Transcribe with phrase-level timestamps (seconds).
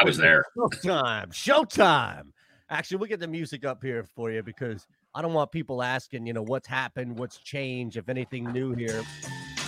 [0.00, 0.44] I was there.
[0.56, 1.30] Showtime.
[1.32, 2.24] Showtime.
[2.70, 6.26] Actually, we'll get the music up here for you because I don't want people asking,
[6.26, 9.02] you know, what's happened, what's changed, if anything new here.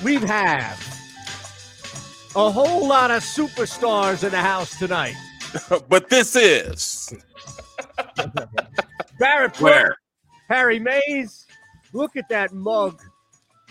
[0.04, 0.76] We have had
[2.36, 5.14] a whole lot of superstars in the house tonight.
[5.88, 7.12] but this is
[9.18, 9.96] Barrett Where?
[10.48, 11.46] Harry Mays.
[11.92, 13.00] Look at that mug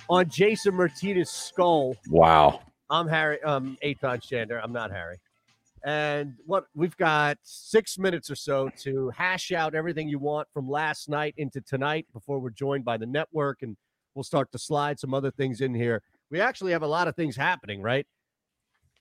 [0.09, 1.95] on Jason Myrtetus's skull.
[2.09, 2.61] Wow.
[2.89, 3.41] I'm Harry.
[3.43, 4.59] Um, Eytan Shander.
[4.61, 5.17] I'm not Harry.
[5.83, 10.69] And what we've got six minutes or so to hash out everything you want from
[10.69, 13.77] last night into tonight before we're joined by the network, and
[14.13, 16.01] we'll start to slide some other things in here.
[16.29, 18.05] We actually have a lot of things happening, right?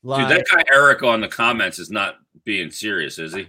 [0.03, 3.49] Like, Dude, that guy Eric on the comments is not being serious, is he?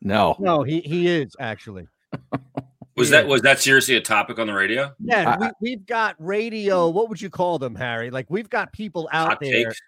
[0.00, 1.86] No, no, he he is actually.
[2.96, 4.92] was that was that seriously a topic on the radio?
[4.98, 6.88] Yeah, I, we, have got radio.
[6.88, 8.10] What would you call them, Harry?
[8.10, 9.80] Like we've got people out there takes.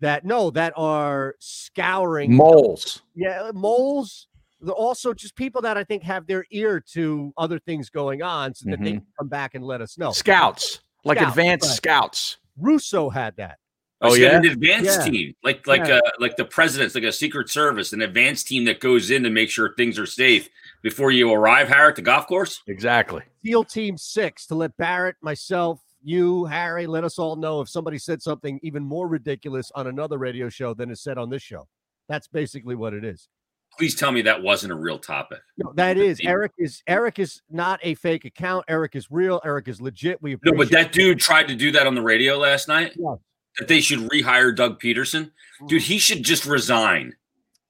[0.00, 3.02] That no, that are scouring moles.
[3.14, 4.28] Yeah, moles.
[4.68, 8.70] Also just people that I think have their ear to other things going on, so
[8.70, 8.84] that mm-hmm.
[8.84, 10.12] they can come back and let us know.
[10.12, 11.76] Scouts, like scouts, advanced right.
[11.76, 12.36] scouts.
[12.56, 13.58] Russo had that.
[14.00, 15.10] Oh yeah, an advanced yeah.
[15.10, 15.96] team, like like yeah.
[15.96, 19.30] uh like the president's like a secret service, an advanced team that goes in to
[19.30, 20.48] make sure things are safe
[20.82, 22.62] before you arrive, Harry, at the golf course.
[22.68, 23.22] Exactly.
[23.44, 27.98] SEAL Team Six to let Barrett, myself, you, Harry, let us all know if somebody
[27.98, 31.66] said something even more ridiculous on another radio show than is said on this show.
[32.08, 33.28] That's basically what it is.
[33.76, 35.40] Please tell me that wasn't a real topic.
[35.58, 38.64] No, that is Eric is Eric is not a fake account.
[38.66, 39.40] Eric is real.
[39.44, 40.20] Eric is legit.
[40.22, 42.94] We no, but that dude tried to do that on the radio last night.
[42.96, 43.16] Yeah
[43.58, 45.30] that they should rehire Doug Pederson.
[45.66, 45.92] Dude, mm-hmm.
[45.92, 47.14] he should just resign.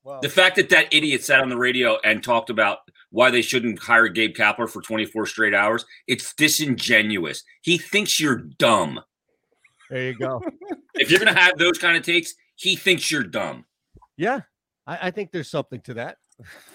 [0.05, 0.21] Wow.
[0.21, 2.79] The fact that that idiot sat on the radio and talked about
[3.11, 7.43] why they shouldn't hire Gabe Kapler for 24 straight hours, it's disingenuous.
[7.63, 9.01] He thinks you're dumb.
[9.91, 10.43] There you go.
[10.95, 13.65] if you're going to have those kind of takes, he thinks you're dumb.
[14.17, 14.41] Yeah,
[14.87, 16.19] I, I think there's something to that.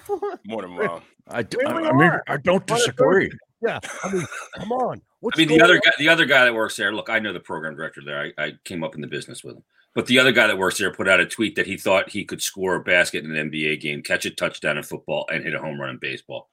[0.45, 1.01] More than wrong.
[1.27, 3.31] I, do, I, I mean, I don't disagree.
[3.61, 4.25] Yeah, I mean,
[4.57, 5.01] come on.
[5.21, 5.81] What's I mean, the other on?
[5.85, 6.93] guy, the other guy that works there.
[6.93, 8.33] Look, I know the program director there.
[8.37, 9.63] I, I came up in the business with him.
[9.95, 12.25] But the other guy that works there put out a tweet that he thought he
[12.25, 15.53] could score a basket in an NBA game, catch a touchdown in football, and hit
[15.53, 16.49] a home run in baseball.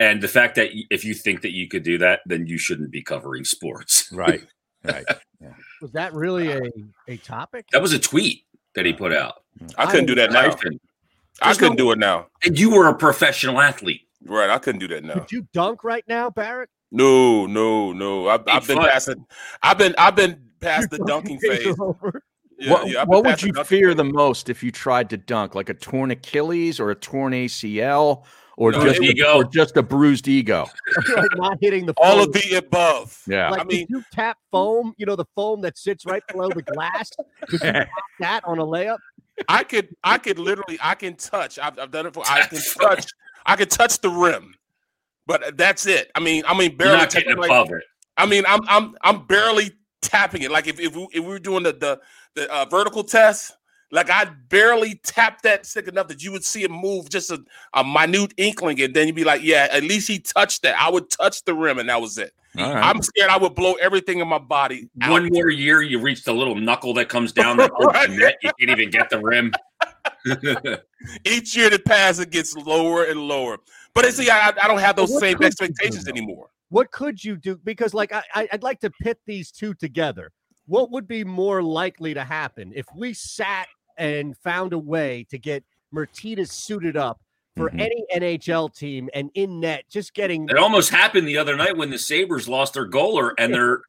[0.00, 2.90] And the fact that if you think that you could do that, then you shouldn't
[2.90, 4.12] be covering sports.
[4.18, 4.44] Right.
[4.84, 5.04] Right.
[5.40, 5.54] Yeah.
[5.82, 6.60] Was that really a,
[7.08, 7.66] a topic?
[7.72, 8.44] That was a tweet
[8.74, 9.42] that he put out.
[9.76, 10.50] I couldn't do that now.
[11.42, 12.28] I couldn't no, do it now.
[12.44, 14.02] And you were a professional athlete.
[14.24, 14.48] Right.
[14.48, 15.14] I couldn't do that now.
[15.14, 16.70] Could you dunk right now, Barrett?
[16.90, 18.28] No, no, no.
[18.28, 19.18] I've, I've been past it.
[19.62, 21.76] I've been I've been past the dunking phase.
[22.58, 25.68] Yeah, what, yeah, what would you fear the most if you tried to dunk, like
[25.68, 28.24] a torn Achilles or a torn ACL,
[28.56, 30.66] or no, just a, or just a bruised ego?
[31.16, 32.04] like not hitting the foam.
[32.04, 33.22] all of the above.
[33.28, 36.48] Yeah, like, I mean, you tap foam, you know the foam that sits right below
[36.48, 37.12] the glass.
[37.48, 37.88] Could you tap
[38.18, 38.98] that on a layup?
[39.48, 41.60] I could, I could literally, I can touch.
[41.60, 42.24] I've, I've done it for.
[42.26, 43.06] I can touch.
[43.46, 44.54] I can touch the rim.
[45.26, 46.10] But that's it.
[46.16, 47.82] I mean, I mean, barely You're not getting like, it.
[48.16, 49.70] I mean, I'm I'm I'm barely
[50.02, 50.50] tapping it.
[50.50, 52.00] Like if if we, if we were doing the the,
[52.34, 53.56] the uh, vertical test,
[53.90, 57.42] like I'd barely tap that stick enough that you would see it move just a,
[57.74, 60.78] a minute inkling, and then you'd be like, yeah, at least he touched that.
[60.78, 62.32] I would touch the rim, and that was it.
[62.56, 62.74] Right.
[62.74, 64.88] I'm scared I would blow everything in my body.
[65.00, 65.10] Out.
[65.10, 68.10] One more year, you reach the little knuckle that comes down the right.
[68.10, 68.36] net.
[68.42, 69.52] You can't even get the rim.
[71.24, 73.58] Each year that passes, it gets lower and lower.
[73.94, 76.48] But see, I, I don't have those same expectations anymore.
[76.70, 77.56] What could you do?
[77.56, 80.32] Because like I, I'd like to pit these two together.
[80.66, 85.38] What would be more likely to happen if we sat and found a way to
[85.38, 85.64] get
[85.94, 87.20] Myrtetus suited up
[87.56, 87.80] for mm-hmm.
[87.80, 91.90] any NHL team and in net, just getting it almost happened the other night when
[91.90, 93.80] the Sabres lost their goaler and they're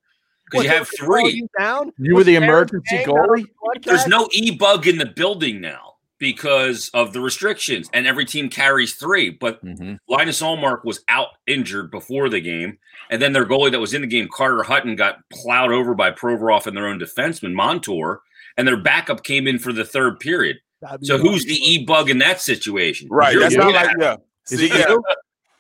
[0.49, 1.29] because you have three.
[1.29, 1.91] You, down?
[1.97, 3.45] you were the emergency goalie.
[3.83, 5.88] There's no e bug in the building now
[6.19, 9.29] because of the restrictions, and every team carries three.
[9.29, 9.95] But mm-hmm.
[10.07, 12.77] Linus Ullmark was out injured before the game,
[13.09, 16.11] and then their goalie that was in the game, Carter Hutton, got plowed over by
[16.11, 18.21] Provorov and their own defenseman Montour,
[18.57, 20.57] and their backup came in for the third period.
[21.01, 23.09] So who's the e bug in that situation?
[23.09, 24.15] Right, that's not like yeah.
[24.49, 25.03] Is See, it you?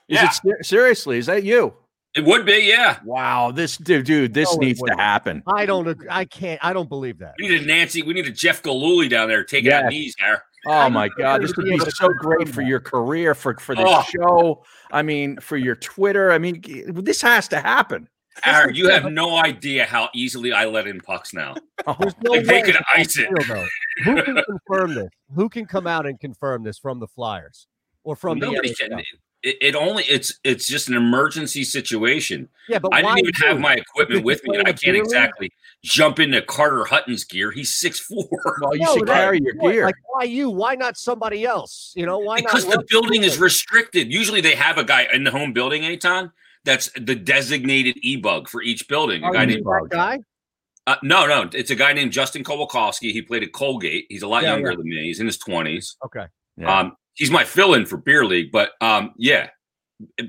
[0.07, 0.31] Is yeah.
[0.45, 1.17] it seriously?
[1.17, 1.73] Is that you?
[2.15, 2.97] It would be, yeah.
[3.05, 5.43] Wow, this dude, dude, this no, needs to happen.
[5.45, 6.07] I don't, agree.
[6.09, 7.35] I can't, I don't believe that.
[7.39, 9.83] We need a Nancy, we need a Jeff Gillooly down there taking yes.
[9.83, 10.43] out knees there.
[10.65, 14.03] Oh my God, this would be so great for your career, for for the oh.
[14.03, 14.63] show.
[14.91, 16.31] I mean, for your Twitter.
[16.31, 18.09] I mean, this has to happen.
[18.45, 21.55] Aaron, you have no idea how easily I let in pucks now.
[21.87, 23.29] Oh, no like they could ice it.
[24.03, 25.07] Who can confirm this?
[25.33, 27.67] Who can come out and confirm this from the Flyers
[28.03, 29.01] or from nobody the can?
[29.41, 32.49] It, it, only it's it's just an emergency situation.
[32.67, 35.49] Yeah, but I didn't even have my equipment with me, and I can't exactly
[35.81, 37.49] jump into Carter Hutton's gear.
[37.51, 38.27] He's six four.
[38.61, 39.85] Well, you no, should carry your gear.
[39.85, 40.49] Like, why you?
[40.49, 41.93] Why not somebody else?
[41.95, 42.79] You know, why because not?
[42.79, 44.11] The building is restricted.
[44.11, 46.31] Usually, they have a guy in the home building, Eytan,
[46.65, 49.23] that's the designated e-bug for each building.
[49.23, 50.19] A guy named guy.
[50.87, 53.11] Uh, no, no, it's a guy named Justin Kowalkowski.
[53.11, 54.05] He played at Colgate.
[54.09, 54.77] He's a lot yeah, younger yeah.
[54.77, 55.03] than me.
[55.03, 55.95] He's in his twenties.
[56.03, 56.25] Okay.
[56.57, 56.79] Yeah.
[56.79, 59.49] Um, he's my fill-in for beer league, but um, yeah,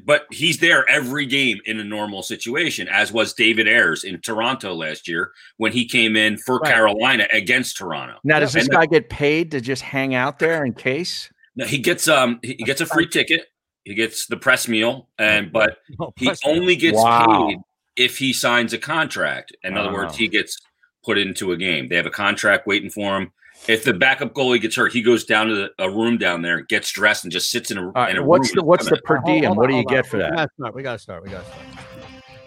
[0.05, 4.75] but he's there every game in a normal situation, as was David Ayres in Toronto
[4.75, 6.73] last year when he came in for right.
[6.73, 8.19] Carolina against Toronto.
[8.25, 11.31] Now, does this and guy the, get paid to just hang out there in case?
[11.57, 13.47] No, he gets um he gets a free ticket.
[13.85, 17.47] He gets the press meal, and but oh, he only gets wow.
[17.49, 17.59] paid
[17.97, 19.57] if he signs a contract.
[19.63, 19.85] In wow.
[19.85, 20.61] other words, he gets
[21.05, 21.89] put into a game.
[21.89, 23.33] They have a contract waiting for him.
[23.69, 26.63] If the backup goalie gets hurt, he goes down to the, a room down there,
[26.63, 29.21] gets dressed, and just sits in a, right, in a what's The, what's the per
[29.25, 29.55] diem?
[29.55, 30.31] what do you get for that?
[30.31, 30.75] We gotta start.
[30.75, 31.23] We gotta start.
[31.23, 31.67] We gotta start.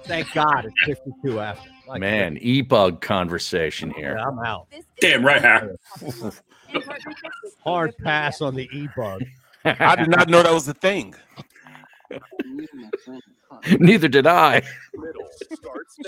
[0.06, 1.70] Thank God it's 52 after.
[1.88, 4.16] Like Man, e bug conversation here.
[4.18, 4.68] Yeah, I'm out.
[5.02, 5.70] Damn right,
[7.64, 9.22] Hard pass on the e bug.
[9.66, 11.14] I did not know that was a thing.
[13.80, 14.62] Neither did I.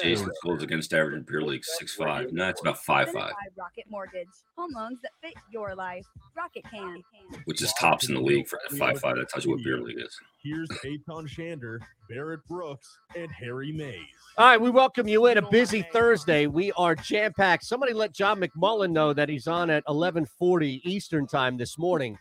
[0.02, 2.32] Jason goals against average in Beer League six five.
[2.32, 3.34] No, it's about five five.
[3.58, 4.28] Rocket Mortgage,
[4.58, 6.06] home loans that fit your life.
[6.36, 7.04] Rocket can,
[7.46, 9.18] which is tops in the league for five five.
[9.18, 10.18] That tells you what Beer League is.
[10.44, 14.00] Here's Eytan Shander, Barrett Brooks, and Harry Mays.
[14.38, 16.48] All right, we welcome you in a busy Thursday.
[16.48, 17.64] We are jam packed.
[17.66, 22.18] Somebody let John McMullen know that he's on at eleven forty Eastern time this morning.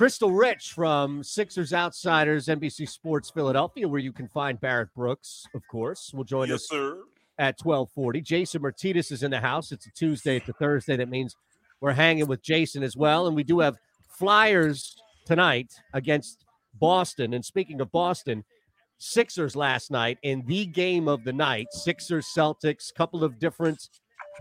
[0.00, 5.60] Krystle Rich from Sixers Outsiders, NBC Sports Philadelphia, where you can find Barrett Brooks, of
[5.70, 7.02] course, will join yes, us sir.
[7.38, 8.22] at 1240.
[8.22, 9.72] Jason Myrtetus is in the house.
[9.72, 10.96] It's a Tuesday, it's a Thursday.
[10.96, 11.36] That means
[11.82, 13.26] we're hanging with Jason as well.
[13.26, 13.76] And we do have
[14.08, 16.46] Flyers tonight against
[16.80, 17.34] Boston.
[17.34, 18.42] And speaking of Boston,
[18.96, 23.86] Sixers last night in the game of the night, Sixers Celtics, couple of different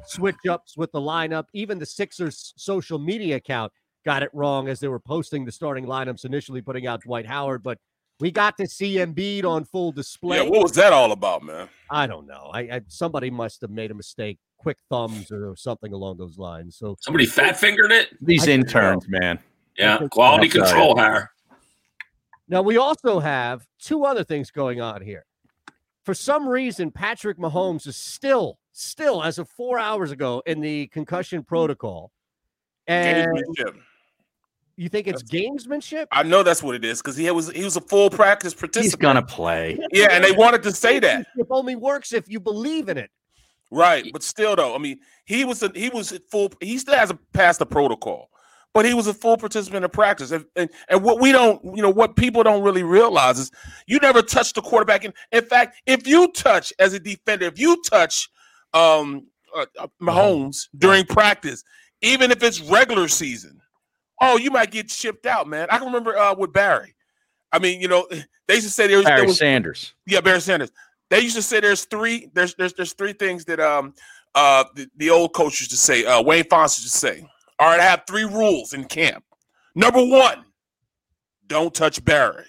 [0.06, 1.48] switch ups with the lineup.
[1.54, 3.74] Even the Sixers social media account
[4.06, 7.64] got it wrong as they were posting the starting lineups initially, putting out Dwight Howard.
[7.64, 7.78] But
[8.20, 10.38] we got to see Embiid on full display.
[10.38, 11.70] Yeah, what was that all about, man?
[11.90, 12.50] I don't know.
[12.54, 16.76] I, I somebody must have made a mistake, quick thumbs or something along those lines.
[16.76, 18.10] So somebody fat fingered it.
[18.22, 19.40] These I interns, man.
[19.78, 21.32] Yeah, quality control here.
[22.50, 25.26] Now we also have two other things going on here.
[26.04, 30.88] For some reason, Patrick Mahomes is still, still as of four hours ago in the
[30.88, 32.12] concussion protocol.
[32.88, 33.32] And
[34.80, 36.08] you think it's that's, gamesmanship?
[36.12, 38.86] I know that's what it is because he was he was a full practice participant.
[38.86, 39.78] He's gonna play.
[39.92, 41.28] Yeah, and they wanted to say that.
[41.36, 43.12] It only works if you believe in it.
[43.72, 46.54] Right, but still though, I mean, he was a, he was full.
[46.62, 48.30] He still hasn't passed the protocol,
[48.74, 50.32] but he was a full participant in practice.
[50.32, 53.52] And, and and what we don't, you know, what people don't really realize is
[53.86, 55.04] you never touch the quarterback.
[55.04, 58.30] And in fact, if you touch as a defender, if you touch
[58.74, 61.66] um uh, uh Mahomes during practice,
[62.02, 63.60] even if it's regular season
[64.22, 65.68] oh, you might get shipped out, man.
[65.70, 66.96] I can remember uh, with Barry.
[67.52, 68.08] I mean, you know,
[68.48, 69.94] they used to say there was, Barry there was, Sanders.
[70.06, 70.72] Yeah, Barry Sanders.
[71.10, 73.96] They used to say there's three there's there's there's three things that um
[74.36, 77.26] uh the, the old coach used to say, uh Wayne Fontes used to say.
[77.58, 79.24] All right, I have three rules in camp.
[79.76, 80.46] Number one,
[81.48, 82.46] don't touch Barry.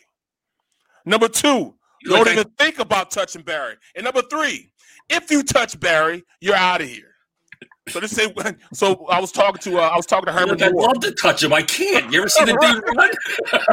[1.04, 1.74] Number two,
[2.04, 3.76] don't even think about touching Barry.
[3.96, 4.72] And number three,
[5.08, 7.09] if you touch Barry, you're out of here.
[7.88, 8.32] So this say
[8.72, 10.62] so I was talking to uh, I was talking to Herman.
[10.62, 11.52] I'd love to touch him.
[11.52, 12.12] I can't.
[12.12, 13.10] You ever seen the dude run?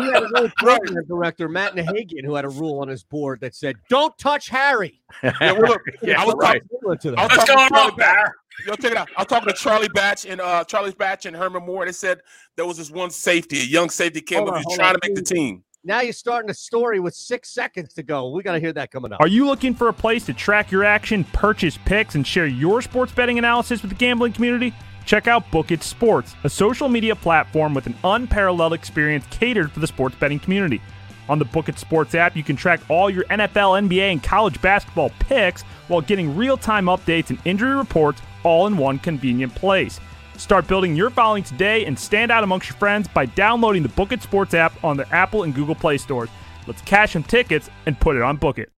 [0.06, 3.42] he had a little program director, Matt Nahagian, who had a rule on his board
[3.42, 6.62] that said, "Don't touch Harry." Yeah, well, look, yeah, I was right.
[6.84, 6.98] talking.
[7.00, 8.34] to was What's going on, Bear?
[8.66, 9.10] Yo, check it out.
[9.16, 11.86] I was talking to Charlie Batch and uh, Charlie Batch and Herman Moore.
[11.86, 12.22] They said
[12.56, 15.00] there was this one safety, a young safety came up, who's trying on.
[15.00, 15.64] to make the team.
[15.88, 18.30] Now you're starting a story with six seconds to go.
[18.32, 19.22] We got to hear that coming up.
[19.22, 22.82] Are you looking for a place to track your action, purchase picks, and share your
[22.82, 24.74] sports betting analysis with the gambling community?
[25.06, 29.80] Check out Book It Sports, a social media platform with an unparalleled experience catered for
[29.80, 30.82] the sports betting community.
[31.30, 34.62] On the Book It Sports app, you can track all your NFL, NBA, and college
[34.62, 40.02] basketball picks while getting real time updates and injury reports all in one convenient place.
[40.38, 44.12] Start building your following today and stand out amongst your friends by downloading the Book
[44.12, 46.30] It Sports app on the Apple and Google Play stores.
[46.68, 48.70] Let's cash some tickets and put it on Book It.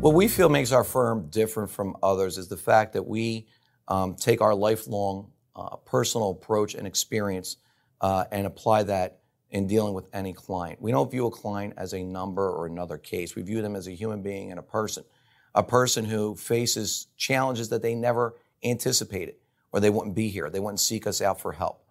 [0.00, 3.46] What we feel makes our firm different from others is the fact that we
[3.88, 7.58] um, take our lifelong uh, personal approach and experience
[8.00, 9.18] uh, and apply that
[9.50, 10.80] in dealing with any client.
[10.80, 13.36] We don't view a client as a number or another case.
[13.36, 15.04] We view them as a human being and a person
[15.56, 19.34] a person who faces challenges that they never anticipated
[19.72, 20.48] or they wouldn't be here.
[20.50, 21.82] They wouldn't seek us out for help.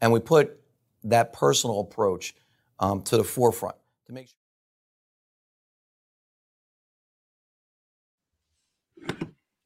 [0.00, 0.60] And we put
[1.04, 2.34] that personal approach
[2.78, 3.76] um, to the forefront
[4.06, 4.36] to make sure.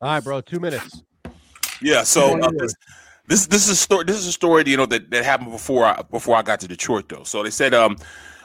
[0.00, 0.40] All right, bro.
[0.40, 1.02] Two minutes.
[1.82, 2.04] Yeah.
[2.04, 2.74] So uh, this,
[3.26, 4.04] this this is a story.
[4.04, 6.68] This is a story you know that, that happened before I before I got to
[6.68, 7.24] Detroit though.
[7.24, 7.96] So they said um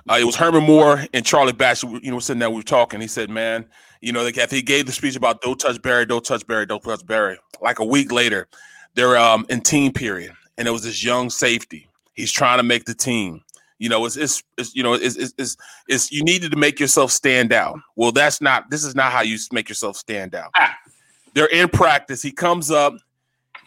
[0.10, 1.84] uh, it was Herman Moore and Charlie Batch.
[1.84, 3.02] You know, sitting there we were talking.
[3.02, 3.66] He said, "Man,
[4.02, 6.84] you know, they, he gave the speech about don't touch Barry, don't touch Barry, don't
[6.84, 8.48] touch Barry." Like a week later,
[8.96, 11.88] they're um in team period, and it was this young safety.
[12.14, 13.42] He's trying to make the team.
[13.80, 15.58] You know, it's, it's, it's you know, it's, it's, it's,
[15.90, 17.78] it's, you needed to make yourself stand out.
[17.98, 20.52] Well, that's not, this is not how you make yourself stand out.
[20.56, 20.74] Ah.
[21.34, 22.22] They're in practice.
[22.22, 22.94] He comes up,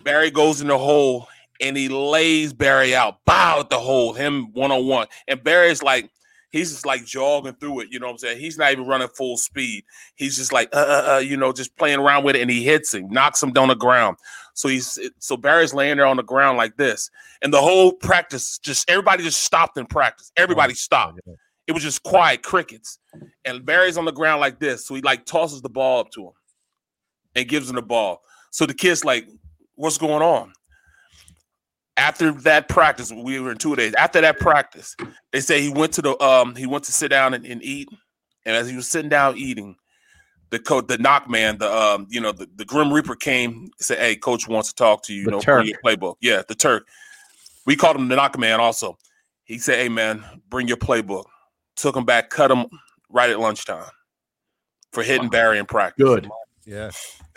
[0.04, 1.28] Barry goes in the hole,
[1.60, 5.06] and he lays Barry out, bow at the hole, him one on one.
[5.28, 6.08] And Barry's like,
[6.56, 7.88] he's just like jogging through it.
[7.90, 8.40] You know what I'm saying?
[8.40, 9.84] He's not even running full speed.
[10.14, 12.64] He's just like, uh, uh, uh, you know, just playing around with it, and he
[12.64, 14.16] hits him, knocks him down the ground.
[14.54, 17.10] So he's so Barry's laying there on the ground like this,
[17.42, 20.32] and the whole practice just everybody just stopped in practice.
[20.36, 21.20] Everybody stopped.
[21.66, 22.98] It was just quiet crickets,
[23.44, 24.86] and Barry's on the ground like this.
[24.86, 26.32] So he like tosses the ball up to him,
[27.34, 28.22] and gives him the ball.
[28.50, 29.28] So the kid's like,
[29.74, 30.52] "What's going on?"
[31.98, 33.94] After that practice, we were in two days.
[33.94, 34.94] After that practice,
[35.32, 37.88] they say he went to the um he went to sit down and, and eat,
[38.44, 39.76] and as he was sitting down eating,
[40.50, 43.98] the coach, the knock man, the um, you know, the, the Grim Reaper came said,
[43.98, 45.22] "Hey, coach wants to talk to you.
[45.22, 45.66] You know, Turk.
[45.66, 46.86] your playbook." Yeah, the Turk.
[47.64, 48.60] We called him the knock man.
[48.60, 48.98] Also,
[49.44, 51.24] he said, "Hey, man, bring your playbook."
[51.76, 52.66] Took him back, cut him
[53.10, 53.90] right at lunchtime
[54.92, 55.30] for hitting wow.
[55.30, 56.02] Barry in practice.
[56.02, 56.30] Good.
[56.66, 56.90] Yeah.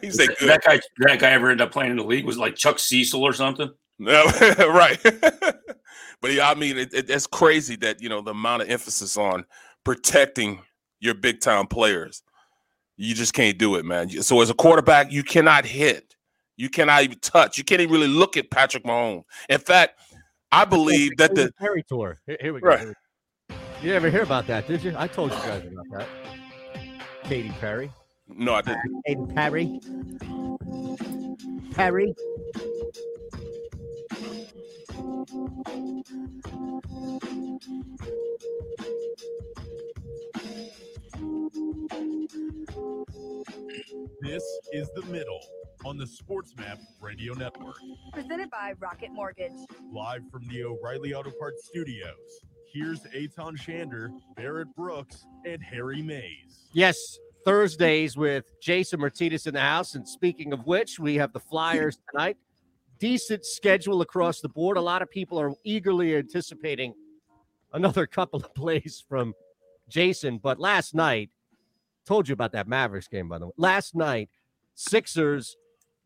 [0.00, 0.48] he said, Good.
[0.48, 3.22] "That guy, that guy ever ended up playing in the league was like Chuck Cecil
[3.22, 4.24] or something." No,
[4.58, 4.98] right.
[5.02, 9.16] but yeah, I mean, it, it, it's crazy that you know the amount of emphasis
[9.16, 9.44] on
[9.84, 10.60] protecting
[11.00, 12.22] your big time players.
[12.96, 14.08] You just can't do it, man.
[14.22, 16.14] So as a quarterback, you cannot hit.
[16.56, 17.58] You cannot even touch.
[17.58, 19.24] You can't even really look at Patrick Mahomes.
[19.50, 20.00] In fact,
[20.50, 22.20] I believe that the Perry tour.
[22.26, 22.68] Here, we go.
[22.68, 22.88] Right.
[23.82, 24.94] You never hear about that, did you?
[24.96, 26.08] I told you guys about that.
[27.26, 27.90] Katy Perry.
[28.28, 29.02] No, I didn't.
[29.04, 29.80] Katy Perry.
[31.74, 32.14] Perry.
[44.20, 45.40] This is The Middle
[45.84, 47.74] on the SportsMap Radio Network.
[48.12, 49.50] Presented by Rocket Mortgage.
[49.92, 52.40] Live from the O'Reilly Auto Parts Studios.
[52.76, 56.68] Here's Eytan Shander, Barrett Brooks, and Harry Mays.
[56.74, 59.94] Yes, Thursdays with Jason Myrtetus in the house.
[59.94, 62.36] And speaking of which, we have the Flyers tonight.
[62.98, 64.76] Decent schedule across the board.
[64.76, 66.92] A lot of people are eagerly anticipating
[67.72, 69.32] another couple of plays from
[69.88, 70.36] Jason.
[70.36, 71.30] But last night,
[72.04, 73.52] told you about that Mavericks game, by the way.
[73.56, 74.28] Last night,
[74.74, 75.56] Sixers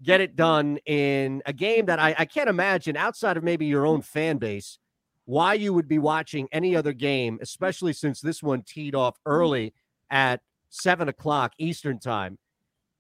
[0.05, 3.87] get it done in a game that I, I can't imagine outside of maybe your
[3.87, 4.79] own fan base
[5.31, 9.33] why you would be watching any other game, especially since this one teed off mm-hmm.
[9.33, 9.75] early
[10.11, 12.37] at seven o'clock Eastern time.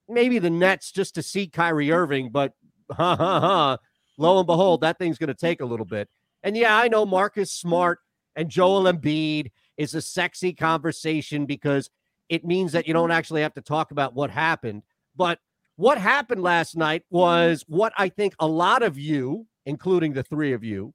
[0.08, 2.52] Maybe the Nets just to see Kyrie Irving, but
[2.92, 3.78] ha ha ha.
[4.16, 6.08] Lo and behold, that thing's going to take a little bit.
[6.44, 7.98] And yeah, I know Marcus Smart
[8.36, 11.90] and Joel Embiid is a sexy conversation because
[12.28, 14.82] it means that you don't actually have to talk about what happened.
[15.16, 15.40] But
[15.74, 20.52] what happened last night was what I think a lot of you, including the three
[20.52, 20.94] of you,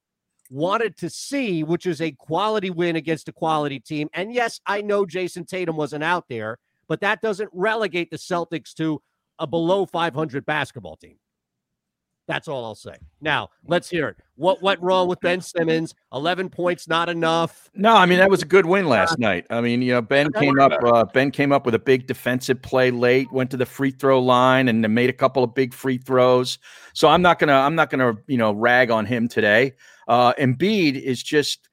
[0.56, 4.10] wanted to see, which is a quality win against a quality team.
[4.14, 8.74] And yes, I know Jayson Tatum wasn't out there, but that doesn't relegate the Celtics
[8.76, 9.02] to
[9.38, 11.18] a below 500 basketball team.
[12.28, 12.96] That's all I'll say.
[13.22, 14.18] Now, let's hear it.
[14.36, 15.94] What went wrong with Ben Simmons?
[16.12, 17.70] 11 points not enough.
[17.76, 19.46] No, I mean that was a good win last night.
[19.52, 22.62] I mean, you know, Ben came up uh, Ben came up with a big defensive
[22.64, 26.00] play late, went to the free throw line and made a couple of big free
[26.00, 26.58] throws.
[26.94, 29.74] So I'm not going to I'm not going to, you know, rag on him today.
[30.08, 31.68] Uh Embiid is just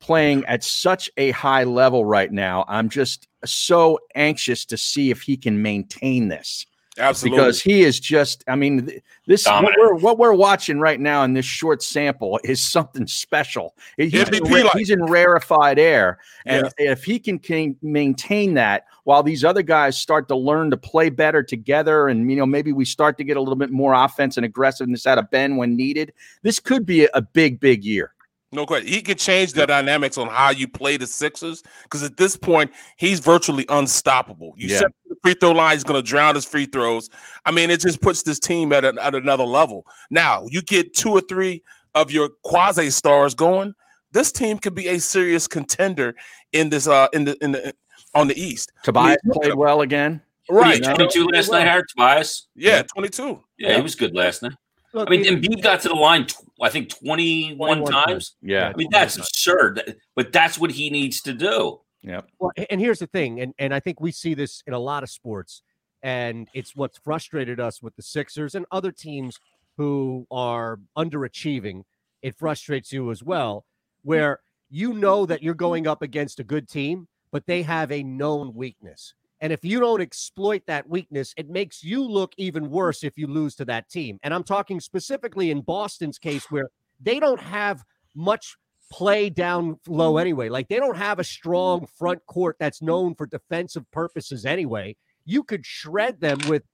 [0.00, 2.64] playing at such a high level right now.
[2.68, 6.66] I'm just so anxious to see if he can maintain this.
[6.98, 7.38] Absolutely.
[7.38, 11.34] Because he is just, I mean, this what we're, what we're, watching right now in
[11.34, 13.74] this short sample is something special.
[13.96, 16.18] He's, in, he's in rarefied air.
[16.46, 16.92] And yeah.
[16.92, 21.10] if he can, can maintain that while these other guys start to learn to play
[21.10, 24.36] better together, and, you know, maybe we start to get a little bit more offense
[24.36, 28.12] and aggressiveness out of Ben when needed, this could be a, a big, big year.
[28.52, 28.88] No question.
[28.88, 32.72] He could change the dynamics on how you play the Sixers because at this point,
[32.96, 34.54] he's virtually unstoppable.
[34.56, 34.78] You yeah.
[34.78, 37.10] set the free throw line, he's going to drown his free throws.
[37.44, 39.86] I mean, it just puts this team at, a, at another level.
[40.10, 41.62] Now, you get two or three
[41.94, 43.74] of your quasi stars going,
[44.12, 46.14] this team could be a serious contender
[46.52, 47.74] in this uh in the in the
[48.14, 48.72] on the East.
[48.82, 50.20] Tobias I mean, played well again.
[50.48, 50.82] Right.
[50.82, 52.48] 22 last night, Tobias.
[52.56, 53.40] Yeah, 22.
[53.58, 54.54] Yeah, he was good last night.
[54.94, 56.26] I mean, Embiid got to the line,
[56.60, 58.06] I think, 21, 21 times.
[58.06, 58.36] times.
[58.42, 58.68] Yeah.
[58.68, 61.80] I mean, that's absurd, but that's what he needs to do.
[62.02, 62.22] Yeah.
[62.38, 65.02] Well, and here's the thing, and, and I think we see this in a lot
[65.02, 65.62] of sports,
[66.02, 69.38] and it's what's frustrated us with the Sixers and other teams
[69.76, 71.82] who are underachieving.
[72.22, 73.64] It frustrates you as well,
[74.02, 78.02] where you know that you're going up against a good team, but they have a
[78.02, 79.14] known weakness.
[79.40, 83.26] And if you don't exploit that weakness, it makes you look even worse if you
[83.26, 84.18] lose to that team.
[84.22, 86.68] And I'm talking specifically in Boston's case, where
[87.00, 87.82] they don't have
[88.14, 88.56] much
[88.90, 90.48] play down low anyway.
[90.48, 94.96] Like they don't have a strong front court that's known for defensive purposes anyway.
[95.24, 96.64] You could shred them with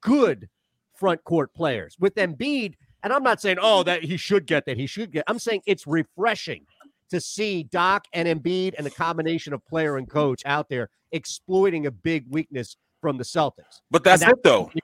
[0.00, 0.48] good
[0.94, 1.96] front court players.
[1.98, 5.24] With Embiid, and I'm not saying, oh, that he should get that, he should get.
[5.26, 6.66] I'm saying it's refreshing
[7.10, 11.86] to see Doc and Embiid and the combination of player and coach out there exploiting
[11.86, 13.80] a big weakness from the Celtics.
[13.90, 14.70] But that's, that's it, though.
[14.74, 14.80] Yeah.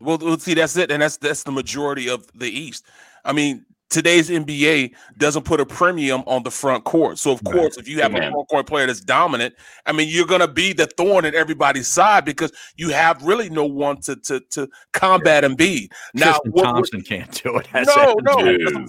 [0.00, 2.84] Well, we'll see, that's it, and that's that's the majority of the East.
[3.24, 7.18] I mean, today's NBA doesn't put a premium on the front court.
[7.18, 7.54] So of right.
[7.54, 9.54] course, if you have a front court player that's dominant,
[9.86, 13.50] I mean, you're going to be the thorn in everybody's side because you have really
[13.50, 15.92] no one to to, to combat Embiid.
[16.14, 17.68] Now, Tristan Thompson can't do it.
[17.72, 18.32] No, no.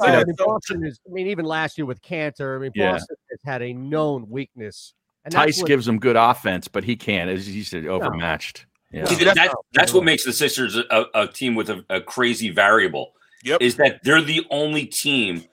[0.04, 1.00] I mean, Boston is.
[1.08, 3.32] I mean, even last year with Kanter, I mean, Boston yeah.
[3.32, 4.94] has had a known weakness.
[5.24, 7.30] And Theis what, gives him good offense, but he can't.
[7.30, 8.66] As he said, overmatched.
[8.92, 9.00] No.
[9.00, 9.06] Yeah.
[9.06, 13.14] See, that, that's what makes the Sixers a, a team with a, a crazy variable
[13.46, 13.62] Yep.
[13.62, 15.46] Is that they're the only team,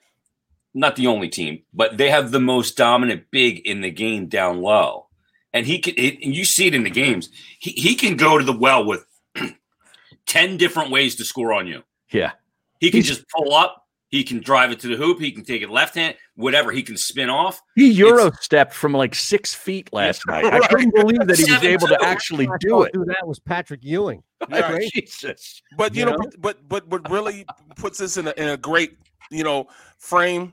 [0.74, 4.62] not the only team, but they have the most dominant big in the game down
[4.62, 5.08] low.
[5.52, 7.28] And he can, it, and you see it in the games.
[7.58, 9.04] He, he can go to the well with
[10.26, 11.82] 10 different ways to score on you.
[12.10, 12.32] Yeah.
[12.80, 13.81] He can He's, just pull up,
[14.12, 15.18] he can drive it to the hoop.
[15.18, 16.70] He can take it left hand, whatever.
[16.70, 17.62] He can spin off.
[17.74, 20.44] He euro stepped from like six feet last night.
[20.44, 22.92] I couldn't believe that he was able to actually do it.
[22.92, 24.22] That was Patrick Ewing.
[24.50, 24.90] Right.
[24.92, 25.62] Jesus.
[25.76, 28.56] But you, you know, know, but but what really puts us in a, in a
[28.56, 28.98] great
[29.30, 30.50] you know frame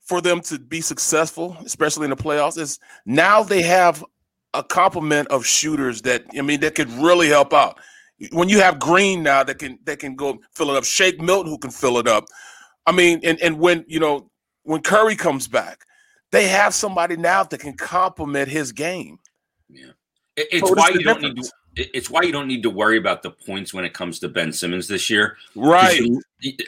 [0.00, 4.04] for them to be successful, especially in the playoffs, is now they have
[4.54, 7.80] a complement of shooters that I mean that could really help out.
[8.30, 11.50] When you have Green now that can that can go fill it up, Shake Milton
[11.50, 12.26] who can fill it up.
[12.86, 14.30] I mean, and and when you know
[14.62, 15.84] when Curry comes back,
[16.32, 19.18] they have somebody now that can complement his game.
[19.68, 19.92] Yeah,
[20.36, 21.50] it's so why you don't need to.
[21.76, 24.52] It's why you don't need to worry about the points when it comes to Ben
[24.52, 25.36] Simmons this year.
[25.56, 26.00] Right.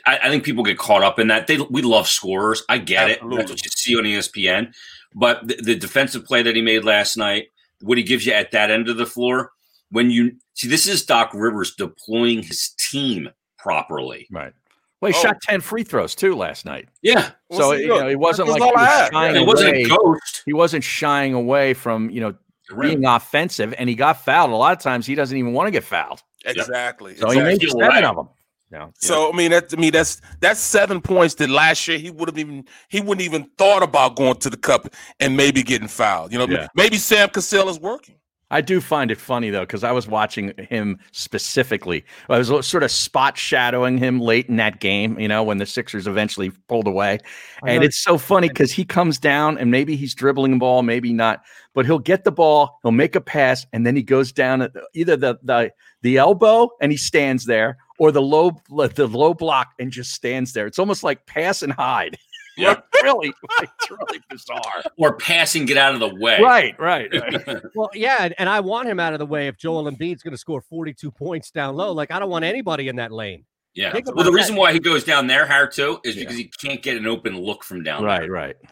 [0.04, 1.46] I, I, think people get caught up in that.
[1.46, 2.64] They we love scorers.
[2.68, 3.36] I get Absolutely.
[3.36, 3.38] it.
[3.38, 4.74] That's what you see on ESPN.
[5.14, 7.50] But the, the defensive play that he made last night,
[7.80, 9.52] what he gives you at that end of the floor,
[9.90, 14.26] when you see this is Doc Rivers deploying his team properly.
[14.30, 14.52] Right.
[15.00, 15.22] Well, he oh.
[15.22, 16.88] shot 10 free throws too last night.
[17.02, 17.30] Yeah.
[17.52, 19.46] So you know, it wasn't like he was shying yeah, away.
[19.46, 22.34] Wasn't he wasn't shying away from, you know,
[22.80, 24.50] being offensive and he got fouled.
[24.50, 26.22] A lot of times he doesn't even want to get fouled.
[26.44, 27.16] Exactly.
[27.16, 27.36] So exactly.
[27.36, 28.04] he made seven right.
[28.04, 28.28] of them.
[28.72, 28.88] Yeah.
[28.98, 32.28] So I mean, that to me, that's that's seven points that last year he would
[32.28, 36.32] have even he wouldn't even thought about going to the cup and maybe getting fouled.
[36.32, 36.66] You know, yeah.
[36.74, 38.16] maybe Sam Cassell is working.
[38.50, 42.04] I do find it funny though because I was watching him specifically.
[42.28, 45.66] I was sort of spot shadowing him late in that game, you know, when the
[45.66, 47.18] Sixers eventually pulled away.
[47.66, 51.12] And it's so funny because he comes down and maybe he's dribbling the ball, maybe
[51.12, 51.42] not,
[51.74, 54.72] but he'll get the ball, he'll make a pass, and then he goes down at
[54.94, 59.72] either the the the elbow and he stands there, or the low the low block
[59.80, 60.66] and just stands there.
[60.66, 62.16] It's almost like pass and hide.
[62.56, 64.82] Yeah, really, it's really bizarre.
[64.98, 66.40] Or passing, get out of the way.
[66.40, 67.08] Right, right.
[67.12, 67.62] right.
[67.74, 70.38] well, yeah, and I want him out of the way if Joel Embiid's going to
[70.38, 71.92] score 42 points down low.
[71.92, 73.44] Like I don't want anybody in that lane.
[73.74, 73.92] Yeah.
[73.92, 74.32] Well, the that.
[74.32, 76.22] reason why he goes down there, Harry, too, is yeah.
[76.22, 78.30] because he can't get an open look from down right, there.
[78.30, 78.70] Right, right.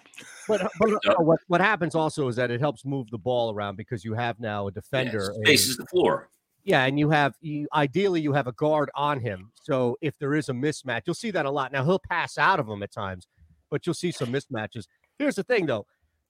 [0.48, 3.76] But, but uh, what, what happens also is that it helps move the ball around
[3.76, 6.30] because you have now a defender yeah, spaces the floor.
[6.64, 9.52] Yeah, and you have you ideally you have a guard on him.
[9.62, 11.72] So if there is a mismatch, you'll see that a lot.
[11.72, 13.26] Now he'll pass out of him at times,
[13.70, 14.86] but you'll see some mismatches.
[15.18, 15.86] Here's the thing, though.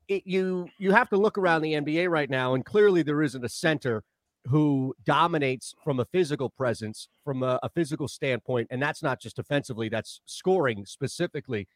[0.09, 3.45] It, you you have to look around the NBA right now, and clearly there isn't
[3.45, 4.03] a center
[4.47, 9.39] who dominates from a physical presence, from a, a physical standpoint, and that's not just
[9.39, 11.67] offensively; that's scoring specifically.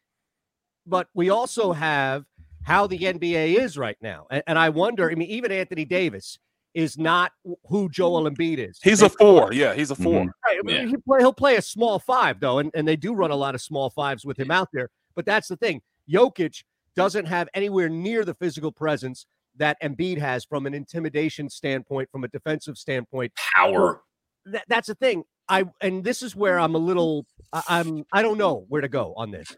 [0.85, 2.25] But we also have
[2.63, 5.09] how the NBA is right now, and, and I wonder.
[5.09, 6.37] I mean, even Anthony Davis
[6.73, 7.31] is not
[7.67, 8.79] who Joel Embiid is.
[8.83, 9.53] He's a four.
[9.53, 10.27] Yeah, he's a 4 mm-hmm.
[10.45, 10.59] Right.
[10.65, 10.85] Yeah.
[10.85, 13.55] He play, he'll play a small five though, and, and they do run a lot
[13.55, 14.89] of small fives with him out there.
[15.19, 15.81] But that's the thing.
[16.09, 16.63] Jokic
[16.95, 19.25] doesn't have anywhere near the physical presence
[19.57, 23.33] that Embiid has from an intimidation standpoint, from a defensive standpoint.
[23.53, 24.01] Power.
[24.45, 25.25] That, that's the thing.
[25.49, 29.13] I and this is where I'm a little I'm I don't know where to go
[29.17, 29.53] on this.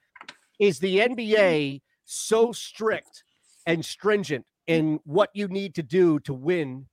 [0.58, 3.24] Is the NBA so strict
[3.68, 6.88] and stringent in what you need to do to win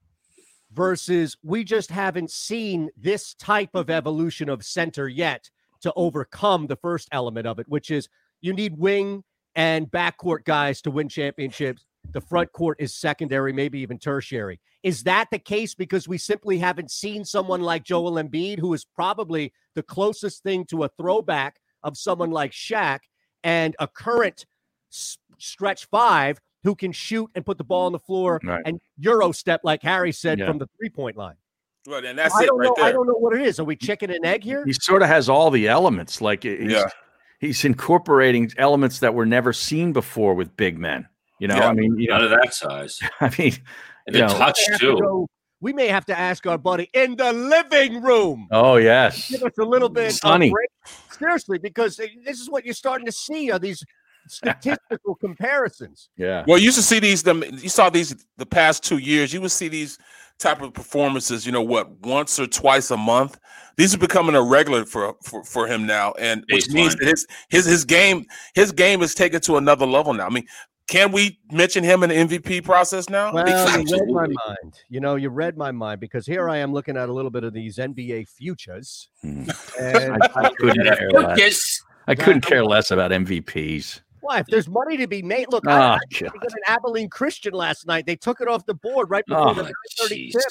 [0.75, 5.49] versus we just haven't seen this type of evolution of center yet
[5.81, 8.09] to overcome the first element of it, which is
[8.41, 9.25] you need wing
[9.55, 11.85] and backcourt guys to win championships.
[12.13, 14.61] The front court is secondary, maybe even tertiary.
[14.83, 18.85] Is that the case because we simply haven't seen someone like Joel Embiid, who is
[18.85, 23.01] probably the closest thing to a throwback of someone like Shaq
[23.45, 24.47] and a current
[24.93, 28.63] s- stretch five who can shoot and put the ball on the floor Right.
[28.65, 30.47] and Euro step, like Harry said, Yeah.
[30.47, 31.37] from the three point line?
[31.87, 32.85] Right, and that's I it don't right know.
[32.85, 33.59] I don't know what it is.
[33.61, 34.65] Are we chicken and egg here?
[34.65, 36.21] He sort of has all the elements.
[36.21, 36.85] Like he's, Yeah.
[37.39, 41.07] He's incorporating elements that were never seen before with big men.
[41.39, 41.69] You know, Yeah.
[41.69, 42.99] I mean, you None know, of that size.
[43.21, 43.55] I mean,
[44.07, 44.99] And the know- touch We have to too.
[45.01, 45.29] go-
[45.61, 48.47] we may have to ask our buddy in the living room.
[48.53, 50.53] oh yes, Give us a little bit Sonny.
[51.11, 53.83] Seriously, because this is what you're starting to see are these
[54.29, 56.11] statistical comparisons.
[56.17, 56.45] yeah.
[56.47, 57.23] Well, you used to see these.
[57.25, 59.33] Them you saw these the past two years.
[59.33, 59.99] You would see these
[60.39, 61.45] type of performances.
[61.47, 61.91] You know what?
[62.01, 63.39] Once or twice a month.
[63.77, 66.99] These are becoming a regular for for, for him now, and which means Baseline.
[66.99, 70.27] that his his his game his game is taken to another level now.
[70.27, 70.47] I mean,
[70.89, 73.33] can we mention him in the MVP process now?
[73.33, 73.55] Well, you
[73.95, 74.75] read my mind.
[74.89, 77.45] You know, you read my mind because here I am looking at a little bit
[77.45, 79.09] of these NBA futures.
[79.21, 79.45] Hmm.
[79.79, 81.83] And I couldn't care less.
[82.07, 84.01] I couldn't care less about MVPs.
[84.21, 87.09] Why, if there's money to be made, look, Oh, I, ah, I got an Abilene
[87.09, 88.07] Christian last night.
[88.07, 90.43] They took it off the board right before Oh, the 9:30 tip.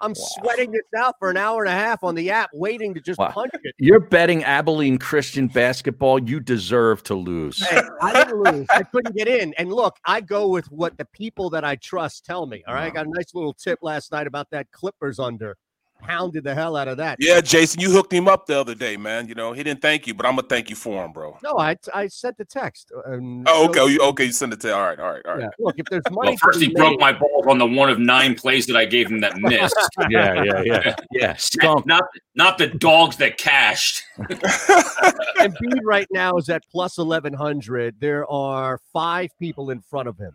[0.00, 3.00] I'm sweating this out for an hour and a half on the app, waiting to
[3.00, 3.30] just Wow.
[3.30, 3.74] punch it.
[3.78, 6.20] You're betting Abilene Christian basketball.
[6.22, 7.60] You deserve to lose.
[7.60, 8.66] Hey, I didn't lose.
[8.70, 9.54] I couldn't get in.
[9.58, 12.62] And look, I go with what the people that I trust tell me.
[12.68, 12.84] All right.
[12.86, 15.56] I got a nice little tip last night about that Clippers under.
[16.00, 17.16] Pounded the hell out of that.
[17.20, 19.28] Yeah, Jason, you hooked him up the other day, man.
[19.28, 21.36] You know he didn't thank you, but I'm gonna thank you for him, bro.
[21.42, 22.92] No, I I sent the text.
[22.96, 24.74] Uh, and Oh, so- okay, oh, you, okay, you send it to.
[24.74, 25.42] All right, all right, all right.
[25.42, 25.48] Yeah.
[25.58, 27.98] Look, if there's money, Well, first be he broke my balls on the one of
[27.98, 29.74] nine plays that I gave him that missed.
[30.08, 31.34] yeah, yeah, yeah, yeah.
[31.38, 31.84] Skunk.
[31.86, 34.02] not not the dogs that cashed.
[34.18, 37.96] Embiid right now is at plus eleven hundred.
[38.00, 40.32] There are five people in front of him.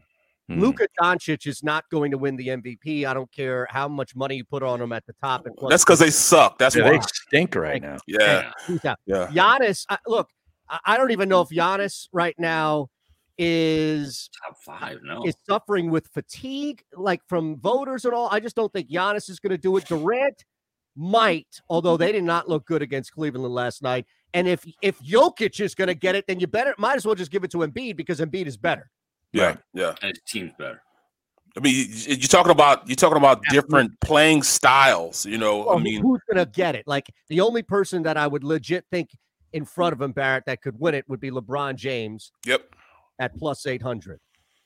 [0.49, 0.59] Hmm.
[0.59, 3.05] Luka Doncic is not going to win the MVP.
[3.05, 5.45] I don't care how much money you put on him at the top.
[5.45, 6.57] And That's because they suck.
[6.57, 6.91] That's Yeah, why.
[6.97, 7.97] they stink right now.
[8.07, 8.99] Yeah, He's out.
[9.05, 9.27] yeah.
[9.27, 10.27] Giannis, I, look,
[10.69, 12.89] I, I don't even know if Giannis right now
[13.37, 15.23] is Top five, no.
[15.25, 18.27] is suffering with fatigue, like from voters and all.
[18.31, 19.85] I just don't think Giannis is going to do it.
[19.87, 20.43] Durant
[20.95, 24.05] might, although they did not look good against Cleveland last night.
[24.33, 27.15] And if if Jokic is going to get it, then you better might as well
[27.15, 28.89] just give it to Embiid because Embiid is better.
[29.33, 29.95] Yeah, yeah.
[30.01, 30.81] And his team's better.
[31.55, 35.25] I mean, you- you're talking about you're talking about different playing styles.
[35.25, 36.87] You know, Well, I mean, who's going to get it?
[36.87, 39.09] Like the only person that I would legit think
[39.51, 42.63] in front of him, Barrett, that could win it would be LeBron James yep.
[43.19, 44.19] at plus eight hundred,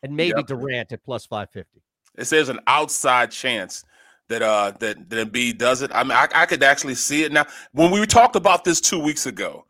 [0.04, 0.48] and maybe Yep.
[0.48, 1.82] Durant at plus five fifty.
[2.18, 3.84] It says an outside chance
[4.30, 5.92] that uh that that Embiid does it.
[5.94, 7.46] I mean, I, I could actually see it now.
[7.74, 9.66] When we talked about this two weeks ago,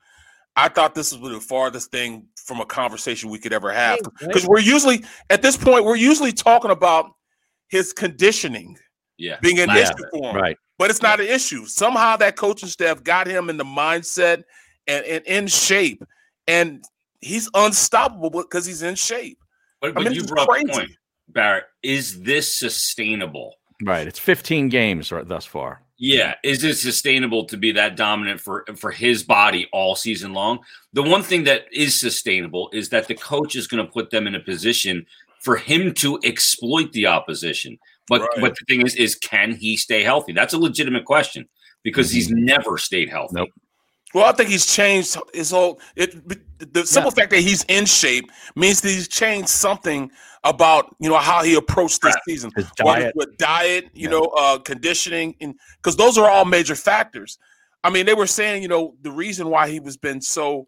[0.58, 4.46] I thought this was the farthest thing from a conversation we could ever have because
[4.48, 7.12] we're usually at this point we're usually talking about
[7.70, 8.76] his conditioning
[9.18, 9.38] Yeah.
[9.42, 10.36] being an Last- issue for him.
[10.36, 10.58] Right.
[10.80, 11.66] but it's not an issue.
[11.66, 14.44] Somehow that coaching staff got him in the mindset
[14.88, 16.02] and, and in shape,
[16.48, 16.84] and
[17.22, 19.38] he's unstoppable because he's in shape.
[19.82, 20.92] But, I mean, you brought up the point,
[21.28, 21.66] Barrett.
[21.84, 23.54] Is this sustainable?
[23.84, 24.08] Right.
[24.08, 25.82] It's 15 games right, thus far.
[26.00, 30.60] Yeah, is it sustainable to be that dominant for for his body all season long?
[30.94, 34.28] The one thing that is sustainable is that the coach is going to put them
[34.28, 35.06] in a position
[35.42, 37.80] for him to exploit the opposition.
[38.08, 38.42] But Right.
[38.42, 40.34] but the thing is, is can he stay healthy?
[40.34, 41.48] That's a legitimate question
[41.84, 42.46] because he's mm-hmm.
[42.46, 43.36] never stayed healthy.
[43.36, 43.50] Nope.
[44.14, 45.80] Well, I think he's changed his whole.
[45.96, 46.16] It
[46.74, 50.12] the simple fact that he's in shape means that he's changed something
[50.44, 52.52] about you know how he approached this season.
[52.56, 53.16] His diet.
[53.16, 54.10] with diet, you Yeah.
[54.12, 57.38] know, uh, conditioning, and because those are all major factors.
[57.84, 60.68] I mean, they were saying, you know, the reason why he was been so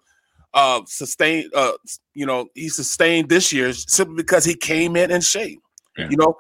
[0.53, 1.73] uh sustained, uh,
[2.13, 5.59] you know, he sustained this year is simply because he came in in shape.
[5.97, 6.09] Yeah.
[6.09, 6.37] You know,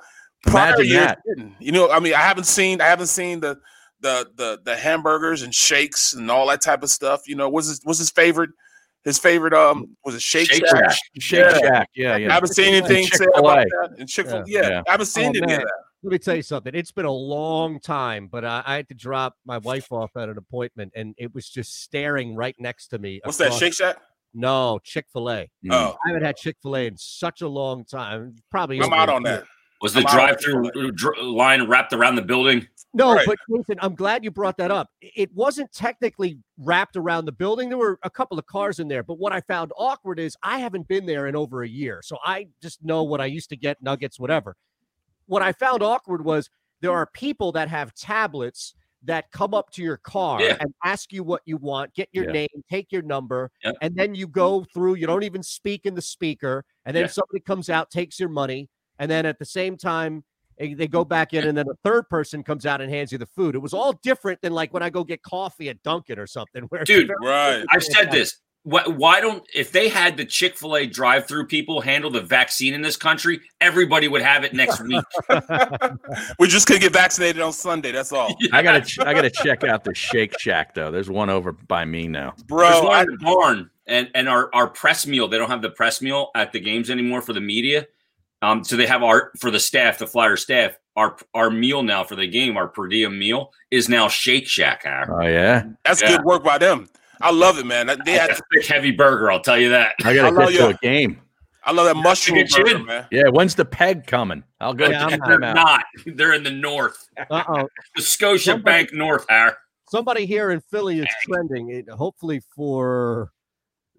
[0.47, 1.19] prior Imagine years that.
[1.27, 1.55] didn't.
[1.59, 3.59] You know, I mean, I haven't seen, I haven't seen the
[4.01, 7.27] the the the hamburgers and shakes and all that type of stuff.
[7.27, 8.49] You know, was his was his favorite
[9.05, 10.91] his favorite um was it Shake, Shake Shack?
[10.91, 10.97] Shack.
[11.19, 11.57] Shake Yeah.
[11.59, 11.89] Shack.
[11.95, 13.39] Yeah, I haven't seen anything said Chick-fil-A.
[13.39, 13.95] about that.
[13.99, 14.61] And Chick Fil, Yeah.
[14.61, 14.81] yeah, Yeah.
[14.87, 15.71] I haven't seen Oh, any of that.
[16.01, 16.73] Let me tell you something.
[16.73, 20.29] It's been a long time, but I, I had to drop my wife off at
[20.29, 23.19] an appointment, and it was just staring right next to me.
[23.25, 23.97] What's that across- Shake Shack?
[24.33, 25.41] No, Chick Fil A.
[25.65, 25.71] Mm.
[25.71, 28.35] Oh, I haven't had Chick Fil A in such a long time.
[28.51, 28.79] Probably.
[28.79, 29.43] I'm out on that.
[29.81, 30.71] Was the drive-through
[31.21, 32.67] line wrapped around the building?
[32.99, 33.25] No, Right.
[33.25, 34.89] but listen, I'm glad you brought that up.
[35.01, 37.69] It wasn't technically wrapped around the building.
[37.69, 40.59] There were a couple of cars in there, but what I found awkward is I
[40.59, 42.01] haven't been there in over a year.
[42.03, 44.57] So I just know what I used to get nuggets, whatever.
[45.27, 46.49] What I found awkward was
[46.81, 50.57] there are people that have tablets that come up to your car Yeah.
[50.59, 52.31] and ask you what you want, get your Yeah.
[52.33, 53.75] name, take your number, Yep.
[53.81, 54.95] and then you go through.
[54.95, 57.07] You don't even speak in the speaker, and then Yeah.
[57.07, 60.25] somebody comes out, takes your money, and then at the same time.
[60.59, 63.25] They go back in, and then a third person comes out and hands you the
[63.25, 63.55] food.
[63.55, 66.63] It was all different than like when I go get coffee at Dunkin' or something.
[66.63, 67.63] Where Dude, Right.
[67.69, 68.37] I've said this.
[68.63, 72.73] Why, why don't if they had the Chick Fil A drive-through people handle the vaccine
[72.73, 75.01] in this country, everybody would have it next week.
[76.39, 77.93] We just couldn't get vaccinated on Sunday.
[77.93, 80.91] That's all, I gotta ch- I gotta check out the Shake Shack though.
[80.91, 82.33] There's one over by me now.
[82.35, 82.83] There's bro.
[82.83, 85.29] one I, in the barn, and and our our press meal.
[85.29, 87.87] They don't have the press meal at the games anymore for the media.
[88.41, 90.77] Um, so they have our for the staff, the Flyer staff.
[90.95, 94.83] Our our meal now for the game, our per diem meal is now Shake Shack.
[94.83, 95.21] Har.
[95.21, 96.17] Oh yeah, that's Yeah.
[96.17, 96.87] good work by them.
[97.21, 97.87] I love it, man.
[97.87, 99.29] They had, That's a big heavy burger.
[99.29, 99.93] I'll tell you that.
[100.05, 100.65] I gotta I get to you.
[100.69, 101.21] a game.
[101.65, 103.05] I love that mushroom Get you burger, man.
[103.11, 104.41] Yeah, when's the peg coming?
[104.61, 105.55] I'll go Yeah, I'm check They're them out.
[105.55, 105.83] not.
[106.05, 107.67] They're in the north, Uh oh.
[107.97, 109.25] the Scotia Somebody- Bank North.
[109.29, 109.57] Har.
[109.89, 113.31] somebody here in Philly is trending, it, hopefully for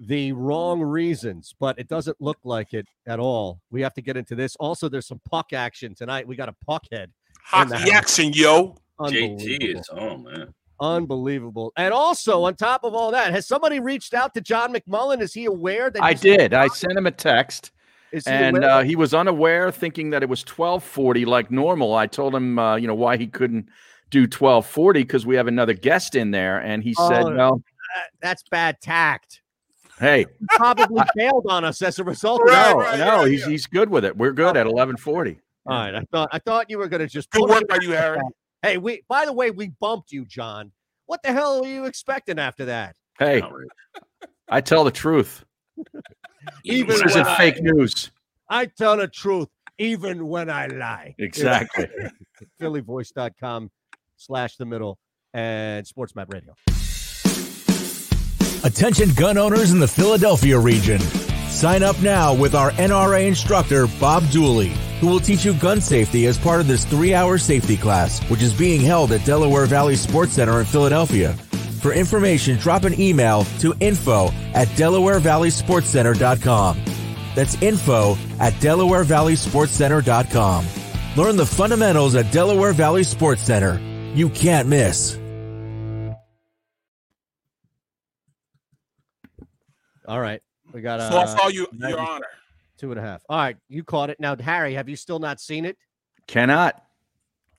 [0.02, 3.60] the wrong reasons, but it doesn't look like it at all.
[3.70, 4.56] We have to get into this.
[4.56, 6.26] Also, there's some puck action tonight.
[6.26, 7.10] We got a puck head.
[7.54, 7.98] In the Hockey house.
[8.02, 8.76] action, yo.
[9.00, 10.52] JT is oh man.
[10.80, 11.72] Unbelievable.
[11.76, 15.20] And also, on top of all that, has somebody reached out to John McMullen?
[15.20, 16.54] Is he aware that I did.
[16.54, 17.70] I sent him a text,
[18.12, 18.70] Is he and aware?
[18.70, 21.94] uh, he was unaware, thinking that it was twelve forty like normal.
[21.94, 23.68] I told him, uh, you know, why he couldn't
[24.10, 27.34] do twelve forty because we have another guest in there, and he said, Oh.
[27.36, 27.62] "Well,
[27.94, 29.39] That- that's bad tact.
[30.00, 33.40] Hey, He probably failed on us as a result Right, no, right, no, right, he's
[33.42, 33.48] yeah.
[33.48, 34.16] he's good with it.
[34.16, 34.60] We're good oh.
[34.60, 35.38] at eleven forty.
[35.66, 37.78] All right, I thought I thought you were going to just Good work it- by
[37.80, 38.18] you, Harry.
[38.62, 40.72] Hey, we by the way, we bumped you, John.
[41.06, 42.96] What the hell were you expecting after that?
[43.18, 43.42] Hey,
[44.48, 45.44] I tell the truth.
[46.64, 48.10] Even This when isn't I- fake news.
[48.48, 51.14] I tell the truth, even when I lie.
[51.18, 51.86] Exactly.
[52.60, 53.70] PhillyVoice.com
[54.16, 54.98] slash the middle
[55.32, 56.54] and SportsMap Radio.
[58.62, 61.00] Attention gun owners in the Philadelphia region.
[61.48, 66.26] Sign up now with our NRA instructor, Bob Dooley, who will teach you gun safety
[66.26, 69.96] as part of this three hour safety class, which is being held at Delaware Valley
[69.96, 71.32] Sports Center in Philadelphia.
[71.80, 76.84] For information, drop an email to info at DelawareValleySportsCenter.com.
[77.34, 80.66] That's info at DelawareValleySportsCenter.com.
[81.16, 83.80] Learn the fundamentals at Delaware Valley Sports Center.
[84.14, 85.18] You can't miss.
[90.10, 90.42] All right.
[90.72, 92.26] We got So I uh, saw you, ninety- Your Honor.
[92.78, 93.22] two and a half.
[93.28, 93.56] All right.
[93.68, 94.18] You caught it.
[94.18, 95.76] Now, Harry, have you still not seen it?
[96.26, 96.82] Cannot.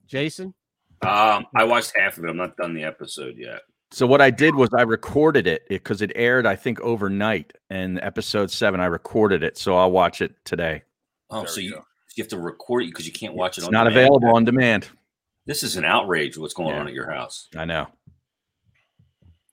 [0.06, 0.54] Jason?
[1.02, 2.30] Um, I watched half of it.
[2.30, 3.62] I'm not done the episode yet.
[3.92, 7.54] So what I did was I recorded it because it aired, I think, overnight.
[7.70, 10.84] And episode seven, I recorded it, so I'll watch it today.
[11.30, 11.86] Oh, There so you, go.
[12.18, 13.62] you have to record it because you can't watch it.
[13.62, 13.98] It's on not demand.
[14.08, 14.90] available on demand.
[15.46, 16.38] This is an outrage.
[16.38, 16.82] What's going Yeah.
[16.82, 17.48] on at your house?
[17.56, 17.88] I know.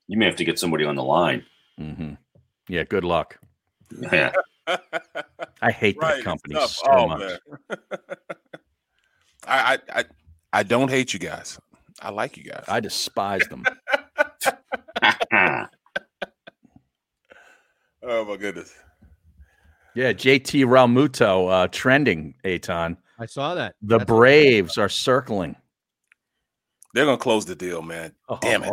[0.09, 1.45] You may have to get somebody on the line.
[1.77, 2.15] hmm
[2.69, 2.85] Yeah.
[2.85, 3.39] Good luck.
[4.13, 4.33] Yeah.
[5.63, 7.41] I hate Right, that company so Oh, much.
[9.47, 10.05] I, I I
[10.53, 11.59] I don't hate you guys.
[12.01, 12.65] I like you guys.
[12.69, 13.65] I despise them.
[18.03, 18.75] oh my goodness.
[19.95, 20.13] yeah.
[20.13, 22.35] JT Realmuto uh, trending.
[22.45, 22.97] Eytan.
[23.19, 23.75] I saw that.
[23.83, 25.57] The That's- Braves are circling.
[26.95, 28.15] They're gonna close the deal, man.
[28.41, 28.73] Damn it.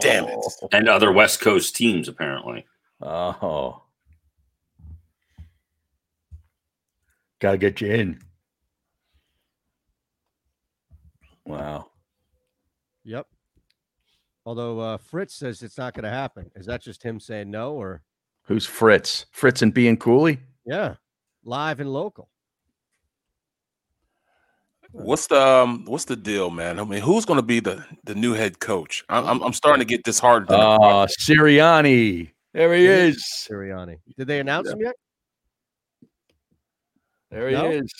[0.00, 0.38] Damn it.
[0.72, 2.66] and other West Coast teams, apparently.
[3.04, 3.82] Oh.
[7.40, 8.18] Gotta get you in.
[11.44, 11.90] Wow.
[13.04, 13.26] Yep.
[14.46, 16.50] Although uh, Fritz says it's not going to happen.
[16.54, 18.02] Is that just him saying no or?
[18.44, 19.26] Who's Fritz?
[19.30, 20.38] Fritz and being Cooley?
[20.64, 20.94] Yeah.
[21.44, 22.30] Live and local.
[24.92, 26.78] What's the um, what's the deal, man?
[26.78, 29.02] I mean, who's gonna be the the new head coach?
[29.08, 30.50] I'm I'm, I'm starting to get disheartened.
[30.50, 31.16] in Uh process.
[31.28, 32.30] Sirianni.
[32.54, 33.24] There he is.
[33.50, 33.98] Sirianni.
[34.16, 34.94] Did they announce him yet?
[37.30, 37.68] There he No?
[37.68, 37.92] is.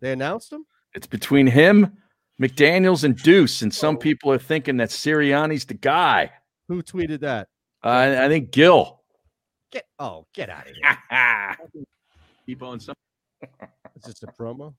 [0.00, 0.64] They announced him?
[0.94, 1.98] It's between him,
[2.40, 3.60] McDaniels, and Duce.
[3.60, 6.30] And some people are thinking that Sirianni's the guy.
[6.68, 7.48] Who tweeted that?
[7.84, 9.02] Uh, I think Gil.
[9.70, 11.84] Get oh, get out of here.
[12.46, 12.94] Keep on some.
[13.42, 14.74] Is this a promo?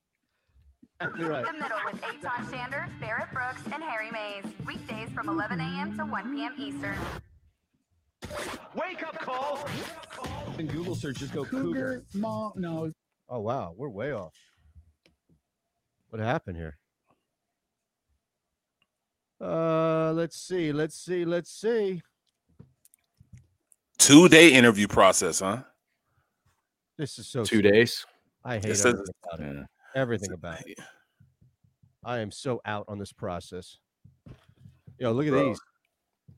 [1.18, 1.46] You're right.
[1.46, 4.46] The Middle with Eytan Shander, Barrett Brooks, and Harry Mays.
[4.66, 5.98] Weekdays from 11 a.m.
[5.98, 6.54] to 1 p.m.
[6.58, 6.96] Eastern.
[8.76, 9.60] Wake up call.
[10.58, 12.04] In Google search, just go Cougar.
[12.14, 12.92] Mom, no.
[13.30, 14.36] Oh wow, we're way off.
[16.10, 16.78] What happened here?
[19.40, 22.02] Uh let's see, let's see, let's see.
[23.98, 25.64] Two day interview process, huh?
[26.98, 27.72] This is so Two stupid.
[27.74, 28.06] days.
[28.44, 29.56] I hate It says- everything about it.
[29.56, 29.64] Yeah.
[30.02, 30.80] Everything about it.
[32.04, 33.78] I am so out on this process.
[35.00, 35.50] Yo, look at Bro.
[35.50, 35.60] these.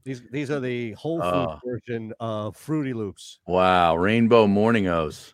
[0.03, 1.60] These these are the whole food Oh.
[1.65, 3.39] version of Fruity Loops.
[3.47, 5.34] Wow, Rainbow Morning O's.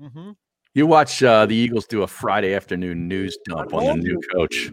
[0.00, 0.32] Mm-hmm.
[0.74, 4.20] You watch uh, the Eagles do a Friday afternoon news dump on the new you.
[4.32, 4.70] coach.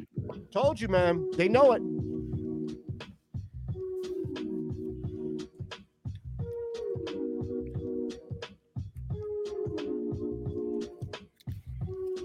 [0.52, 1.30] Told you, man.
[1.36, 1.82] They know it.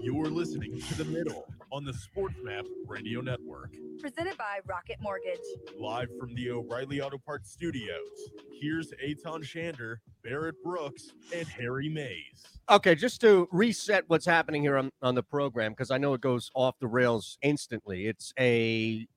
[0.01, 3.73] You're listening to the middle on the Sports Map Radio Network.
[3.99, 5.39] Presented by Rocket Mortgage.
[5.79, 8.29] Live from the O'Reilly Auto Parts Studios.
[8.61, 12.59] Here's Eytan Shander, Barrett Brooks, and Harry Mays.
[12.69, 16.21] Okay, just to reset what's happening here on, on the program, because I know it
[16.21, 18.07] goes off the rails instantly.
[18.07, 19.07] It's a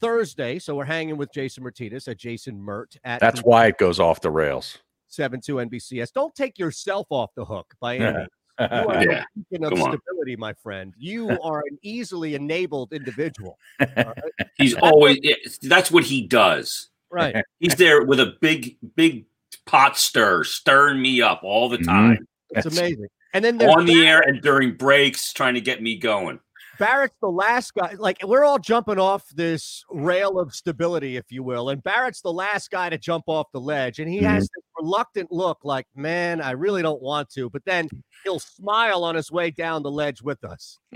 [0.00, 3.98] Thursday, so we're hanging with Jason Myrtetus at Jason Mert at That's why it goes
[3.98, 4.78] off the rails.
[5.08, 6.12] 72 NBCS.
[6.12, 8.28] Don't take yourself off the hook by any means.
[8.58, 9.92] You are Yeah, a beacon of on.
[10.00, 10.94] stability, my friend.
[10.98, 13.58] You are an easily enabled individual.
[14.58, 15.18] He's always
[15.62, 16.88] that's what he does.
[17.10, 17.36] Right.
[17.60, 19.26] He's there with a big, big
[19.66, 21.86] pot stir, stirring me up all the Mhm.
[21.86, 22.28] time.
[22.50, 23.08] It's amazing.
[23.34, 26.40] And then On the air and during breaks, trying to get me going.
[26.78, 27.94] Barrett's the last guy.
[27.98, 32.32] Like we're all jumping off this rail of stability, if you will, and Barrett's the
[32.32, 34.56] last guy to jump off the ledge, and he has mm-hmm.
[34.56, 37.88] this reluctant look, like, "Man, I really don't want to," but then
[38.24, 40.78] he'll smile on his way down the ledge with us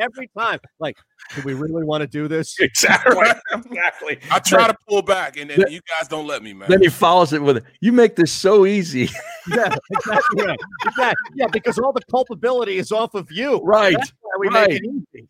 [0.00, 0.58] every time.
[0.78, 0.96] Like,
[1.34, 2.56] do we really want to do this?
[2.60, 3.16] exactly.
[3.52, 4.18] exactly.
[4.30, 6.68] I try to pull back, and, and you guys don't let me, man.
[6.68, 9.08] Then he follows it with, "You make this so easy."
[9.48, 10.44] yeah, exactly.
[10.44, 10.58] Right.
[10.86, 11.30] Exactly.
[11.36, 13.60] Yeah, because all the culpability is off of you.
[13.62, 14.63] Right, That's why we right.
[14.70, 15.28] Easy.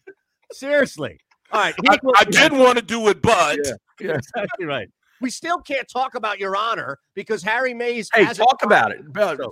[0.52, 1.18] Seriously.
[1.52, 1.74] All right.
[1.88, 3.58] I, I did want to do it, but
[4.00, 4.14] Yeah.
[4.16, 4.88] exactly right.
[5.20, 8.10] We still can't talk about your honor because Harry Mays.
[8.12, 9.00] Hey, talk about it.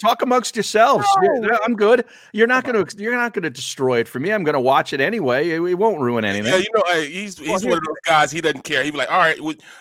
[0.03, 1.07] Talk amongst yourselves.
[1.23, 1.59] No.
[1.65, 2.05] I'm good.
[2.33, 2.97] You're not going to.
[3.03, 4.33] You're not going to destroy it for me.
[4.33, 5.49] I'm going to watch it anyway.
[5.51, 6.53] It, it won't ruin anything.
[6.53, 8.31] yeah, you know, hey, he's he's one of those guys.
[8.33, 8.83] He doesn't care.
[8.83, 9.39] He'd be like, "All right,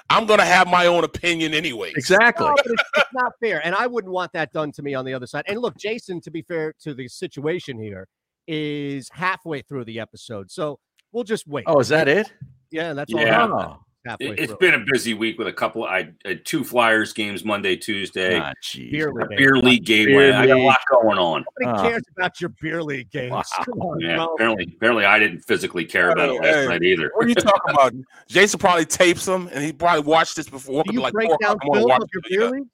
[0.09, 2.45] I'm gonna have my own opinion anyway." Exactly.
[2.45, 5.13] No, it's, it's not fair, and I wouldn't want that done to me on the
[5.15, 5.45] other side.
[5.47, 8.07] And look, Jason, to be fair to the situation here,
[8.51, 10.79] is halfway through the episode, so
[11.11, 11.63] we'll just wait.
[11.67, 12.31] Oh, is that it?
[12.69, 13.19] yeah, that's all.
[13.21, 13.47] Yeah.
[13.47, 14.57] that- Halfway It, has through.
[14.57, 15.83] been a busy week with a couple.
[15.83, 19.37] I had two Flyers games Monday, Tuesday, Ah, beer a league.
[19.37, 20.07] beer league game.
[20.07, 21.45] Beer I got a lot going on.
[21.61, 23.29] Nobody cares about your beer league games.
[23.31, 23.43] Wow.
[23.63, 24.33] Come on, Yeah, bro.
[24.33, 26.65] apparently, apparently, I didn't physically care about it last Hey.
[26.67, 27.11] night either.
[27.13, 27.93] What are you talking about?
[28.27, 30.83] Jason probably tapes them, and he probably watched this before.
[30.83, 32.67] Do you like break down o'clock in the morning, film of your beer league?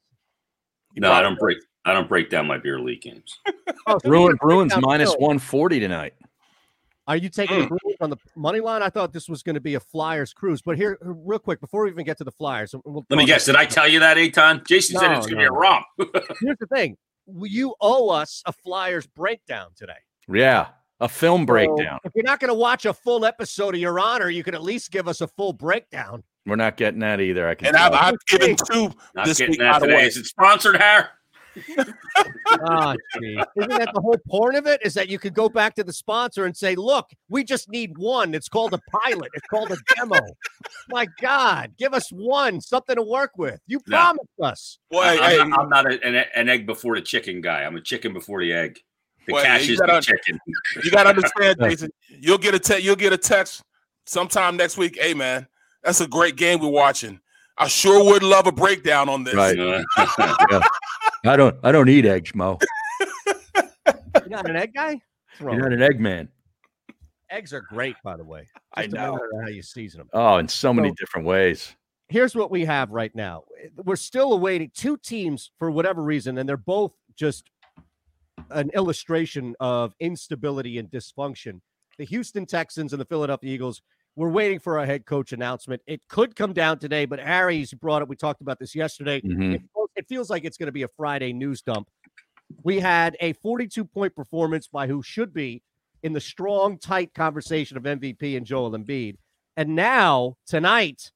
[0.94, 1.58] He No, I don't break.
[1.88, 3.38] I don't break down my beer league games.
[3.86, 5.22] Oh, oh, so Bruin, Bruins down minus film.
[5.22, 6.12] 140 tonight.
[7.06, 7.68] Are you taking the hmm.
[7.68, 8.82] Bruins on the money line?
[8.82, 10.60] I thought this was going to be a Flyers cruise.
[10.60, 13.46] But here, real quick, before we even get to the Flyers, we'll Let me guess.
[13.46, 14.66] Did I tell you that, Eytan?
[14.66, 15.86] Jason said it's going to no, be a romp.
[16.42, 16.98] Here's the thing:
[17.42, 19.92] you owe us a Flyers breakdown today.
[20.30, 20.68] Yeah,
[21.00, 21.98] a film So, breakdown.
[22.04, 24.62] if you're not going to watch a full episode of Your Honor, you can at
[24.62, 26.22] least give us a full breakdown.
[26.46, 27.48] We're not getting that either.
[27.48, 27.92] I can And I've.
[27.92, 29.60] I've given two Not this getting week.
[29.60, 29.96] that By the today.
[29.98, 31.10] way, Is it sponsored, Har?
[33.20, 33.40] Gee.
[33.56, 34.80] Isn't that the whole point of it?
[34.84, 37.96] Is that you could go back to the sponsor and say, "Look, we just need
[37.98, 38.34] one.
[38.34, 39.30] It's called a pilot.
[39.34, 40.18] It's called a demo."
[40.88, 43.60] My God, give us one, something to work with.
[43.66, 43.96] You No.
[43.98, 44.78] promised us.
[44.90, 47.62] well, I'm, hey, hey, not, I'm not a- an, an egg before the chicken guy.
[47.64, 48.78] I'm a chicken before the egg.
[49.26, 50.38] The Well, cash you is the gotta- chicken.
[50.82, 51.90] you got to understand, Jason.
[52.08, 53.62] You'll get a te- you'll get a text
[54.06, 54.96] sometime next week.
[55.00, 55.46] Hey, man,
[55.82, 57.20] that's a great game we're watching.
[57.60, 59.34] I sure would love a breakdown on this.
[59.34, 59.58] Right.
[59.98, 60.60] Uh,
[61.24, 61.56] I don't.
[61.62, 62.58] I don't eat eggs, Mo.
[63.86, 65.00] You're not an egg guy.
[65.40, 65.54] What's?
[65.54, 66.28] You're not an egg man.
[67.30, 68.46] Eggs are great, by the way.
[68.74, 69.18] I Just a know.
[69.42, 70.08] how you season them.
[70.12, 71.74] Oh, in so many So- different ways.
[72.10, 73.44] Here's what we have right now.
[73.84, 77.50] We're still awaiting two teams for whatever reason, and they're both just
[78.50, 81.60] an illustration of instability and dysfunction.
[81.98, 83.82] The Houston Texans and the Philadelphia Eagles.
[84.16, 85.82] We're waiting for a head coach announcement.
[85.86, 88.08] It could come down today, but Harry's brought it.
[88.08, 89.20] We talked about this yesterday.
[89.20, 89.56] Mhm.
[89.56, 89.62] It,
[89.98, 91.88] it feels like it's going to be a Friday news dump.
[92.62, 95.62] We had a 42 point performance by who should be
[96.02, 99.16] in the strong, tight conversation of MVP and Joel Embiid.
[99.56, 101.10] And now, tonight,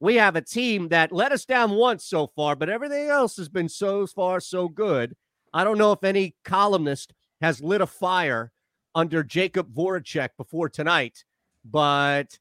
[0.00, 3.48] we have a team that let us down once so far, but everything else has
[3.48, 5.14] been so far so good.
[5.54, 8.50] I don't know if any columnist has lit a fire
[8.94, 11.24] under Jakub Voracek before tonight,
[11.64, 12.38] but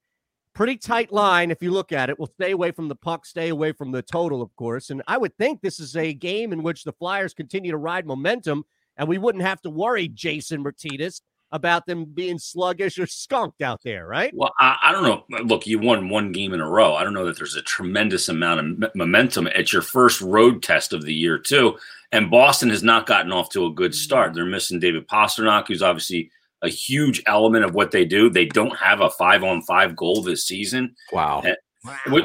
[0.57, 2.17] pretty tight line if you look at it.
[2.17, 4.89] We'll stay away from the puck, stay away from the total, of course.
[4.89, 8.07] And I would think this is a game in which the Flyers continue to ride
[8.07, 8.65] momentum,
[8.97, 13.81] and we wouldn't have to worry, Jason Myrtetus, about them being sluggish or skunked out
[13.83, 14.33] there, right?
[14.33, 15.23] Well, I, I don't know.
[15.43, 16.95] Look, you won one game in a row.
[16.95, 20.63] I don't know that there's a tremendous amount of m- momentum at your first road
[20.63, 21.77] test of the year, too.
[22.11, 24.33] And Boston has not gotten off to a good start.
[24.33, 26.31] They're missing David Pastrnak, who's obviously
[26.61, 28.29] a huge element of what they do.
[28.29, 30.95] They don't have a five on five goal this season.
[31.11, 31.43] Wow.
[31.43, 31.55] And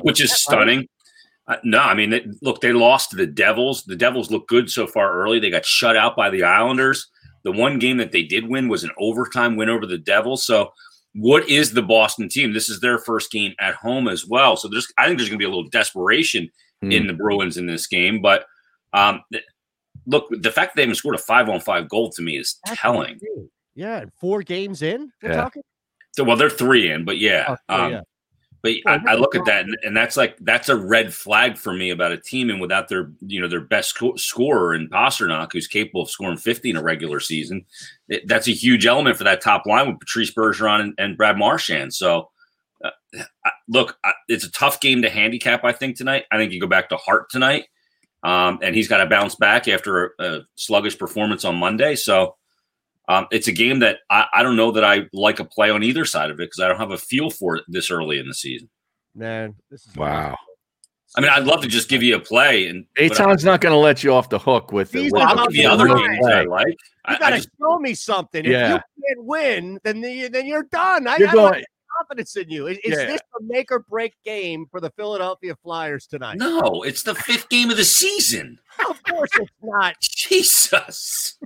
[0.03, 0.89] which is stunning.
[1.49, 3.85] Uh, no, I mean, they, look, they lost to the Devils.
[3.85, 5.39] The Devils look good so far early.
[5.41, 7.09] They got shut out by the Islanders.
[7.45, 10.47] The one game that they did win was an overtime win over the Devils.
[10.47, 10.73] So,
[11.15, 12.53] what is the Boston team?
[12.53, 14.57] This is their first game at home as well.
[14.57, 16.49] So, there's, I think there's going to be a little desperation
[16.83, 16.91] Hmm.
[16.91, 18.21] in the Bruins in this game.
[18.21, 18.45] But
[18.93, 19.45] um, th-
[20.07, 22.59] look, the fact that they haven't scored a five on five goal to me is
[22.67, 23.13] That's telling.
[23.15, 23.51] insane.
[23.75, 25.11] Yeah, four games in.
[25.23, 25.37] We're Yeah.
[25.37, 25.63] talking.
[26.13, 27.47] So, well, they're three in, but yeah.
[27.49, 28.01] Oh, three, um, yeah.
[28.63, 31.73] But I, I look at that, and, and that's like that's a red flag for
[31.73, 35.53] me about a team, and without their you know their best sco- scorer in Pastrnak,
[35.53, 37.65] who's capable of scoring fifty in a regular season,
[38.09, 41.39] it, that's a huge element for that top line with Patrice Bergeron and, and Brad
[41.39, 41.93] Marchand.
[41.93, 42.31] So,
[42.85, 42.91] uh,
[43.45, 45.65] I, look, I, it's a tough game to handicap.
[45.65, 46.27] I think tonight.
[46.31, 47.65] I think you go back to Hart tonight,
[48.23, 51.97] um, and he's got to bounce back after a, a sluggish performance on Monday.
[51.97, 52.37] So.
[53.09, 55.83] Um, it's a game that I, I don't know that I like a play on
[55.83, 58.27] either side of it because I don't have a feel for it this early in
[58.29, 58.71] the season.
[59.15, 60.37] Man, this is Wow.
[61.15, 63.61] I mean, I'd love to just give you a play, and but I- Eytan's not
[63.61, 65.13] going to let you off the hook with These it.
[65.13, 66.69] well, are I'll give you other games that I like.
[66.69, 66.75] You
[67.05, 68.45] I, I gotta show me something.
[68.47, 68.77] Yeah.
[68.77, 71.07] If you can't win, then the, then you're done.
[71.07, 71.67] I You're got going- of
[71.99, 72.69] confidence in you.
[72.69, 73.05] Is, is Yeah.
[73.05, 76.39] this a make or break game for the Philadelphia Flyers tonight?
[76.39, 78.59] no, it's the fifth game of the season.
[78.89, 79.97] Of course it's not.
[80.01, 81.37] Jesus,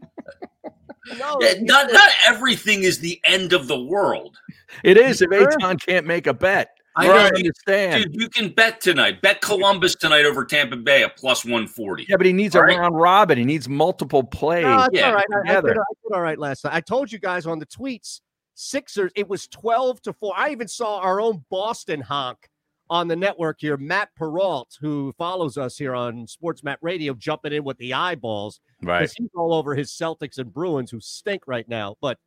[1.19, 4.37] No, Yeah, not not everything is the end of the world,
[4.83, 5.47] It is if Sure.
[5.49, 6.71] Eytan can't make a bet.
[6.99, 8.05] I I don't understand.
[8.05, 8.21] dude.
[8.23, 9.21] You can bet tonight.
[9.21, 12.07] Bet Columbus tonight over Tampa Bay at plus one forty.
[12.09, 12.79] Yeah, but he needs a All right.
[12.79, 13.37] round robin.
[13.37, 14.65] He needs multiple plays.
[14.65, 15.25] No, Yeah, all right.
[15.47, 16.73] I, I, did, I did all right last night.
[16.75, 18.21] I told you guys on the tweets,
[18.55, 20.33] Sixers, it was 12 to 4.
[20.35, 22.49] I even saw our own Boston honk
[22.89, 27.53] on the network here, Matt Peralt, who follows us here on Sports Map Radio, jumping
[27.53, 28.61] in with the eyeballs.
[28.83, 29.01] right.
[29.01, 31.97] because he's all over his Celtics and Bruins who stink right now.
[32.01, 32.19] But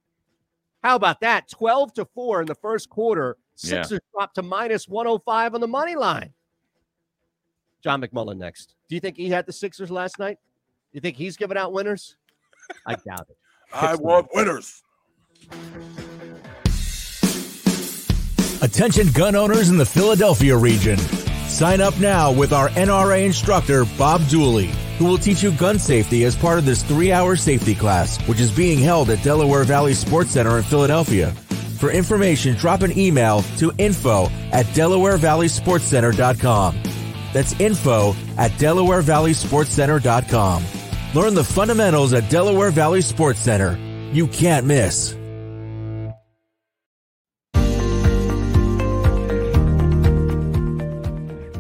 [0.84, 1.50] how about that?
[1.50, 3.38] 12 to 4 in the first quarter.
[3.58, 3.82] Yeah.
[3.84, 6.34] Sixers dropped to minus 105 on the money line.
[7.82, 8.76] John McMullen next.
[8.90, 10.38] Do you think he had the Sixers last night?
[10.92, 12.18] Do You think he's giving out winners?
[12.86, 13.38] I doubt it.
[13.74, 14.84] I want winners.
[18.62, 20.98] Attention gun owners in the Philadelphia region.
[21.48, 26.26] Sign up now with our NRA instructor, Bob Dooley, who will teach you gun safety
[26.26, 29.94] as part of this three hour safety class, which is being held at Delaware Valley
[29.94, 31.32] Sports Center in Philadelphia.
[31.80, 36.84] For information, drop an email to info at DelawareValleySportsCenter.com.
[37.34, 40.64] That's info at DelawareValleySportsCenter.com.
[41.14, 43.78] Learn the fundamentals at Delaware Valley Sports Center.
[44.12, 45.16] You can't miss.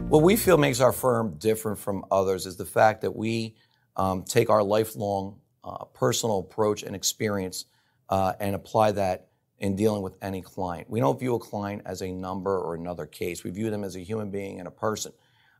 [0.10, 3.53] What we feel makes our firm different from others is the fact that we
[3.95, 7.66] um, take our lifelong uh, personal approach and experience
[8.10, 9.28] uh, and apply that
[9.60, 10.89] in dealing with any client.
[10.89, 13.43] We don't view a client as a number or another case.
[13.43, 15.12] We view them as a human being and a person,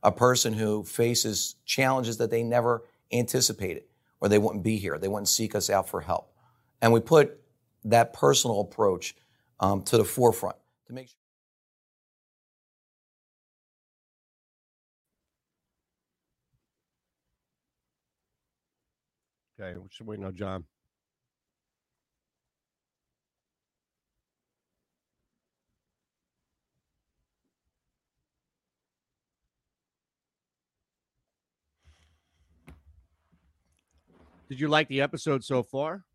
[0.02, 3.84] a person who faces challenges that they never anticipated,
[4.20, 4.98] or they wouldn't be here.
[4.98, 6.34] They wouldn't seek us out for help.
[6.82, 7.40] And we put
[7.84, 9.16] that personal approach
[9.60, 10.56] um, to the forefront
[10.88, 11.19] to make sure.
[19.60, 20.64] Okay, we should wait now, John.
[34.48, 36.06] Did you like the episode so far?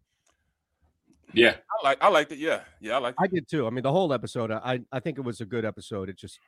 [1.35, 2.39] Yeah, I like I liked it.
[2.39, 3.15] Yeah, yeah, I like.
[3.19, 3.67] I did too.
[3.67, 4.51] I mean, the whole episode.
[4.51, 6.09] I I think it was a good episode.
[6.09, 6.39] It just,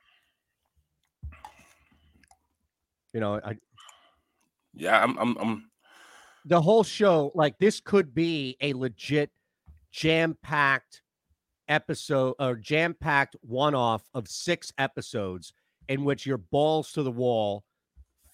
[3.13, 3.57] you know, I
[4.75, 5.19] Yeah, I'm.
[5.19, 5.37] I'm.
[5.37, 5.71] I'm
[6.47, 9.31] the whole show like this could be a legit
[9.91, 11.03] jam-packed
[11.69, 15.53] episode or jam-packed one-off of six episodes
[15.89, 17.65] in which you're balls to the wall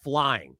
[0.02, 0.56] flying.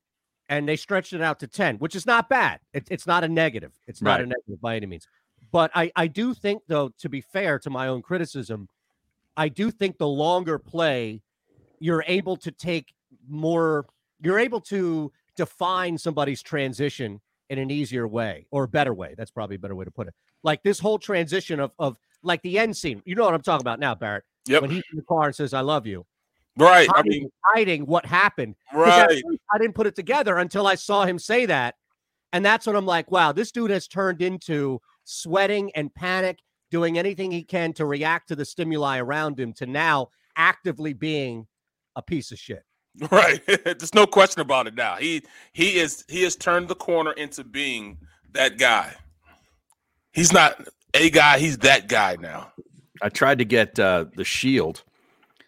[0.48, 2.60] And they stretched it out to 10 which is not bad.
[2.72, 3.72] It, it's not a negative.
[3.86, 5.06] It's not a negative by any means.
[5.50, 8.68] But I, I do think though to be fair to my own criticism
[9.36, 11.22] i do think the longer play
[11.78, 12.94] you're able to take
[13.28, 13.86] more
[14.20, 19.14] you're able to define somebody's transition in an easier way or a better way.
[19.16, 20.14] That's probably a better way to put it.
[20.42, 23.02] Like this whole transition of of like the end scene.
[23.04, 24.24] You know what I'm talking about now, Barrett.
[24.46, 24.62] Yep.
[24.62, 26.04] When he's in the car and says, "I love you,"
[26.56, 26.88] right.
[26.88, 28.56] I hiding, mean, hiding what happened.
[28.72, 29.22] right.
[29.52, 31.76] I didn't put it together until I saw him say that,
[32.32, 36.38] and that's when I'm like, "Wow, this dude has turned into sweating and panic,
[36.70, 41.46] doing anything he can to react to the stimuli around him, to now actively being
[41.94, 42.64] a piece of shit."
[43.10, 43.40] Right.
[43.46, 44.96] There's no question about it now.
[44.96, 45.22] He
[45.54, 47.96] he is he has turned the corner into being
[48.32, 48.94] that guy.
[50.12, 52.52] He's not a guy, he's that guy now.
[53.00, 54.82] I tried to get uh, the Shield,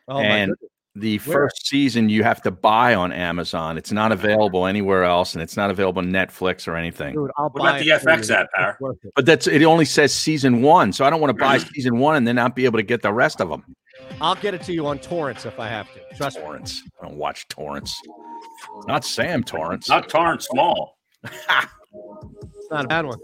[0.08, 0.70] Oh and goodness.
[0.96, 1.34] the Where?
[1.48, 3.76] first season you have to buy on Amazon.
[3.76, 7.14] It's not available anywhere else, and it's not available on Netflix or anything.
[7.14, 8.70] Dude, I'll What buy about the FX app, Par?
[8.70, 9.12] It's worth it.
[9.14, 9.62] But that's it.
[9.62, 12.56] Only says season one, so I don't want to buy season one and then not
[12.56, 13.76] be able to get the rest of them.
[14.20, 16.00] I'll get it to you on torrents if I have to.
[16.16, 16.44] Trust me.
[16.44, 16.82] Torrents.
[17.00, 18.00] I don't watch torrents.
[18.86, 19.88] Not Sam Torrance.
[19.88, 20.98] Not Torrance Small.
[21.22, 23.18] It's not a bad one.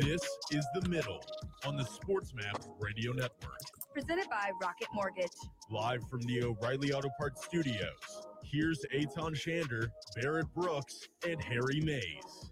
[0.00, 1.20] This is The Middle
[1.66, 3.60] on the SportsMap Radio Network.
[3.92, 5.28] Presented by Rocket Mortgage.
[5.70, 8.28] Live from the O'Reilly Auto Parts Studios.
[8.42, 9.88] Here's Eytan Shander,
[10.20, 12.50] Barrett Brooks, and Harry Mays.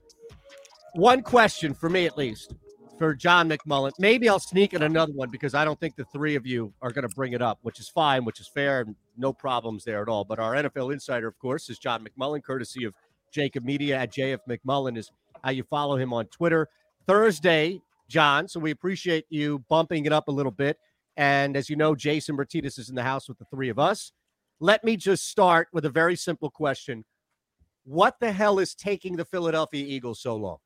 [0.95, 2.55] One question for me at least
[2.99, 3.93] for John McMullen.
[3.99, 6.90] Maybe I'll sneak in another one because I don't think the three of you are
[6.90, 10.03] going to bring it up, which is fine, which is fair, and no problems there
[10.03, 10.24] at all.
[10.24, 12.95] But our NFL insider, of course, is John McMullen, courtesy of
[13.34, 15.11] JAKIB Media at JF McMullen is
[15.43, 16.68] how you follow him on Twitter.
[17.07, 18.47] Thursday, John.
[18.47, 20.78] So we appreciate you bumping it up a little bit.
[21.16, 24.12] And as you know, Jason Myrtetus is in the house with the three of us.
[24.61, 27.05] Let me just start with a very simple question.
[27.84, 30.59] What the hell is taking the Philadelphia Eagles so long?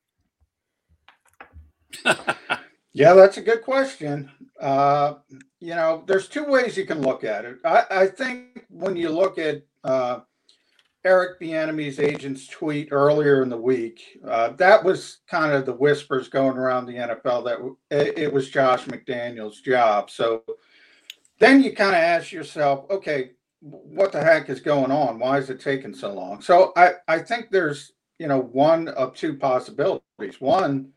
[2.97, 4.31] Yeah, that's a good question.
[4.59, 5.15] Uh,
[5.59, 7.57] you know, there's two ways you can look at it.
[7.63, 10.21] I, I think when you look at uh,
[11.05, 16.27] Eric Bieniemy's agent's tweet earlier in the week, uh, that was kind of the whispers
[16.27, 17.59] going around the NFL that
[17.95, 20.09] it, it was Josh McDaniels' job.
[20.09, 20.43] So
[21.37, 25.19] then you kind of ask yourself, okay, what the heck is going on?
[25.19, 26.41] Why is it taking so long?
[26.41, 30.01] So I, I think there's, you know, one of two possibilities.
[30.39, 30.93] One,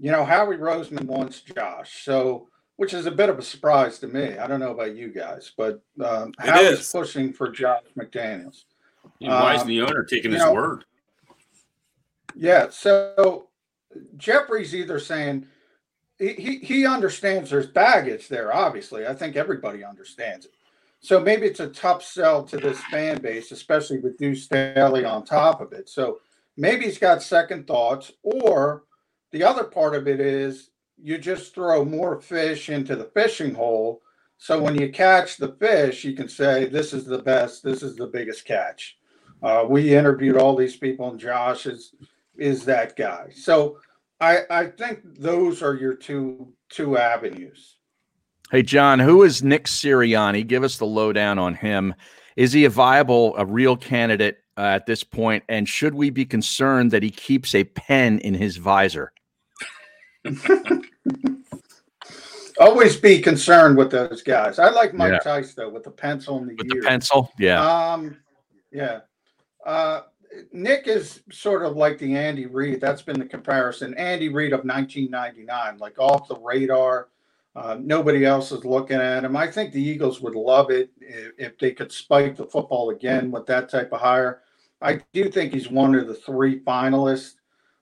[0.00, 4.08] you know, Howie Roseman wants Josh, so which is a bit of a surprise to
[4.08, 4.38] me.
[4.38, 6.90] I don't know about you guys, but um, Howie's is.
[6.90, 8.64] pushing for Josh McDaniels.
[9.18, 10.84] Yeah, why is Um, the owner taking his know, word?
[12.34, 13.48] Yeah, so
[14.16, 15.46] Jeffrey's either saying
[16.18, 18.54] he, he he understands there's baggage there.
[18.54, 20.52] Obviously, I think everybody understands it.
[21.00, 25.24] So maybe it's a tough sell to this fan base, especially with Deuce Staley on
[25.24, 25.88] top of it.
[25.88, 26.20] So
[26.56, 28.84] maybe he's got second thoughts, or
[29.32, 30.70] the other part of it is
[31.02, 34.02] you just throw more fish into the fishing hole.
[34.38, 37.62] So when you catch the fish, you can say, "This is the best.
[37.62, 38.96] This is the biggest catch."
[39.42, 41.94] Uh, we interviewed all these people, and Josh is
[42.36, 43.28] is that guy.
[43.34, 43.78] So
[44.20, 47.76] I I think those are your two two avenues.
[48.50, 50.46] Hey, John, who is Nick Sirianni?
[50.46, 51.94] Give us the lowdown on him.
[52.36, 55.44] Is he a viable, a real candidate uh, at this point?
[55.48, 59.12] And should we be concerned that he keeps a pen in his visor?
[62.58, 64.58] Always be concerned with those guys.
[64.58, 65.18] I like Mike Yeah.
[65.20, 66.82] Tice though with the pencil in the With ear.
[66.82, 67.32] the pencil?
[67.38, 67.62] Yeah.
[67.64, 68.18] Um,
[68.70, 69.00] yeah.
[69.64, 70.02] Uh,
[70.52, 72.80] Nick is sort of like the Andy Reid.
[72.80, 73.94] That's been the comparison.
[73.94, 77.08] Andy Reid of 1999, like off the radar.
[77.56, 79.36] Uh, nobody else is looking at him.
[79.36, 83.30] I think the Eagles would love it if, if they could spike the football again
[83.32, 84.42] with that type of hire.
[84.80, 87.34] I do think he's one of the three finalists,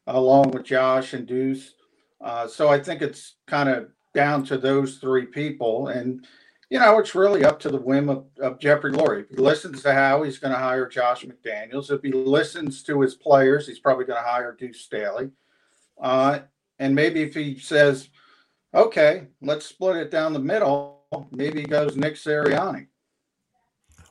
[0.07, 1.75] along with Josh and Deuce.
[2.21, 5.89] Uh, so I think it's kind of down to those three people.
[5.89, 6.27] And
[6.71, 9.23] you know, it's really up to the whim of, of Jeffrey Lurie.
[9.23, 13.01] If he listens to how he's going to hire Josh McDaniels, if he listens to
[13.01, 15.31] his players, he's probably going to hire Deuce Staley.
[16.01, 16.41] Uh,
[16.79, 18.11] and maybe if he says,
[18.75, 22.89] okay, let's split it down the middle, maybe he goes Nick Sirianni.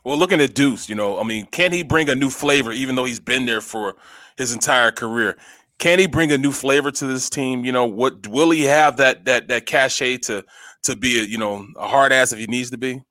[0.03, 2.95] Well, looking at Deuce, you know, I mean, can he bring a new flavor even
[2.95, 3.97] though he's been there for
[4.37, 5.37] his entire career?
[5.79, 7.63] Can he bring a new flavor to this team?
[7.63, 10.43] You know, what will he have that that that cachet to
[10.83, 13.01] to be a you know a hard ass if he needs to be?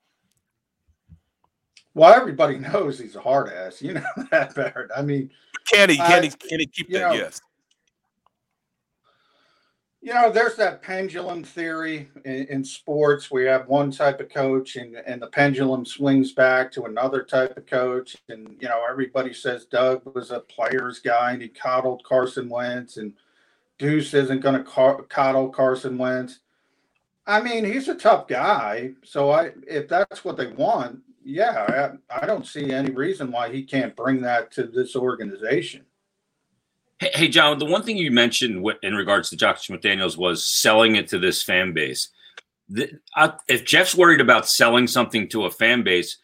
[1.95, 3.81] Well, everybody knows he's a hard ass.
[3.81, 4.91] You know that, Barrett.
[4.97, 5.31] I mean,
[5.73, 5.97] Can he?
[5.97, 6.29] Can he?
[6.31, 7.01] Uh, Can he keep that?
[7.01, 7.41] know, yes.
[10.07, 13.28] You know, there's that pendulum theory in, in sports.
[13.28, 17.57] We have one type of coach, and, and the pendulum swings back to another type
[17.57, 18.16] of coach.
[18.28, 22.98] And, you know, everybody says Doug was a player's guy and he coddled Carson Wentz,
[22.98, 23.14] and
[23.78, 26.38] Deuce isn't going to car- coddle Carson Wentz.
[27.26, 28.92] I mean, he's a tough guy.
[29.02, 33.52] So I, if that's what they want, yeah, I, I don't see any reason why
[33.52, 35.84] he can't bring that to this organization.
[36.99, 40.97] Hey, hey, John, the one thing you mentioned in regards to Josh McDaniels was selling
[40.97, 42.09] it to this fan base.
[42.68, 46.16] The, I, if Jeff's worried about selling something to a fan base,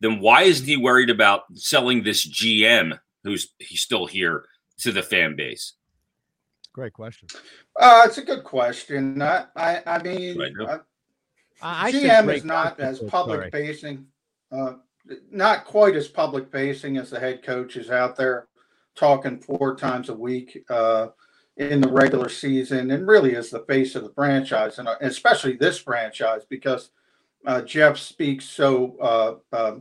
[0.00, 4.44] then why isn't he worried about selling this GM who's he's still here
[4.80, 5.72] to the fan base?
[6.72, 7.28] Great question.
[7.80, 9.20] Uh, it's a good question.
[9.22, 10.66] I, I, I mean, Right, no.
[10.66, 10.78] uh,
[11.62, 13.50] I, I GM is not as public sorry.
[13.50, 14.06] facing,
[14.52, 14.74] uh,
[15.30, 18.47] not quite as public facing as the head coach is out there
[18.98, 21.08] talking four times a week uh,
[21.56, 25.56] in the regular season, and really is the face of the franchise, and uh, especially
[25.56, 26.90] this franchise because
[27.46, 29.76] uh, Jeff speaks so uh, uh,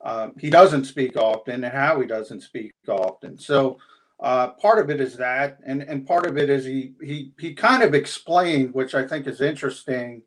[0.00, 3.38] uh, he doesn't speak often and how he doesn't speak often.
[3.38, 3.78] So
[4.20, 7.54] uh, part of it is that, and and part of it is he he he
[7.54, 10.22] kind of explained, which I think is interesting,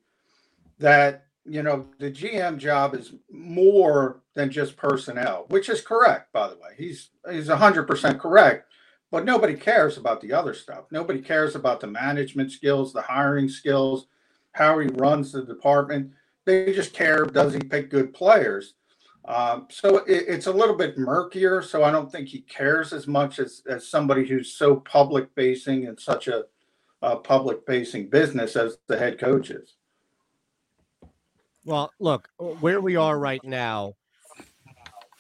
[0.80, 6.48] that you know the GM job is more than just personnel, which is correct, by
[6.48, 6.72] the way.
[6.78, 8.68] He's he's hundred percent correct.
[9.12, 10.86] But nobody cares about the other stuff.
[10.90, 14.08] Nobody cares about the management skills, the hiring skills,
[14.54, 16.12] how he runs the department.
[16.46, 18.76] They just care does he pick good players?
[19.26, 21.62] Um, so it, it's a little bit murkier.
[21.62, 25.88] So I don't think he cares as much as, as somebody who's so public facing
[25.88, 26.46] and such a,
[27.02, 29.76] a public facing business as the head coach is.
[31.64, 33.94] Well, look, where we are right now,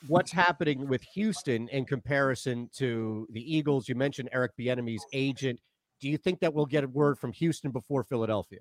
[0.07, 3.87] what's happening with Houston in comparison to the Eagles?
[3.87, 5.59] You mentioned Eric Bieniemy's agent.
[5.99, 8.59] Do you think that we'll get a word from Houston before Philadelphia?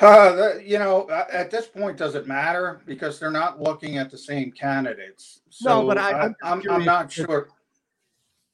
[0.00, 4.16] Uh, you know, at this point, does it matter because they're not looking at the
[4.16, 5.42] same candidates?
[5.50, 7.48] So no, but I, am I'm, I'm not sure.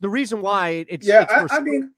[0.01, 1.93] The reason why it's yeah, it's I, I mean,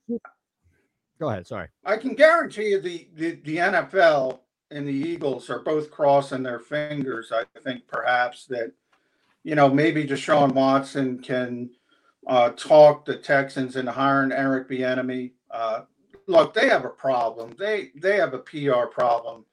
[1.18, 1.46] go ahead.
[1.46, 4.40] Sorry, I can guarantee you the, the the NFL
[4.70, 7.32] and the Eagles are both crossing their fingers.
[7.32, 8.72] I think perhaps that,
[9.42, 11.70] you know, maybe Deshaun Watson can
[12.26, 15.32] uh, talk the Texans into hiring Eric Bieniemy.
[15.50, 15.82] Uh,
[16.26, 17.54] look, they have a problem.
[17.58, 19.44] They they have a PR problem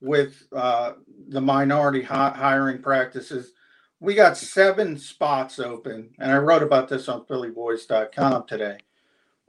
[0.00, 0.92] with uh,
[1.28, 3.52] the minority hi- hiring practices.
[4.00, 8.78] We got seven spots open, and I wrote about this on PhillyVoice.com today.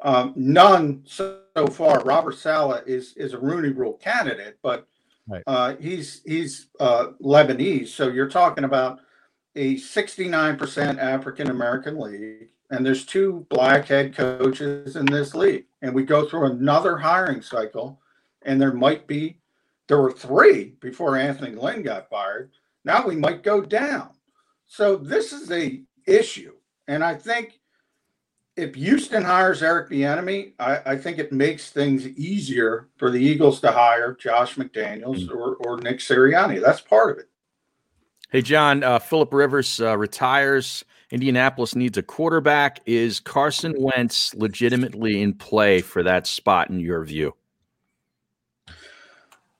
[0.04, 2.02] Um, none so, so far.
[2.04, 4.88] Robert Saleh is is a Rooney Rule candidate, but
[5.28, 5.44] Right.
[5.48, 9.00] Uh, he's he's uh, Lebanese, so you're talking about
[9.56, 15.94] a 69% African American league, and there's two black head coaches in this league, and
[15.94, 18.02] we go through another hiring cycle,
[18.42, 19.38] and there might be
[19.88, 22.52] there were three before Anthony Lynn got fired.
[22.84, 24.10] Now we might go down.
[24.66, 26.54] So this is a issue,
[26.90, 27.60] and I think
[28.56, 33.60] if Houston hires Eric Bieniemy, I, I think it makes things easier for the Eagles
[33.62, 35.36] to hire Josh McDaniels mm.
[35.36, 36.62] or, or Nick Sirianni.
[36.62, 37.30] That's part of it.
[38.30, 40.86] Hey, John, uh, Philip Rivers uh, retires.
[41.12, 42.80] Indianapolis needs a quarterback.
[42.86, 47.36] Is Carson Wentz legitimately in play for that spot in your view?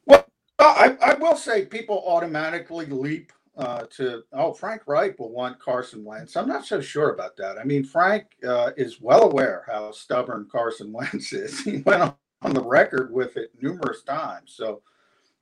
[0.06, 0.26] Well,
[0.58, 6.04] I, I will say people automatically leap uh, to oh Frank Reich will want Carson
[6.04, 6.36] Wentz.
[6.36, 7.58] I'm not so sure about that.
[7.58, 11.60] I mean, Frank uh, is well aware how stubborn Carson Wentz is.
[11.62, 12.16] He went on,
[12.54, 14.54] the record with it numerous times.
[14.58, 14.82] So,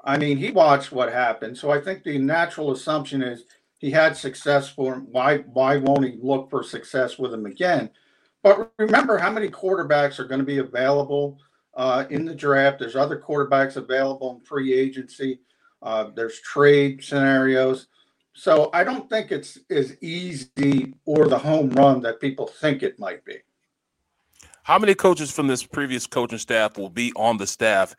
[0.03, 1.57] I mean, he watched what happened.
[1.57, 3.45] So I think the natural assumption is
[3.79, 5.07] he had success for him.
[5.09, 7.89] Why why won't he look for success with him again?
[8.43, 11.39] But remember how many quarterbacks are going to be available
[11.75, 12.79] uh, in the draft.
[12.79, 15.39] There's other quarterbacks available in free agency.
[15.81, 17.87] Uh, there's trade scenarios.
[18.33, 22.97] So I don't think it's as easy or the home run that people think it
[22.99, 23.37] might be.
[24.63, 27.95] How many coaches from this previous coaching staff will be on the staff?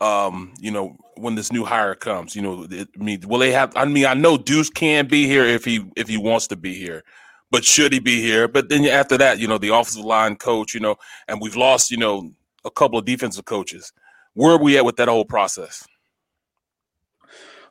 [0.00, 3.52] Um, you know, when this new hire comes, you know, it, I mean, will they
[3.52, 3.72] have?
[3.76, 6.74] I mean, I know Deuce can be here if he if he wants to be
[6.74, 7.04] here,
[7.50, 8.48] but should he be here?
[8.48, 10.96] But then after that, you know, the offensive line coach, you know,
[11.28, 12.30] and we've lost, you know,
[12.64, 13.92] a couple of defensive coaches.
[14.34, 15.86] Where are we at with that whole process?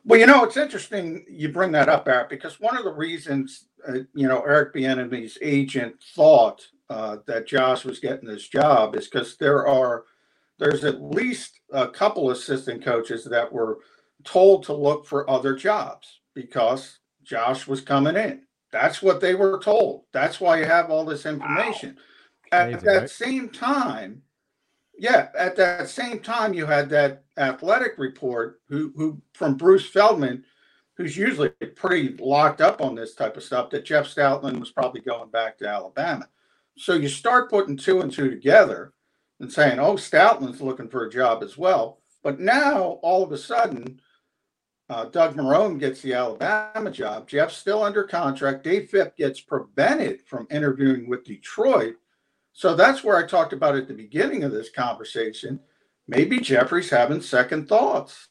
[0.04, 3.68] Well, you know, it's interesting you bring that up, Eric, because one of the reasons,
[3.88, 9.08] uh, you know, Eric Bieniemy's agent thought uh, that Josh was getting this job is
[9.08, 10.04] because there are
[10.58, 13.78] there's at least a couple assistant coaches that were
[14.24, 18.42] told to look for other jobs because Josh was coming in.
[18.72, 20.04] That's what they were told.
[20.12, 21.96] That's why you have all this information.
[21.96, 22.02] Wow.
[22.52, 23.10] At Amazing, that right?
[23.10, 24.22] same time,
[24.98, 30.44] yeah, at that same time, you had that athletic report who, who from Bruce Feldman,
[30.96, 35.00] who's usually pretty locked up on this type of stuff, that Jeff Stoutland was probably
[35.00, 36.28] going back to Alabama.
[36.76, 38.92] So you start putting two and two together
[39.40, 41.98] and saying, oh, Stoutland's looking for a job as well.
[42.22, 44.00] But now all of a sudden,
[44.88, 47.28] uh, Doug Marrone gets the Alabama job.
[47.28, 48.64] Jeff's still under contract.
[48.64, 51.96] Dave Fipp gets prevented from interviewing with Detroit
[52.54, 55.58] so that's where I talked about at the beginning of this conversation.
[56.06, 58.28] Maybe Jeffrey's having second thoughts.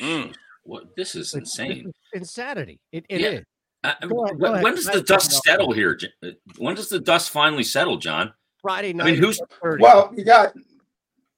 [0.00, 1.92] Mm, what this is insane.
[2.12, 2.80] insanity.
[2.90, 3.28] It, it yeah.
[3.28, 3.44] is.
[3.84, 5.98] Uh, when, when does the dust settle here?
[6.22, 8.32] Uh, when does the dust finally settle, John?
[8.60, 9.06] Friday night.
[9.06, 9.40] I mean, who's
[9.78, 10.12] well?
[10.16, 10.54] You got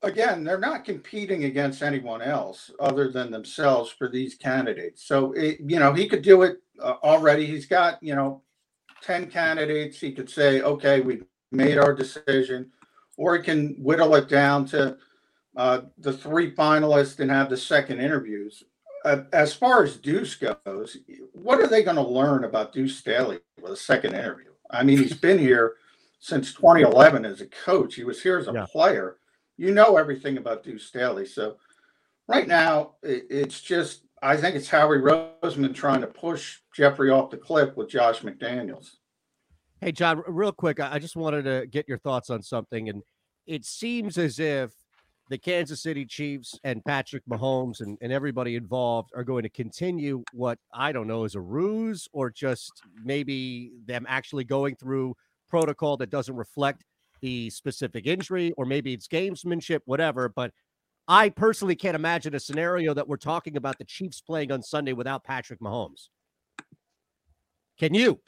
[0.03, 0.43] again.
[0.43, 5.05] They're not competing against anyone else other than themselves for these candidates.
[5.07, 7.45] So it, you know he could do it uh, already.
[7.45, 8.43] He's got you know
[9.03, 12.71] 10 candidates, he could say, okay, we've made our decision,
[13.17, 14.97] or he can whittle it down to,
[15.57, 18.65] uh, the three finalists and have the second interviews.
[19.05, 20.99] Uh, as far as Deuce goes,
[21.33, 24.51] what are they going to learn about Deuce Staley with a second interview?
[24.71, 25.75] I mean, he's been here
[26.19, 27.95] since 2011 as a coach.
[27.95, 28.67] He was here as a Yeah.
[28.69, 29.17] player.
[29.57, 31.25] You know everything about Deuce Staley.
[31.25, 31.57] So
[32.27, 37.31] right now, it, it's just I think it's Howie Roseman trying to push Jeffrey off
[37.31, 38.97] the cliff with Josh McDaniels.
[39.81, 42.89] Hey, John, real quick, I just wanted to get your thoughts on something.
[42.89, 43.03] And
[43.47, 44.73] it seems as if
[45.29, 50.23] the Kansas City Chiefs and Patrick Mahomes and, and everybody involved are going to continue
[50.33, 52.73] what I don't know is a ruse or just
[53.05, 55.15] maybe them actually going through
[55.49, 56.85] protocol that doesn't reflect
[57.21, 60.29] the specific injury, or maybe it's gamesmanship, whatever.
[60.29, 60.53] But
[61.09, 64.93] I personally can't imagine a scenario that we're talking about the Chiefs playing on Sunday
[64.93, 66.09] without Patrick Mahomes.
[67.79, 68.19] Can you?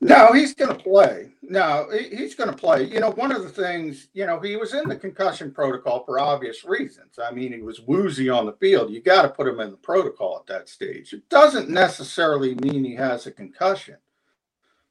[0.00, 1.30] No, he's going to play.
[1.40, 2.84] No, he's going to play.
[2.84, 6.18] You know, one of the things, you know, he was in the concussion protocol for
[6.18, 7.18] obvious reasons.
[7.24, 8.90] I mean, he was woozy on the field.
[8.90, 11.12] You got to put him in the protocol at that stage.
[11.12, 13.96] It doesn't necessarily mean he has a concussion.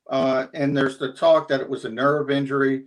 [0.09, 2.85] Uh, and there's the talk that it was a nerve injury.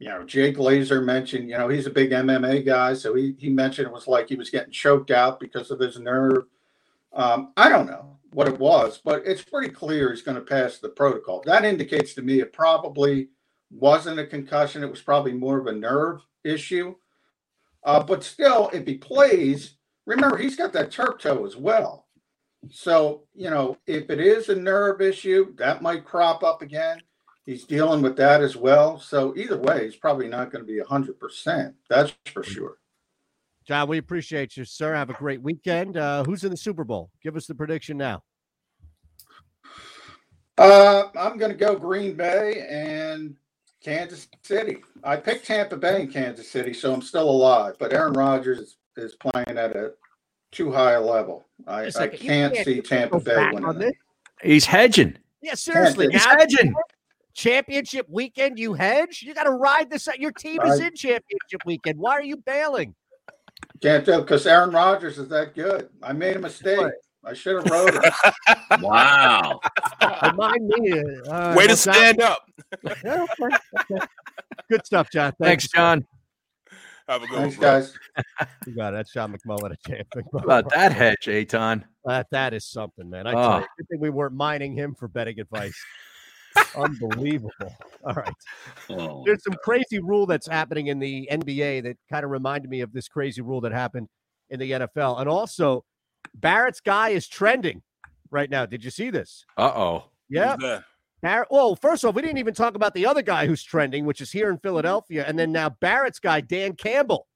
[0.00, 2.94] You know, Jake Laser mentioned, you know, he's a big MMA guy.
[2.94, 5.98] So he, he mentioned it was like he was getting choked out because of his
[5.98, 6.44] nerve.
[7.12, 10.78] Um, I don't know what it was, but it's pretty clear he's going to pass
[10.78, 11.42] the protocol.
[11.44, 13.28] That indicates to me it probably
[13.70, 14.82] wasn't a concussion.
[14.82, 16.94] It was probably more of a nerve issue.
[17.84, 19.74] Uh, but still, if he plays,
[20.06, 22.06] remember he's got that turf toe as well.
[22.70, 27.02] So, you know, if it is a nerve issue, that might crop up again.
[27.50, 29.00] He's dealing with that as well.
[29.00, 31.74] So, either way, he's probably not going to be 100%.
[31.88, 32.76] That's for sure.
[33.66, 34.94] John, we appreciate you, sir.
[34.94, 35.96] Have a great weekend.
[35.96, 37.10] Uh, who's in the Super Bowl?
[37.24, 38.22] Give us the prediction now.
[40.58, 43.34] Uh, I'm going to go Green Bay and
[43.82, 44.76] Kansas City.
[45.02, 47.74] I picked Tampa Bay and Kansas City, so I'm still alive.
[47.80, 49.94] But Aaron Rodgers is, is playing at a
[50.52, 51.48] too high a level.
[51.66, 52.22] I, Just a I second.
[52.22, 53.64] You can't can't see Tampa Bay winning.
[53.64, 53.80] on it.
[53.80, 53.92] this.
[54.40, 55.16] He's hedging.
[55.42, 56.10] Yeah, seriously.
[56.12, 56.74] He's hedging.
[57.34, 59.22] Championship weekend, you hedge?
[59.22, 60.18] You got to ride this out.
[60.18, 61.98] Your team is in championship weekend.
[61.98, 62.94] Why are you bailing?
[63.80, 65.88] Can't tell because Aaron Rodgers is that good.
[66.02, 66.86] I made a mistake.
[67.24, 68.14] I should have wrote it.
[68.80, 69.60] Wow.
[70.22, 70.92] Remind me.
[71.28, 72.38] Uh, Way to well, John- stand up.
[73.04, 74.06] Yeah, okay, okay.
[74.70, 75.32] Good stuff, John.
[75.42, 76.06] Thanks, John.
[77.08, 77.94] Have a good Thanks, one, guys.
[78.66, 78.98] You got it.
[78.98, 81.82] That's John McMullen at Champ How about that hedge, Eytan?
[82.04, 83.26] That, that is something, man.
[83.26, 83.34] I Oh.
[83.34, 85.76] tell you, good thing we weren't mining him for betting advice.
[86.76, 87.52] Unbelievable.
[88.04, 88.32] All right.
[88.88, 92.80] Oh, There's some crazy rule that's happening in the NBA that kind of reminded me
[92.80, 94.08] of this crazy rule that happened
[94.50, 95.20] in the NFL.
[95.20, 95.84] And also,
[96.34, 97.82] Barrett's guy is trending
[98.30, 98.66] right now.
[98.66, 99.44] Did you see this?
[99.56, 100.04] Uh oh.
[100.28, 100.56] Yeah.
[100.56, 100.80] Who's?
[101.22, 101.48] Barrett.
[101.50, 104.32] Well, first off, we didn't even talk about the other guy who's trending, which is
[104.32, 105.24] here in Philadelphia.
[105.26, 107.26] And then now Barrett's guy, Dan Campbell,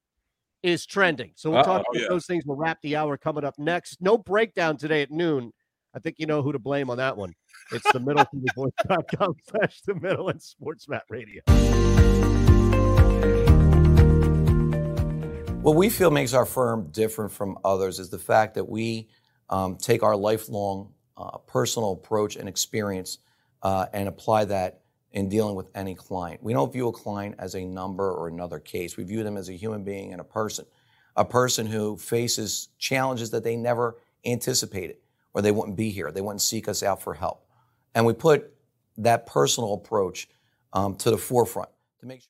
[0.62, 1.32] is trending.
[1.34, 1.92] So we'll talk Uh-oh.
[1.92, 2.08] about Yeah.
[2.08, 2.44] those things.
[2.46, 4.00] We'll wrap the hour coming up next.
[4.00, 5.52] No breakdown today at noon.
[5.94, 7.34] I think you know who to blame on that one.
[7.72, 11.42] It's the middle voice.com slash the middle and SportsMap radio.
[15.62, 19.08] What we feel makes our firm different from others is the fact that we
[19.48, 23.18] um, take our lifelong uh, personal approach and experience
[23.62, 24.80] uh, and apply that
[25.12, 26.42] in dealing with any client.
[26.42, 28.96] We don't view a client as a number or another case.
[28.96, 30.66] We view them as a human being and a person,
[31.16, 33.96] a person who faces challenges that they never
[34.26, 34.96] anticipated,
[35.32, 36.10] or they wouldn't be here.
[36.10, 37.43] They wouldn't seek us out for help.
[37.94, 38.52] And we put
[38.98, 40.28] that personal approach
[40.72, 41.68] um, to the forefront
[42.00, 42.28] to make sure.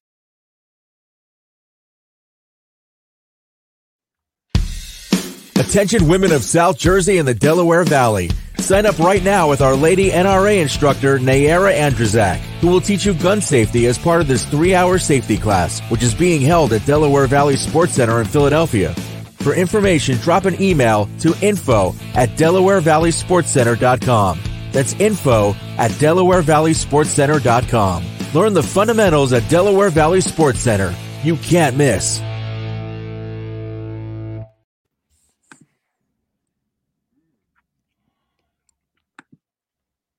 [5.57, 8.31] Attention women of South Jersey and the Delaware Valley.
[8.59, 13.12] Sign up right now with Our Lady NRA instructor Nayara Andrzak, who will teach you
[13.15, 17.27] gun safety as part of this three-hour safety class, which is being held at Delaware
[17.27, 18.95] Valley Sports Center in Philadelphia.
[19.39, 24.54] For information, drop an email to info at DelawareValleySportsCenter.com.
[24.75, 28.05] That's info at DelawareValleySportsCenter.com.
[28.35, 30.93] Learn the fundamentals at Delaware Valley Sports Center.
[31.22, 32.18] You can't miss.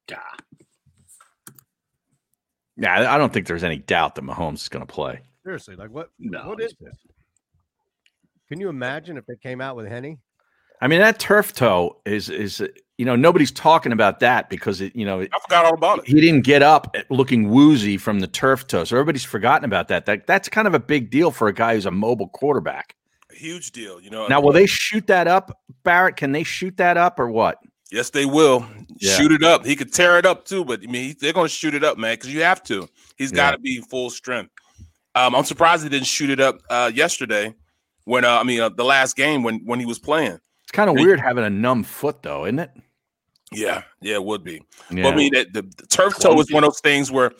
[0.07, 0.19] God.
[2.77, 5.19] Yeah, I don't think there's any doubt that Mahomes is going to play.
[5.43, 6.09] Seriously, like what?
[6.17, 6.97] No, what is this?
[8.47, 10.19] Can you imagine if they came out with Henne?
[10.81, 12.63] I mean, that turf toe is is
[12.97, 16.07] you know nobody's talking about that because it, you know I forgot all about it.
[16.07, 20.05] he didn't get up looking woozy from the turf toe, so everybody's forgotten about that.
[20.05, 22.95] That that's kind of a big deal for a guy who's a mobile quarterback.
[23.31, 23.99] A huge deal.
[23.99, 24.27] You know.
[24.27, 26.15] Now, will they shoot that up, Barrett?
[26.15, 27.57] Can they shoot that up or what?
[27.91, 28.65] Yes, they will
[28.99, 29.15] Yeah.
[29.15, 29.65] shoot it up.
[29.65, 31.97] He could tear it up too, but I mean, they're going to shoot it up,
[31.97, 32.87] man, because you have to.
[33.17, 33.37] He's Yeah.
[33.37, 34.51] got to be full strength.
[35.13, 37.53] Um, I'm surprised he didn't shoot it up uh, yesterday
[38.05, 40.39] when uh, I mean uh, the last game when when he was playing.
[40.63, 42.71] It's kind of weird having a numb foot, though, isn't it?
[43.51, 44.61] Yeah, yeah, it would be.
[44.91, 45.03] Yeah.
[45.03, 47.31] But I mean, the, the, the turf toe is one of those things where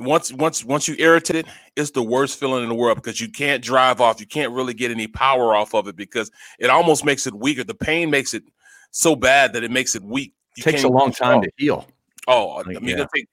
[0.00, 3.30] once once once you irritate it, it's the worst feeling in the world because you
[3.30, 7.04] can't drive off, you can't really get any power off of it because it almost
[7.04, 7.64] makes it weaker.
[7.64, 8.42] The pain makes it
[8.90, 10.32] so bad that it makes it weak.
[10.56, 11.44] You takes a long time off.
[11.44, 11.86] to heal.
[12.26, 13.02] Oh, I mean, yeah.
[13.02, 13.28] I think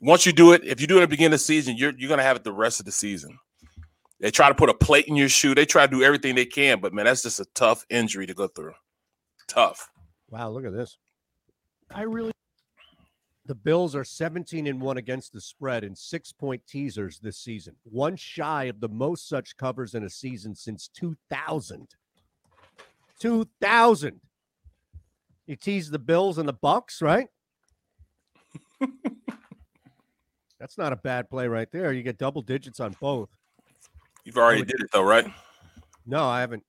[0.00, 1.92] once you do it, if you do it at the beginning of the season, you're
[1.96, 3.38] you're gonna have it the rest of the season.
[4.18, 5.54] They try to put a plate in your shoe.
[5.54, 8.34] They try to do everything they can, but man, that's just a tough injury to
[8.34, 8.74] go through.
[9.48, 9.88] Tough.
[10.28, 10.98] Wow, look at this.
[11.94, 12.32] I really.
[13.46, 17.74] The Bills are 17 and 1 against the spread in six point teasers this season,
[17.82, 21.88] one shy of the most such covers in a season since 2000.
[23.18, 24.20] 2000.
[25.46, 27.26] You tease the Bills and the Bucks, right?
[30.60, 31.92] That's not a bad play right there.
[31.92, 33.30] You get double digits on both.
[34.24, 35.26] You've already did it though, right?
[36.06, 36.62] No, I haven't.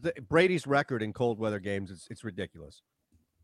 [0.00, 2.82] The, Brady's record in cold weather games is it's ridiculous.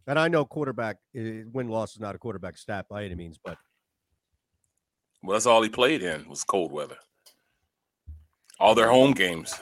[0.07, 3.57] And I know quarterback win loss is not a quarterback stat by any means, but
[5.23, 6.97] Well, that's all he played in was cold weather.
[8.61, 9.55] All their home games.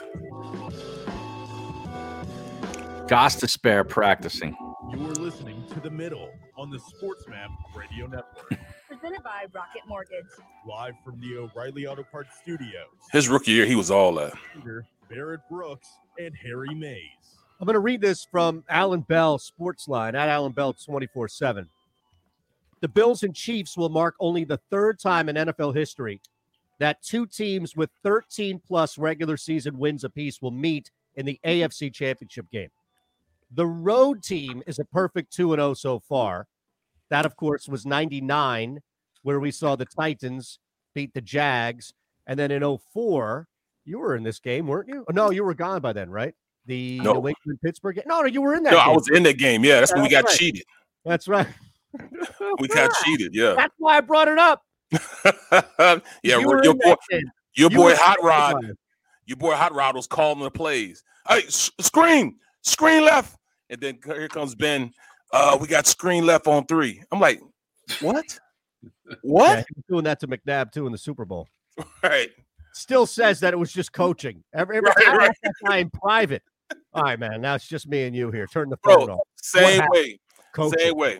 [3.07, 4.55] Goss to spare practicing.
[4.91, 8.49] You are listening to The Middle on the SportsMap Radio Network.
[8.87, 10.25] Presented by Rocket Mortgage.
[10.67, 12.85] Live from the O'Reilly Auto Parts Studios.
[13.11, 14.33] His rookie year, he was all that.
[15.09, 15.87] Barrett Brooks
[16.19, 17.37] and Harry Mays.
[17.59, 21.69] I'm going to read this from Alan Bell Sportsline at Alan Bell 24 7.
[22.81, 26.19] The Bills and Chiefs will mark only the third time in NFL history
[26.79, 31.93] that two teams with 13 plus regular season wins apiece will meet in the AFC
[31.93, 32.69] Championship game.
[33.51, 36.47] The road team is a perfect 2 0 so far.
[37.09, 38.79] That, of course, was 99,
[39.21, 40.59] where we saw the Titans
[40.93, 41.93] beat the Jags.
[42.25, 43.47] And then in 04,
[43.85, 45.05] you were in this game, weren't you?
[45.07, 46.33] Oh, no, you were gone by then, right?
[46.65, 47.13] The No.
[47.13, 48.05] New England Pittsburgh game.
[48.07, 48.71] No, no, you were in that.
[48.71, 49.63] No, I was in that game.
[49.65, 50.35] Yeah, that's when we got right.
[50.37, 50.63] cheated.
[51.05, 51.47] That's right.
[52.59, 53.35] We got cheated.
[53.35, 53.53] Yeah.
[53.55, 54.63] That's why I brought it up.
[54.91, 56.95] yeah, You your boy,
[57.55, 58.65] your You boy Hot Rod,
[59.25, 61.03] your boy Hot Rod was calling the plays.
[61.27, 63.37] Hey, s- screen, screen left,
[63.69, 64.91] and then here comes Ben.
[65.31, 67.01] Uh, we got screen left on three.
[67.11, 67.41] I'm like,
[68.01, 68.25] what?
[69.21, 69.57] What?
[69.57, 71.47] Yeah, doing that to McNabb too in the Super Bowl.
[72.03, 72.29] Right.
[72.73, 74.43] Still says that it was just coaching.
[74.53, 75.29] Every, every Right, time right.
[75.29, 76.41] ask that guy in private.
[76.93, 77.41] All right, man.
[77.41, 78.47] Now it's just me and you here.
[78.47, 79.27] Turn the Bro, phone off.
[79.35, 80.19] Same way.
[80.53, 80.79] Coaching.
[80.79, 81.19] Same way.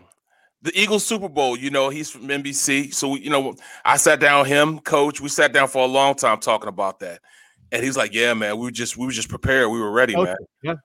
[0.64, 2.94] The Eagles Super Bowl, you know, he's from NBC.
[2.94, 5.20] So, you know, I sat down him, coach.
[5.20, 7.20] We sat down for a long time talking about that.
[7.72, 9.70] And he's like, Yeah, man, we were just we were just prepared.
[9.70, 10.36] We were ready, man.
[10.62, 10.76] Yeah.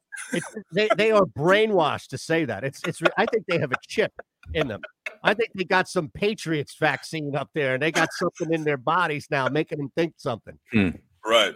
[0.73, 2.65] They, they are brainwashed to say that.
[2.65, 3.01] It's it's.
[3.17, 4.13] I think they have a chip
[4.55, 4.81] in them.
[5.23, 8.77] I think they got some Patriots vaccine up there, and they got something in their
[8.77, 10.59] bodies now, making them think something.
[10.73, 10.91] Hmm.
[11.25, 11.55] Right.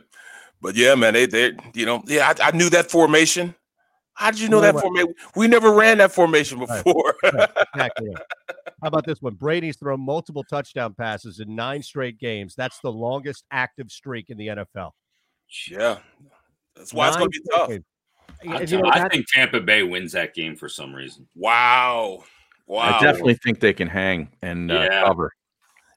[0.60, 3.54] But yeah, man, they they you know, yeah, I, I knew that formation.
[4.14, 5.14] How did you know Right, that formation?
[5.34, 7.14] We never ran that formation before.
[7.24, 8.10] Exactly.
[8.10, 8.16] right.
[8.82, 9.34] How about this one?
[9.34, 12.54] Brady's thrown multiple touchdown passes in nine straight games.
[12.54, 14.90] That's the longest active streak in the NFL.
[15.70, 15.98] yeah.
[16.76, 17.70] That's why it's gonna be tough.
[18.48, 21.28] I, you know, I think Tampa Bay wins that game for some reason.
[21.34, 22.24] Wow.
[22.66, 22.98] Wow.
[22.98, 25.04] I definitely think they can hang and uh, Yeah.
[25.04, 25.32] cover.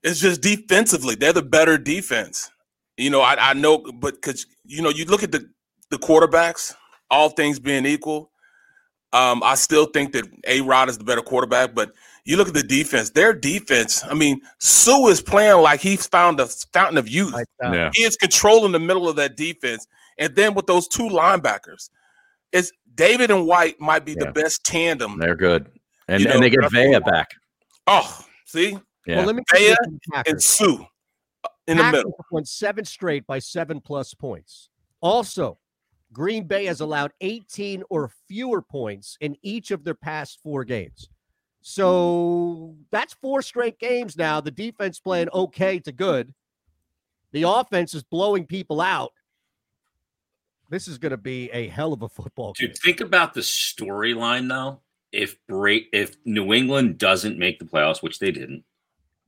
[0.03, 2.51] It's just defensively, they're the better defense.
[2.97, 5.49] You know, I, I know, but because you know, you look at the
[5.89, 6.73] the quarterbacks,
[7.09, 8.31] all things being equal,
[9.13, 11.73] um, I still think that A Rod is the better quarterback.
[11.73, 11.91] But
[12.23, 14.03] you look at the defense, their defense.
[14.03, 17.35] I mean, Suh is playing like he's found a fountain of youth.
[17.61, 17.89] Yeah.
[17.93, 19.87] He is controlling the middle of that defense,
[20.17, 21.89] and then with those two linebackers,
[22.51, 25.19] it's David and White might be the best tandem.
[25.19, 25.67] They're good.
[26.07, 27.31] And You and they get Vea back.
[27.87, 29.17] Oh, see, Yeah.
[29.17, 30.85] Well, let me Vea this from the and Suh
[31.43, 32.15] uh, in the Packers middle.
[32.17, 34.69] have won seven straight by seven plus points.
[35.01, 35.57] Also,
[36.13, 41.09] Green Bay has allowed 18 or fewer points in each of their past four games.
[41.61, 44.39] So that's four straight games now.
[44.39, 46.33] The defense playing okay to good.
[47.31, 49.11] The offense is blowing people out.
[50.69, 52.69] This is going to be a hell of a football game.
[52.69, 54.81] Dude, think about the storyline though.
[55.15, 58.63] If Bra- if New England doesn't make the playoffs, which they didn't,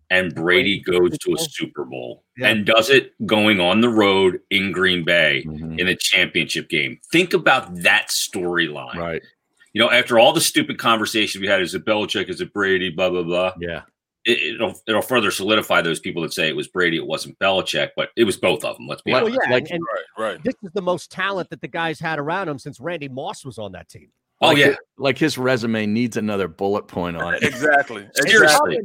[0.10, 2.48] and Brady goes to a Super Bowl Yeah.
[2.50, 5.80] and does it going on the road in Green Bay Mhm.
[5.80, 8.96] in a championship game, think about that storyline.
[8.96, 9.22] Right.
[9.74, 12.90] You know, after all the stupid conversations we had, is it Belichick, is it Brady,
[12.90, 13.54] blah blah blah.
[13.60, 13.82] Yeah.
[14.26, 17.92] It, it'll it'll further solidify those people that say it was Brady, it wasn't Belichick,
[17.96, 18.88] but it was both of them.
[18.88, 19.40] Let's be Well, honest.
[19.48, 19.82] yeah, and, and
[20.18, 20.44] Right, right.
[20.44, 23.58] this is the most talent that the guys had around him since Randy Moss was
[23.58, 24.10] on that team.
[24.42, 27.44] Oh Like yeah, his- like his resume needs another bullet point on it.
[27.44, 28.08] Exactly.
[28.16, 28.80] Seriously.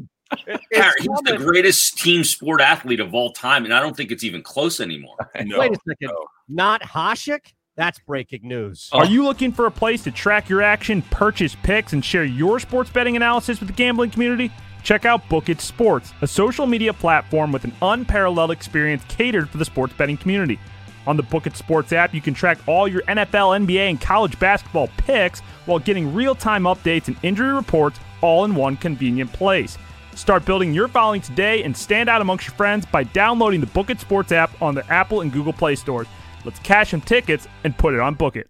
[0.73, 4.25] Harry, he's the greatest team sport athlete of all time, and I don't think it's
[4.25, 5.17] even close anymore.
[5.35, 6.11] Wait a second.
[6.49, 7.41] Not Hasek?
[7.77, 8.89] That's breaking news.
[8.93, 8.99] Oh.
[9.01, 12.61] Are you looking for a place to track your action, purchase picks, and share your
[12.61, 14.51] sports betting analysis with the gambling community?
[14.83, 19.59] Check out Book It Sports, a social media platform with an unparalleled experience catered for
[19.59, 20.59] the sports betting community.
[21.07, 24.39] On the Book It Sports app, you can track all your NFL, NBA, and college
[24.39, 29.77] basketball picks while getting real time updates and injury reports all in one convenient place.
[30.15, 33.91] Start building your following today and stand out amongst your friends by downloading the Book
[33.91, 36.07] It Sports app on the Apple and Google Play stores.
[36.45, 38.49] Let's cash some tickets and put it on Book It.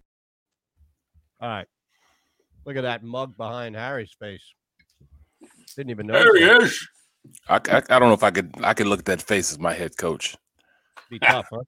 [1.39, 1.67] All right.
[2.65, 4.43] Look at that mug behind Harry's face.
[5.75, 6.13] Didn't even know.
[6.13, 6.87] There he is.
[7.47, 9.59] I, I, I don't know if I could I could look at that face as
[9.59, 10.35] my head coach.
[11.09, 11.61] Be tough, huh?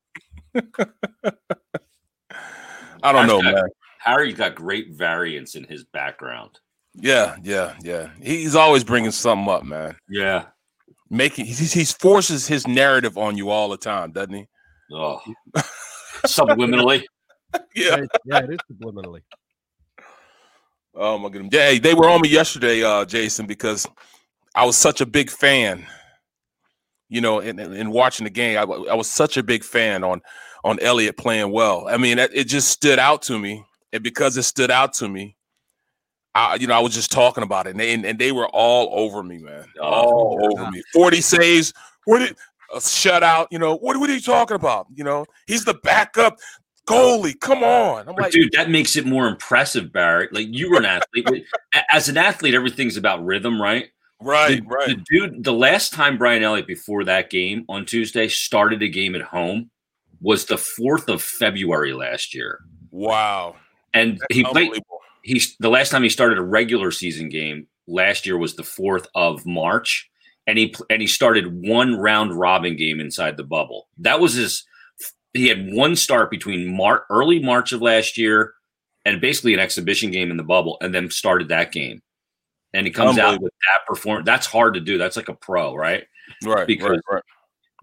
[3.04, 3.70] I don't know, Harry's got- man.
[4.00, 6.60] Harry's got great variance in his background.
[6.94, 8.10] Yeah, yeah, yeah.
[8.22, 9.96] He's always bringing something up, man.
[10.08, 10.46] Yeah.
[11.10, 14.48] Making he he forces his narrative on you all the time, doesn't he?
[14.92, 15.20] Oh,
[16.26, 17.04] subliminally.
[17.76, 17.98] Yeah.
[18.26, 19.22] yeah, it is subliminally.
[20.94, 21.50] Oh my goodness.
[21.54, 23.86] Yeah, hey, they were on me yesterday, uh, Jason, because
[24.56, 25.86] I was such a big fan.
[27.10, 30.04] You know, in, in in watching the game, I, I was such a big fan
[30.04, 30.22] on
[30.66, 31.88] on Elliott playing well.
[31.88, 33.64] I mean, it, it just stood out to me,
[33.94, 35.38] and because it stood out to me,
[36.34, 38.48] I you know I was just talking about it, and they, and, and they were
[38.48, 40.82] all over me, man, oh, all over me.
[40.92, 41.72] Forty saves.
[42.06, 42.36] What did
[42.74, 43.48] a shutout?
[43.52, 43.98] You know what?
[43.98, 44.88] What are you talking about?
[44.94, 46.40] You know, he's the backup
[46.88, 47.40] goalie.
[47.40, 50.34] Come on, I'm like, dude, that makes it more impressive, Barrett.
[50.34, 51.46] Like you were an athlete.
[51.92, 53.90] As an athlete, everything's about rhythm, right?
[54.20, 54.88] right, The- right.
[54.88, 59.14] The dude, the last time Brian Elliott before that game on Tuesday started a game
[59.14, 59.70] at home
[60.26, 63.56] was the fourth of February last year, Wow.
[63.94, 64.72] and he played.
[65.22, 69.08] He's the last time he started a regular season game last year was the fourth
[69.14, 70.10] of March,
[70.48, 73.88] and he and he started one round robin game inside the bubble.
[74.00, 74.66] That was his.
[75.34, 78.54] He had one start between Mar- early March of last year
[79.04, 82.02] and basically an exhibition game in the bubble, and then started that game.
[82.74, 84.26] And he comes out with that performance.
[84.26, 84.98] That's hard to do.
[84.98, 86.06] That's like a pro, right?
[86.44, 87.24] Right, Because right, right.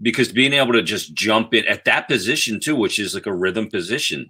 [0.00, 3.34] Because being able to just jump in at that position too, which is like a
[3.34, 4.26] rhythm position,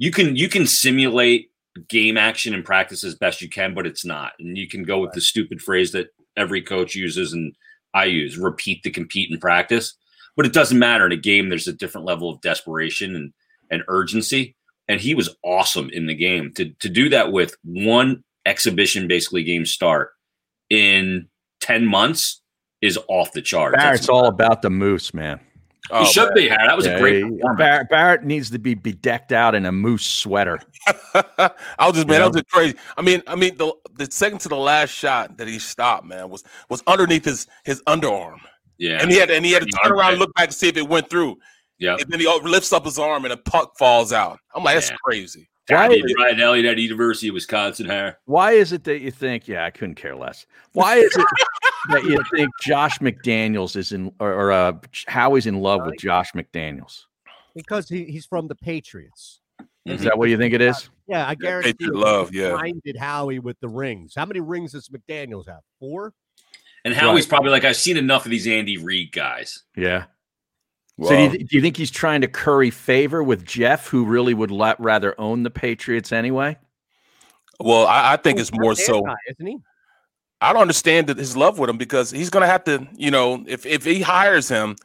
[0.00, 1.50] you can you can simulate
[1.88, 4.32] game action and practice as best you can, but it's not.
[4.38, 7.54] And you can go with the stupid phrase that every coach uses and
[7.94, 9.94] I use: repeat to compete in practice.
[10.36, 11.48] But it doesn't matter in a game.
[11.48, 13.32] There's a different level of desperation and
[13.70, 14.54] and urgency.
[14.88, 19.44] And he was awesome in the game to to do that with one exhibition, basically
[19.44, 20.10] game start
[20.70, 21.28] in
[21.60, 22.42] ten months
[22.86, 23.76] is off the charts.
[23.76, 25.40] Barrett's all about the moose, man.
[25.90, 26.66] Oh, He should be, Harry.
[26.66, 30.04] That was a great he- Barrett, Barrett needs to be bedecked out in a moose
[30.04, 30.58] sweater.
[31.14, 31.50] I
[31.86, 32.76] was just man, You that was just crazy.
[32.96, 36.28] I mean, I mean, the the second to the last shot that he stopped, man,
[36.28, 38.38] was was underneath his his underarm,
[38.78, 39.00] Yeah.
[39.00, 40.76] and he had and he had to turn around, and look back to see if
[40.76, 41.38] it went through.
[41.78, 41.96] Yeah.
[42.00, 44.38] And then he lifts up his arm, and a puck falls out.
[44.54, 44.96] I'm like, that's Yeah.
[45.04, 45.48] crazy.
[45.68, 48.12] Why Why- did Ryan Elliott at University of Wisconsin, Harry?
[48.26, 49.48] Why is it that you think?
[49.48, 50.46] Yeah, I couldn't care less.
[50.72, 51.26] Why is it
[51.90, 54.72] that you think Josh McDaniels is in, or, or uh,
[55.06, 57.04] Howie's in love with Josh McDaniels?
[57.54, 59.40] Because he, he's from the Patriots.
[59.86, 60.90] Is that what you think it is?
[61.06, 62.50] Yeah, I guarantee Patriot you, love, he yeah.
[62.50, 64.14] Blinded Howie with the rings.
[64.16, 65.60] How many rings does McDaniels have?
[65.78, 66.12] Four.
[66.84, 69.62] And Howie's probably like, I've seen enough of these Andy Reid guys.
[69.76, 70.04] Yeah.
[71.02, 74.04] So do you, th- do you think he's trying to curry favor with Jeff, who
[74.06, 76.56] really would la- rather own the Patriots anyway?
[77.60, 78.98] Well, I, I think Oh, it's more so.
[78.98, 79.58] anti, isn't he?
[80.40, 83.42] I don't understand that his love with him because he's gonna have to, you know,
[83.46, 84.76] if if he hires him,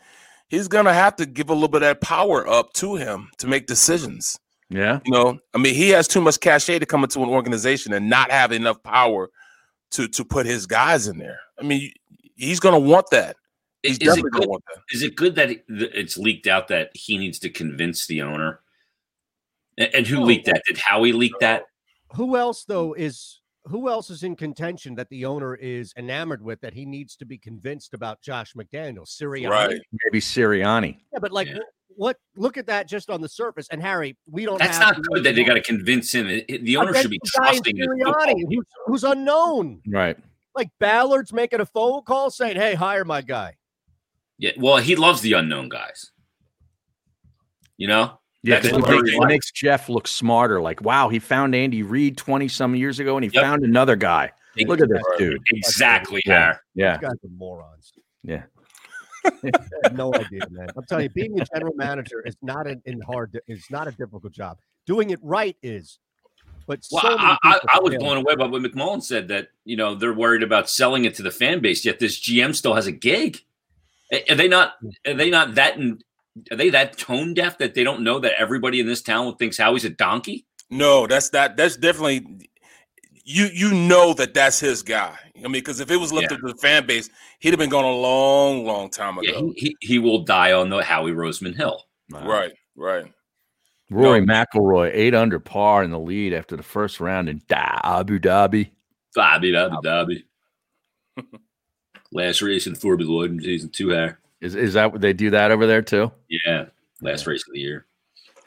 [0.47, 3.47] he's gonna have to give a little bit of that power up to him to
[3.47, 4.37] make decisions.
[4.69, 4.99] Yeah.
[5.05, 8.09] You know, I mean, he has too much cachet to come into an organization and
[8.09, 9.29] not have enough power
[9.91, 11.39] to to put his guys in there.
[11.59, 11.91] I mean,
[12.35, 13.35] he's gonna want that.
[13.83, 14.31] He's Is it good?
[14.33, 14.81] gonna want that.
[14.91, 18.59] Is it good that it's leaked out that he needs to convince the owner?
[19.77, 20.61] And, and who Oh, leaked that?
[20.67, 21.63] Did Howie leak that?
[22.15, 26.61] Who else though is who else is in contention that the owner is enamored with
[26.61, 29.09] that he needs to be convinced about Josh McDaniels?
[29.19, 29.49] Sirianni.
[29.49, 29.79] Right.
[30.05, 30.97] Maybe Sirianni.
[31.13, 31.59] Yeah, but like wh-
[31.99, 33.67] what look at that just on the surface.
[33.71, 36.27] And Harry, we don't That's have not good that they got to convince him.
[36.27, 39.81] It- it- the owner should be the trusting Sirianni, who's, who's unknown.
[39.87, 40.17] Right.
[40.55, 43.55] Like Ballard's making a phone call saying, Hey, hire my guy.
[44.41, 46.11] Yeah, well, he loves the unknown guys.
[47.77, 50.59] You know, Yeah, That's it makes, it makes Jeff look smarter.
[50.61, 53.43] Like, wow, he found Andy Reid 20 some years ago and he Yep.
[53.43, 54.31] found another guy.
[54.57, 55.41] Look at this dude.
[55.53, 56.39] exactly, Yeah.
[56.43, 56.55] Harry.
[56.75, 56.97] Yeah.
[56.97, 57.93] These guys are morons.
[58.23, 58.43] Yeah.
[59.25, 59.31] I
[59.83, 60.69] have no idea, man.
[60.75, 63.39] I'm telling you, being a general manager is not an in hard.
[63.47, 64.57] It's not a difficult job.
[64.87, 65.99] Doing it right is.
[66.67, 67.99] But Well, so I, I, I was fail.
[67.99, 71.23] blown away by what McMullen said that you know they're worried about selling it to
[71.23, 73.39] the fan base, yet this GM still has a gig.
[74.29, 74.73] Are they not?
[75.07, 75.77] Are they not that?
[75.77, 75.99] In,
[76.51, 79.57] are they that tone deaf that they don't know that everybody in this town thinks
[79.57, 80.45] Howie's a donkey?
[80.69, 81.57] No, that's that.
[81.57, 82.49] That's definitely
[83.23, 83.45] you.
[83.53, 85.17] You know that that's his guy.
[85.37, 86.37] I mean, because if it was left Yeah.
[86.37, 87.09] to the fan base,
[87.39, 89.31] he'd have been gone a long, long time ago.
[89.31, 91.81] Yeah, he, he, he will die on the Howie Roseman Hill.
[92.11, 93.11] Right, right.
[93.89, 98.19] Rory McIlroy, eight under par in the lead after the first round in da- Abu
[98.19, 98.71] Dhabi.
[99.15, 100.23] Bobby, Abu Dhabi.
[102.11, 103.89] Last race in Formula One season two.
[103.89, 104.19] Hair.
[104.41, 106.11] Is is that what they do that over there too?
[106.29, 106.65] Yeah,
[107.01, 107.85] last race of the year.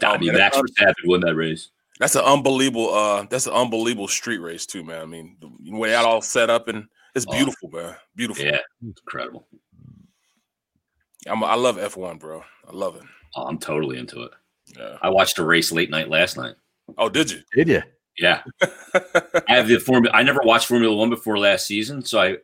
[0.00, 1.70] Dobby, Oh, man, Max that's- Verstappen won that race.
[2.00, 2.92] That's an unbelievable.
[2.92, 5.00] Uh, that's an unbelievable street race too, man.
[5.00, 7.32] I mean, the way that all set up and it's Oh.
[7.32, 7.94] beautiful, man.
[8.16, 8.44] Beautiful.
[8.44, 8.58] Yeah,
[8.88, 9.46] it's incredible.
[11.26, 12.42] I'm, I love F1, bro.
[12.68, 13.02] I love it.
[13.36, 14.32] Oh, I'm totally into it.
[14.76, 14.98] Yeah.
[15.02, 16.54] I watched a race late night last night.
[16.98, 17.40] Oh, did you?
[17.54, 17.82] Did you?
[18.18, 20.14] Yeah, I have the formula.
[20.16, 22.36] I never watched Formula One before last season, so I,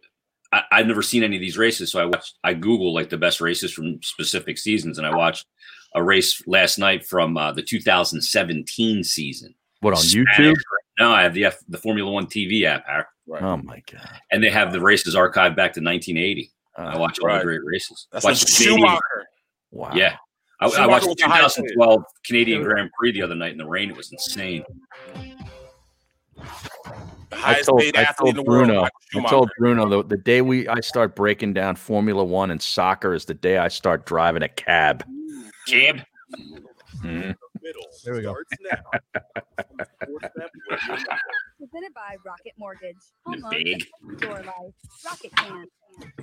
[0.53, 1.91] I I've never seen any of these races.
[1.93, 2.35] So I watched.
[2.45, 5.47] I Google like the best races from specific seasons, and I watched
[5.95, 9.55] a race last night from uh, the 2017 season.
[9.81, 10.55] What on Spanish- YouTube?
[10.99, 12.85] No, I have the F, the Formula One TV app,
[13.27, 13.43] Right.
[13.43, 14.09] Oh my god!
[14.33, 16.51] and they have the races archived back to 1980.
[16.77, 18.07] I watch all the great races.
[18.11, 19.27] That's Watched a Schumacher.
[19.71, 19.93] Wow.
[19.95, 20.17] Yeah.
[20.61, 21.63] I, I watched the was the highest paid.
[21.75, 23.91] 2012 Canadian Grand Prix the other night in the rain.
[23.91, 24.65] It was insane.
[27.31, 28.43] The I highest told, paid I athlete in the.
[28.43, 28.83] Bruno.
[29.15, 32.61] Michael I told Bruno the, the day we I start breaking down Formula One and
[32.61, 35.05] soccer is the day I start driving a cab.
[35.69, 36.01] Cab.
[37.03, 37.37] Mhm.
[38.05, 38.35] There we go.
[41.59, 42.97] Presented by Rocket Mortgage.
[43.27, 43.87] Home loans Big.
[44.23, 44.45] life.
[45.05, 45.67] Rocket can.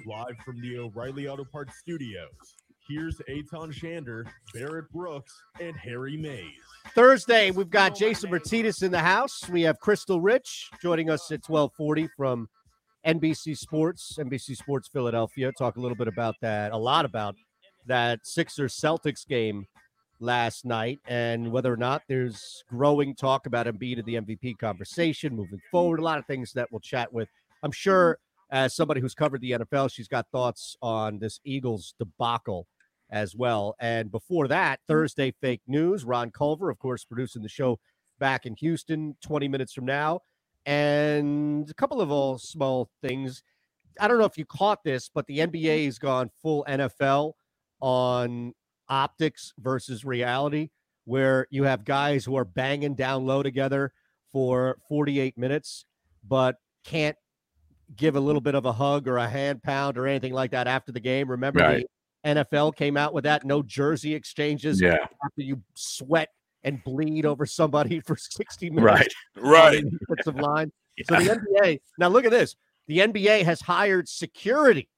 [0.05, 2.31] Live from the O'Reilly Auto Parts studios.
[2.87, 6.61] Here's Eytan Shander, Barrett Brooks, and Harry Mayes.
[6.95, 9.49] Thursday, we've got Jason Myrtetus in the house.
[9.49, 12.47] We have Krystle Rich joining us at 1240 from
[13.05, 15.51] NBC Sports, NBC Sports Philadelphia.
[15.51, 17.35] Talk a little bit about that, a lot about
[17.87, 19.67] that Sixers Celtics game
[20.21, 25.35] last night and whether or not there's growing talk about Embiid in the MVP conversation
[25.35, 25.99] moving forward.
[25.99, 27.27] A lot of things that we'll chat with.
[27.63, 28.17] I'm sure
[28.49, 32.65] as somebody who's covered the NFL, she's got thoughts on this Eagles debacle
[33.09, 33.75] as well.
[33.79, 34.93] And before that, mm-hmm.
[34.93, 36.03] Thursday fake news.
[36.03, 37.79] Ron Culver, of course, producing the show
[38.19, 40.21] back in Houston 20 minutes from now.
[40.65, 43.43] And a couple of all small things.
[43.99, 45.55] I don't know if you caught this, but the mm-hmm.
[45.55, 47.33] NBA has gone full NFL
[47.79, 48.53] on
[48.89, 50.69] optics versus reality,
[51.05, 53.93] where you have guys who are banging down low together
[54.31, 55.85] for 48 minutes,
[56.27, 57.17] but can't
[57.95, 60.67] give a little bit of a hug or a hand pound or anything like that
[60.67, 61.29] after the game.
[61.29, 61.87] Remember Right.
[62.27, 64.97] NFL came out with that no jersey exchanges Yeah.
[65.25, 66.29] after you sweat
[66.63, 68.83] and bleed over somebody for 60 minutes.
[68.83, 69.13] Right.
[69.43, 69.83] Right.
[69.99, 70.71] defensive line.
[71.07, 72.55] So the NBA, now look at this.
[72.87, 74.89] The NBA has hired security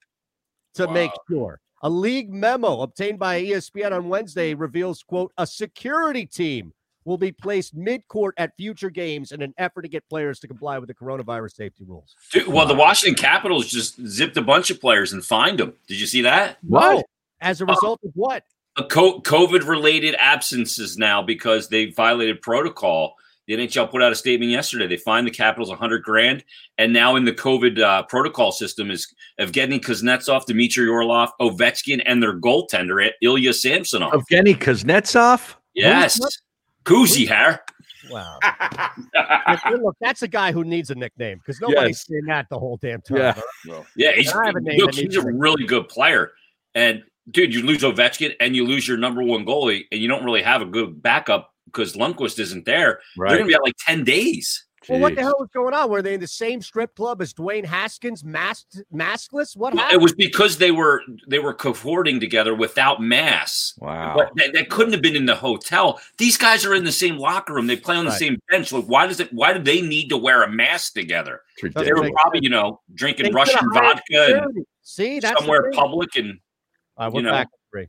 [0.75, 1.59] to make sure.
[1.81, 6.71] A league memo obtained by ESPN on Wednesday reveals, quote, a security team
[7.03, 10.77] will be placed mid-court at future games in an effort to get players to comply
[10.77, 12.15] with the coronavirus safety rules.
[12.31, 15.73] Dude, well, the Washington Capitals just zipped a bunch of players and fined them.
[15.87, 16.59] Did you see that?
[16.61, 17.05] What?
[17.41, 18.43] As a result of what?
[18.77, 23.15] A COVID related absences now because they violated protocol.
[23.47, 24.85] The NHL put out a statement yesterday.
[24.85, 26.43] They fined the Capitals 100 grand.
[26.77, 32.21] And now in the COVID uh, protocol system is Evgeny Kuznetsov, Dmitry Orlov, Ovechkin, and
[32.21, 34.11] their goaltender, Ilya Samsonov.
[34.13, 35.55] Evgeny Kuznetsov.
[35.73, 36.19] Yes.
[36.85, 37.63] Kuzi hair.
[38.11, 38.39] Wow.
[39.13, 42.07] Look, look, that's a guy who needs a nickname because nobody's Yes.
[42.07, 43.17] saying that the whole damn time.
[43.17, 43.33] Yeah.
[43.67, 43.83] huh?
[43.95, 46.31] Yeah, he's, And I have a name look, he's a a really good player.
[46.75, 50.23] And dude, you lose Ovechkin and you lose your number one goalie, and you don't
[50.23, 52.99] really have a good backup because Lundqvist isn't there.
[53.17, 53.29] Right.
[53.29, 54.65] They're going to be out like 10 days.
[54.87, 55.89] Well, what the hell was going on?
[55.91, 59.55] Were they in the same strip club as Dwayne Haskins, masked, maskless?
[59.55, 59.99] What Well, happened?
[59.99, 63.75] It was because they were they were cavorting together without masks.
[63.77, 64.13] Wow.
[64.15, 65.99] But that, that couldn't have been in the hotel.
[66.17, 67.67] These guys are in the same locker room.
[67.67, 68.19] They play on the Right.
[68.19, 68.71] same bench.
[68.71, 69.31] Like, why does it?
[69.31, 71.41] Why do they need to wear a mask together?
[71.61, 74.65] They were probably, you know, drinking They Russian vodka and.
[74.81, 76.39] See, that's somewhere public and
[76.99, 77.31] All right, we're know.
[77.31, 77.87] back at three.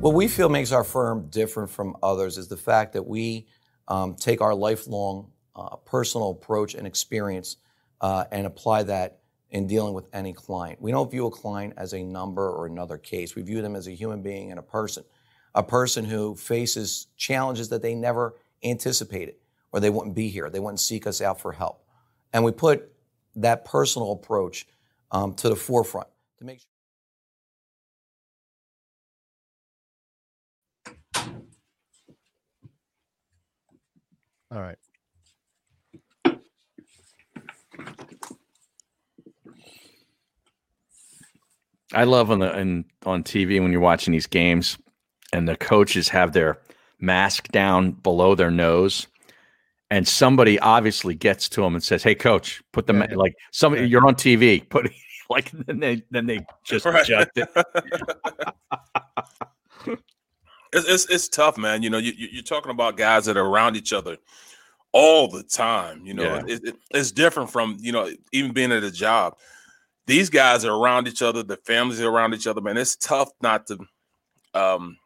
[0.00, 3.46] What we feel makes our firm different from others is the fact that we
[3.88, 7.58] um, take our lifelong uh, personal approach and experience
[8.00, 9.18] uh, and apply that
[9.50, 10.80] in dealing with any client.
[10.80, 13.36] We don't view a client as a number or another case.
[13.36, 15.04] We view them as a human being and a person,
[15.54, 19.34] a person who faces challenges that they never anticipated
[19.70, 20.48] or they wouldn't be here.
[20.48, 21.84] They wouldn't seek us out for help.
[22.32, 22.90] And we put
[23.42, 24.66] that personal approach
[25.10, 26.08] um, to the forefront
[26.38, 26.68] to make sure.
[34.50, 34.78] All right.
[41.92, 44.78] I love on the and on TV when you're watching these games
[45.32, 46.58] and the coaches have their
[47.00, 49.06] mask down below their nose
[49.90, 53.88] and somebody obviously gets to him and says, "Hey, coach, put the ma-, like somebody
[53.88, 54.90] you're on TV, put
[55.30, 57.06] like then they then they just Right.
[57.08, 57.48] it."
[60.70, 61.82] It's, it's it's tough, man.
[61.82, 64.18] You know, you, you- you're talking about guys that are around each other
[64.92, 66.04] all the time.
[66.04, 66.42] You know, Yeah.
[66.46, 69.38] it, it- it's different from you know even being at a job.
[70.06, 71.42] These guys are around each other.
[71.42, 72.60] The families are around each other.
[72.60, 73.78] Man, it's tough not to
[74.54, 74.96] um,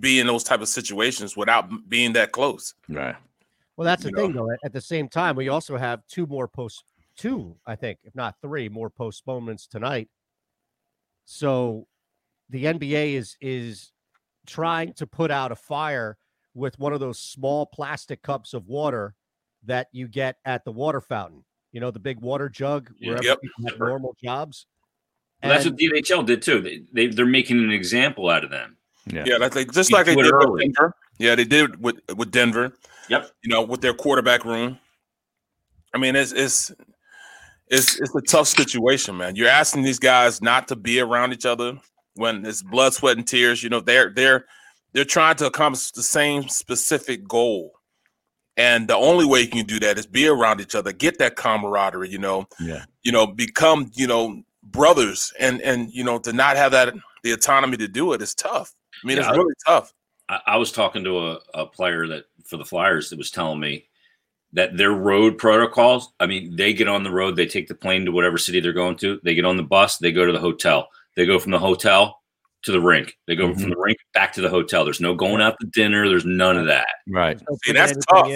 [0.00, 2.74] be in those type of situations without being that close.
[2.90, 3.16] Right.
[3.78, 4.50] Well, that's the You thing, though.
[4.50, 6.82] At, at the same time, we also have two more post,
[7.16, 10.08] two, I think, if not three more postponements tonight.
[11.24, 11.86] So,
[12.50, 13.92] the NBA is is
[14.46, 16.16] trying to put out a fire
[16.54, 19.14] with one of those small plastic cups of water
[19.64, 21.44] that you get at the water fountain.
[21.70, 23.40] You know, the big water jug wherever Yep.
[23.42, 24.66] people have normal jobs.
[25.42, 26.60] Well, that's And- what the NHL did too.
[26.62, 28.76] They, they they're making an example out of them.
[29.06, 30.64] Yeah, that's like just You like they do it did with early.
[30.64, 30.96] Denver.
[31.18, 32.72] Yeah, they did with with Denver.
[33.08, 33.30] Yep.
[33.42, 34.78] You know, with their quarterback room.
[35.94, 36.70] I mean, it's it's
[37.68, 39.36] it's it's a tough situation, man.
[39.36, 41.78] You're asking these guys not to be around each other
[42.14, 43.62] when it's blood, sweat, and tears.
[43.62, 44.44] You know, they're they're
[44.92, 47.72] they're trying to accomplish the same specific goal.
[48.56, 51.36] And the only way you can do that is be around each other, get that
[51.36, 52.84] camaraderie, you know, Yeah.
[53.04, 56.92] you know, become, you know, brothers and and you know, to not have that
[57.22, 58.74] the autonomy to do it is tough.
[59.02, 59.92] I mean, Yeah, it's really tough.
[60.28, 63.60] I, I was talking to a, a player that for the Flyers that was telling
[63.60, 63.88] me
[64.52, 66.12] that their road protocols.
[66.20, 68.72] I mean, they get on the road, they take the plane to whatever city they're
[68.72, 71.52] going to, they get on the bus, they go to the hotel, they go from
[71.52, 72.22] the hotel
[72.62, 73.70] to the rink, they go from mm-hmm.
[73.70, 74.84] the rink back to the hotel.
[74.84, 76.08] There's no going out to dinner.
[76.08, 76.88] There's none of that.
[77.08, 77.38] Right.
[77.64, 78.28] See, that's tough.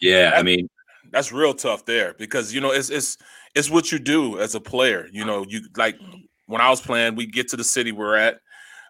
[0.00, 0.68] Yeah, I mean,
[1.10, 3.18] That's real tough there because you know it's it's
[3.54, 5.08] it's what you do as a player.
[5.12, 5.30] You uh-huh.
[5.30, 5.96] know, you like
[6.46, 8.40] when I was playing, we get to the city we're at.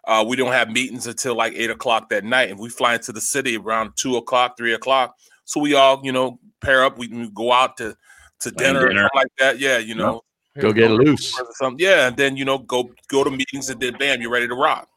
[0.05, 3.11] Uh, we don't have meetings until like eight o'clock that night, and we fly into
[3.13, 5.15] the city around two o'clock, three o'clock.
[5.45, 6.97] So we all, you know, pair up.
[6.97, 7.95] We can go out to
[8.41, 9.01] to Plan dinner, or dinner.
[9.03, 9.59] something like that.
[9.59, 10.21] Yeah, you know,
[10.59, 11.39] Go get loose.
[11.39, 11.79] or something.
[11.85, 14.55] Yeah, and then you know, go go to meetings, and then bam, you're ready to
[14.55, 14.89] rock.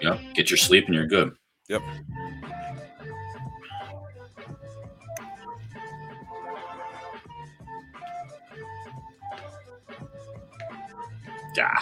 [0.00, 1.32] yeah, get your sleep and you're good.
[1.68, 1.82] Yep.
[11.56, 11.72] Yeah.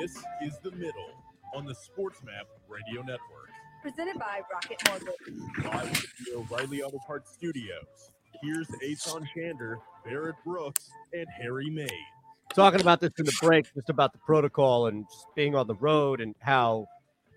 [0.00, 1.10] This is the middle
[1.54, 3.50] on the SportsMap Radio Network.
[3.82, 5.64] Presented by Rocket Mortgage.
[5.64, 8.10] Live from the O'Reilly Auto Parts Studios.
[8.42, 11.88] Here's Eytan Shander, Barrett Brooks, and Harry May.
[12.54, 15.74] talking about this in the break, just about the protocol and just being on the
[15.76, 16.86] road and how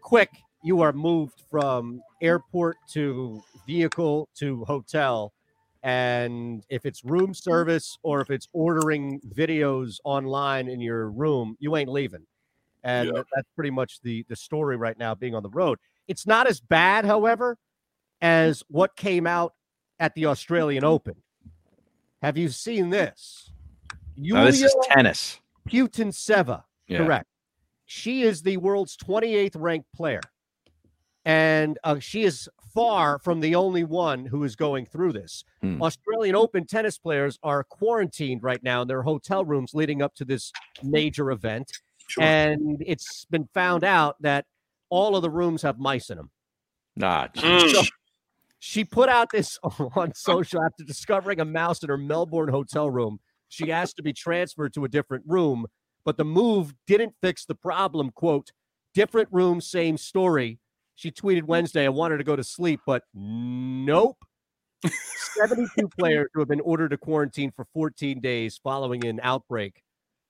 [0.01, 0.29] quick
[0.63, 5.31] you are moved from airport to vehicle to hotel.
[5.83, 11.77] And if it's room service or if it's ordering videos online in your room, you
[11.77, 12.25] ain't leaving.
[12.83, 13.23] And Yeah.
[13.35, 15.79] that's pretty much the the story right now being on the road.
[16.07, 17.57] It's not as bad, however,
[18.21, 19.53] as what came out
[19.99, 21.15] at the Australian Open.
[22.21, 23.51] Have you seen this?
[24.17, 25.39] Now, this is tennis.
[25.67, 26.57] Putin
[26.87, 26.97] Yeah.
[26.97, 27.27] correct.
[27.85, 30.21] She is the world's 28th ranked player.
[31.25, 35.43] And uh, she is far from the only one who is going through this.
[35.61, 35.81] Hmm.
[35.81, 40.25] Australian Open tennis players are quarantined right now in their hotel rooms leading up to
[40.25, 40.51] this
[40.83, 41.71] major event.
[42.21, 44.45] And it's been found out that
[44.89, 46.31] all of the rooms have mice in them.
[46.95, 47.83] Nah, So
[48.59, 49.57] she put out this
[49.95, 53.19] on social after discovering a mouse in her Melbourne hotel room.
[53.47, 55.65] She asked to be transferred to a different room,
[56.05, 58.11] but the move didn't fix the problem.
[58.11, 58.51] Quote,
[58.93, 60.59] different room, same story.
[60.95, 64.17] She tweeted Wednesday, I wanted to go to sleep, but nope.
[65.37, 69.81] 72 players who have been ordered to quarantine for 14 days following an outbreak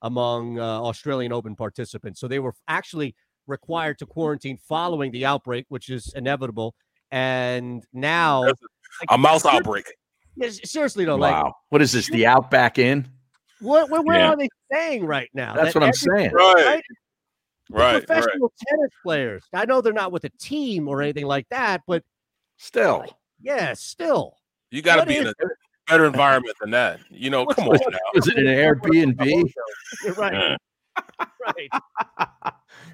[0.02, 2.20] among uh, Australian Open participants.
[2.20, 3.16] So they were actually
[3.48, 6.76] required to quarantine following the outbreak, which is inevitable.
[7.12, 8.46] And now
[9.10, 9.86] A mouse outbreak.
[10.36, 11.54] Yes, seriously though, like wow.
[11.70, 12.08] What is this?
[12.10, 13.08] The Outback Inn?
[13.60, 14.30] what, what where Yeah.
[14.30, 15.54] are they staying right now?
[15.54, 16.32] That's That what I'm saying.
[16.32, 16.54] Right.
[16.56, 16.84] right?
[17.72, 18.08] Right, right.
[18.08, 19.44] Professional tennis players.
[19.54, 22.04] I know they're not with a team or anything like that, but
[22.58, 23.06] Still.
[23.42, 24.38] yeah, still.
[24.72, 25.34] You got to be in a
[25.90, 27.00] better environment than that.
[27.10, 27.98] You know, come on now.
[28.14, 29.52] Was it an Airbnb?
[30.04, 30.58] You're right.
[31.46, 31.70] right.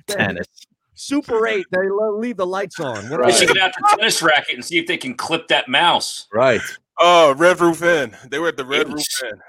[0.08, 0.48] Tennis.
[0.94, 1.66] Super eight.
[1.72, 3.10] They leave the lights on.
[3.10, 3.54] What They are should they?
[3.54, 6.28] get out the tennis racket and see if they can clip that mouse.
[6.34, 6.62] Right.
[7.00, 8.16] Oh, Red Roof Inn.
[8.30, 9.40] They were at the Red Roof Inn.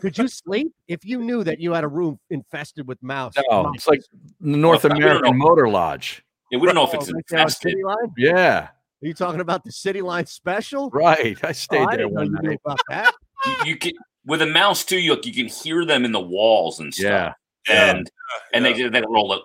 [0.00, 3.32] Could you sleep if you knew that you had a room infested with mouse?
[3.48, 3.72] No, mice?
[3.76, 4.00] it's like
[4.40, 5.38] the North Well, we don't American.
[5.38, 6.22] Motor Lodge.
[6.50, 7.70] Yeah, we don't know if Oh, it's right infested.
[7.70, 8.12] City Line?
[8.18, 8.68] Yeah.
[9.02, 10.90] Are you talking about the City Line special?
[10.90, 11.36] Right.
[11.44, 13.14] I Oh, stayed I there didn't know one you knew about that.
[13.44, 13.92] You, you can
[14.24, 14.98] with a mouse too.
[14.98, 17.34] You you can hear them in the walls and stuff.
[17.68, 17.92] Yeah.
[17.92, 18.10] and
[18.54, 19.40] and they did that roll a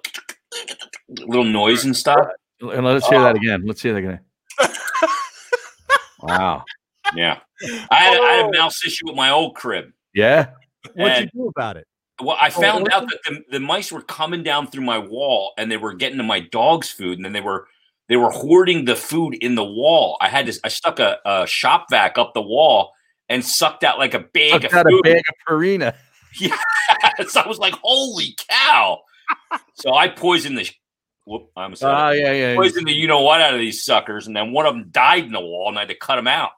[1.25, 2.27] little noise and stuff.
[2.61, 3.63] And let's hear that uh, again.
[3.65, 4.19] Let's hear that again.
[6.21, 6.63] wow.
[7.15, 7.39] Yeah,
[7.89, 8.51] I had, I had a oh.
[8.51, 9.91] mouse issue with my old crib.
[10.13, 10.51] Yeah.
[10.93, 11.85] What'd you do about it?
[12.21, 14.97] Well, I Oh, found was out that the, the mice were coming down through my
[14.97, 17.67] wall and they were getting to my dog's food, and then they were
[18.11, 20.17] they were hoarding the food in the wall.
[20.19, 22.91] I had to I stuck a, a shop vac up the wall
[23.29, 25.95] and sucked out like a bag Sucked of out a bag of Purina.
[26.39, 29.01] Yes, I was like, "Holy cow!"
[29.73, 30.69] so I poisoned the.
[31.25, 31.93] Whoop, I'm sorry.
[31.93, 32.55] Ah, yeah, yeah.
[32.55, 35.25] Poisoned the you know what out of these suckers, and then one of them died
[35.25, 36.51] in the wall, and I had to cut him out.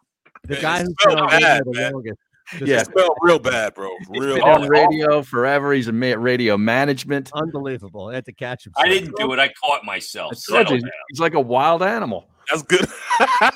[0.43, 2.15] The guy who smelled been bad, the man.
[2.59, 2.91] Longest.
[2.95, 3.03] Yeah.
[3.03, 3.89] It real bad, bro.
[4.09, 4.61] Real Been bad.
[4.61, 5.73] on radio forever.
[5.73, 7.31] He's a ma- radio management.
[7.33, 8.07] Unbelievable.
[8.07, 8.73] I had to catch him.
[8.77, 9.39] I didn't do it.
[9.39, 10.33] I caught myself.
[10.51, 12.27] I told you, he's like a wild animal.
[12.49, 12.85] That's good.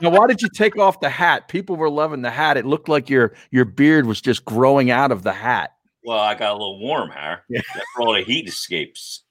[0.00, 1.48] Now, why did you take off the hat?
[1.48, 2.56] People were loving the hat.
[2.56, 5.72] It looked like your your beard was just growing out of the hat.
[6.04, 7.44] Well, I got a little warm, Har.
[7.50, 7.60] Yeah.
[7.74, 9.24] That's where all the heat escapes.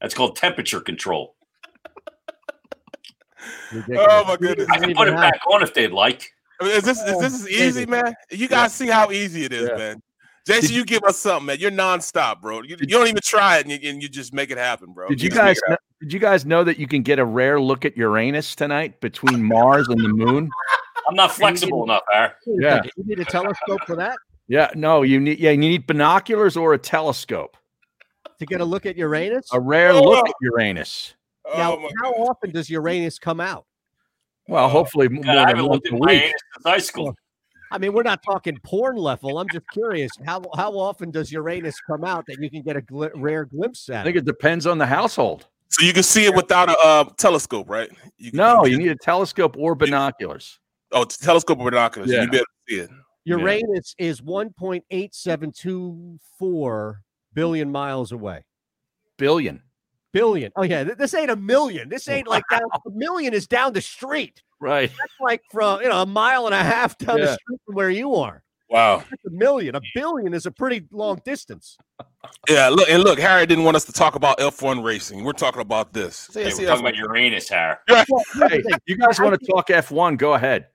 [0.00, 1.36] That's called temperature control.
[3.72, 4.66] Oh my goodness.
[4.70, 6.32] I can put it back on if they'd like.
[6.60, 8.14] I mean, is this is this is easy, man?
[8.30, 10.02] You guys see how easy it is, man.
[10.46, 11.58] Jason, you give us something, man.
[11.58, 12.62] You're nonstop, bro.
[12.62, 15.08] You, you don't even try it, and you, and you just make it happen, bro.
[15.08, 17.24] Did you just make guys know, did you guys know that you can get a
[17.24, 20.48] rare look at Uranus tonight between Mars and the Moon?
[21.08, 22.36] I'm not flexible enough, Har.
[22.46, 22.82] Yeah.
[22.96, 24.16] You need a telescope for that
[24.48, 27.56] Yeah, no, you need yeah, you need binoculars or a telescope.
[28.38, 29.46] to get a look at Uranus.
[29.52, 31.14] A rare oh, look at Uranus.
[31.44, 33.66] Oh, now, Oh, my how often does Uranus come out?
[34.48, 36.32] Well, hopefully more God, than haven't once a week.
[36.64, 37.12] high school.
[37.72, 39.38] I mean, we're not talking porn level.
[39.38, 42.80] I'm just curious how how often does Uranus come out that you can get a
[42.80, 44.02] gli- rare glimpse at?
[44.02, 44.20] I think it?
[44.20, 45.48] it depends on the household.
[45.68, 47.90] So you can see it without a uh, telescope, right?
[48.18, 50.60] You can, No, can- you need a telescope or binoculars.
[50.92, 52.08] oh, it's a telescope or binoculars.
[52.10, 52.22] Yeah.
[52.22, 52.88] You be able to see it.
[53.24, 56.94] Uranus is 1.8724
[57.34, 58.44] billion miles away.
[59.18, 59.60] Billion.
[60.16, 60.50] Billion.
[60.56, 61.90] Oh yeah, this ain't a million.
[61.90, 64.42] This ain't like down, a million is down the street.
[64.60, 64.88] Right.
[64.88, 67.90] That's like from you know a mile and a half down the street from where
[67.90, 68.42] you are.
[68.70, 69.04] Wow.
[69.10, 69.76] That's a million.
[69.76, 71.76] A billion is a pretty long distance.
[72.48, 73.18] Yeah, look and look.
[73.18, 75.22] Harry didn't want us to talk about F1 racing.
[75.22, 76.16] We're talking about this.
[76.16, 77.80] See, Hey, see, we're talking about Uranus, Har.
[77.88, 78.04] Well,
[78.48, 80.16] here's the Hey, you guys want to talk F1?
[80.16, 80.66] Go ahead.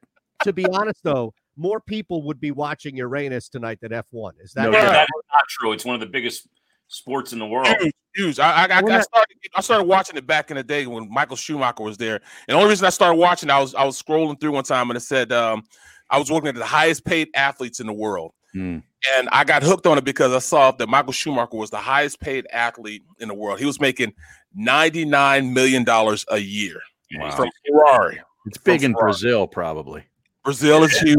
[0.43, 4.34] to be honest though, more people would be watching Uranus tonight than F1.
[4.41, 4.84] Is that No right?
[4.84, 5.72] That is not true.
[5.73, 6.47] It's one of the biggest
[6.88, 7.68] sports in the world.
[8.16, 8.40] Huge, huge.
[8.40, 11.36] I, I, I, I started I started watching it back in the day when Michael
[11.36, 12.16] Schumacher was there.
[12.16, 14.90] And the only reason I started watching, I was I was scrolling through one time
[14.90, 15.64] and it said um,
[16.10, 18.34] I was looking at the highest paid athletes in the world.
[18.54, 18.80] Hmm.
[19.18, 22.20] And I got hooked on it because I saw that Michael Schumacher was the highest
[22.20, 23.60] paid athlete in the world.
[23.60, 24.14] He was making
[24.60, 25.86] $99 million
[26.30, 26.80] a year
[27.14, 27.32] Wow.
[27.32, 28.22] from Ferrari.
[28.46, 29.06] It's big in Ferrari.
[29.12, 30.04] Brazil, probably.
[30.44, 31.18] Brazil is huge.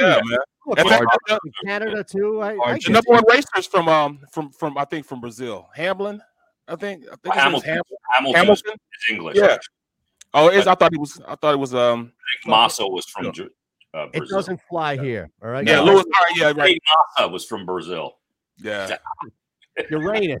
[0.00, 0.38] Yeah, man.
[0.78, 2.40] In fact, Canada- Canada too.
[2.40, 5.68] I, I the number one racers from um from from I think from Brazil.
[5.74, 6.20] Hamlin,
[6.68, 7.04] I think.
[7.04, 7.68] I think his name's Hamilton.
[7.70, 7.96] Hamilton.
[8.10, 8.72] Hamilton, Hamilton?
[8.72, 9.36] is English.
[9.36, 9.56] Yeah.
[10.32, 10.66] Oh, it is.
[10.66, 11.20] I thought it was.
[11.26, 11.74] I thought it was.
[11.74, 12.12] Um.
[12.14, 13.50] I think Massa was from Ju-
[13.92, 15.30] uh, It doesn't fly here.
[15.42, 15.66] All right.
[15.66, 15.86] Yeah, guys?
[15.86, 16.04] Lewis.
[16.04, 16.70] All right, yeah, right.
[16.70, 16.78] Hey,
[17.18, 18.18] Massa was from Brazil.
[18.58, 18.96] Yeah.
[19.90, 20.40] Uranus.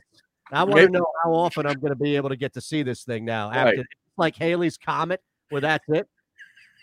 [0.52, 2.82] I want to know how often I'm going to be able to get to see
[2.82, 3.50] this thing now.
[3.50, 3.78] After Right.
[3.78, 3.88] it's
[4.18, 6.08] like Halley's comet, where that's it.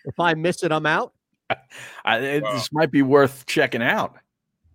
[0.06, 1.14] If I miss it, I'm out.
[2.06, 2.54] I, it, Wow.
[2.54, 4.16] This might be worth checking out.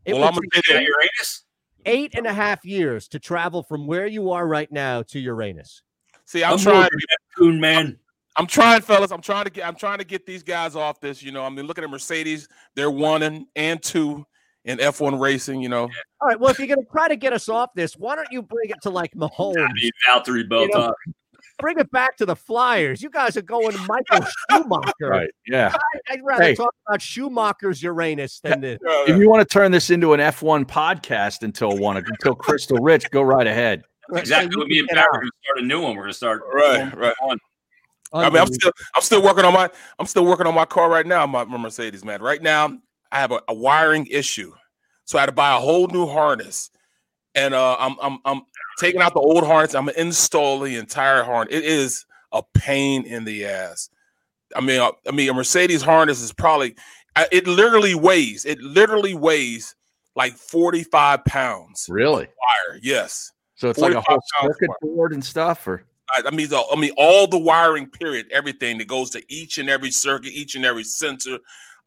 [0.05, 0.83] It Well, I'm gonna say that.
[0.83, 1.45] Uranus.
[1.87, 5.83] Eight and a half years to travel from where you are right now to Uranus.
[6.27, 6.83] See, I'm I'm trying.
[6.83, 6.99] moving,
[7.37, 7.99] Coon man.
[8.37, 9.11] I'm trying, fellas.
[9.13, 9.67] I'm trying to get.
[9.67, 11.23] I'm trying to get these guys off this.
[11.23, 14.27] You know, I mean, looking at Mercedes, they're one and, and two
[14.67, 15.63] in F1 racing.
[15.63, 15.83] You know,
[16.21, 16.39] All right.
[16.39, 18.69] Well, if you're going to try to get us off this, why don't you bring
[18.71, 19.57] it to like Mahomes?
[19.57, 20.93] I need Valtteri You know, Beltot.
[21.59, 23.03] Bring it back to the Flyers.
[23.03, 24.93] You guys are going Michael Schumacher.
[25.01, 25.31] Right.
[25.47, 25.73] Yeah.
[26.11, 26.55] I, would rather Hey.
[26.55, 28.79] talk about Schumacher's Uranus than this.
[28.83, 33.11] If you want to turn this into an F1 podcast until one until Krystle Rich,
[33.11, 33.83] go right ahead.
[34.15, 35.97] Exactly what me and Barry are going to start a new one.
[35.97, 37.15] We're going to start Right, right.
[37.23, 37.39] on.
[38.13, 39.69] Oh, I mean, I'm still, I'm still working on my,
[39.99, 42.23] I'm still working on my car right now, my, my Mercedes, man.
[42.23, 42.79] Right now,
[43.11, 44.53] I have a, a wiring issue,
[45.05, 46.71] so I had to buy a whole new harness,
[47.37, 48.43] and uh, I'm, I'm, I'm
[48.79, 49.75] taking out the old harness.
[49.75, 51.55] I'm installing the entire harness.
[51.55, 53.91] It is a pain in the ass.
[54.57, 56.75] I mean, uh, I mean, a Mercedes harness is probably,
[57.15, 59.75] I- it literally weighs, it literally weighs
[60.17, 61.87] like 45 pounds.
[61.89, 62.25] Really?
[62.27, 63.33] Wire, yes.
[63.57, 66.77] So it's like a whole circuit board and stuff, or I, I mean, the, I
[66.79, 70.65] mean, all the wiring, period, everything that goes to each and every circuit, each and
[70.65, 71.39] every sensor.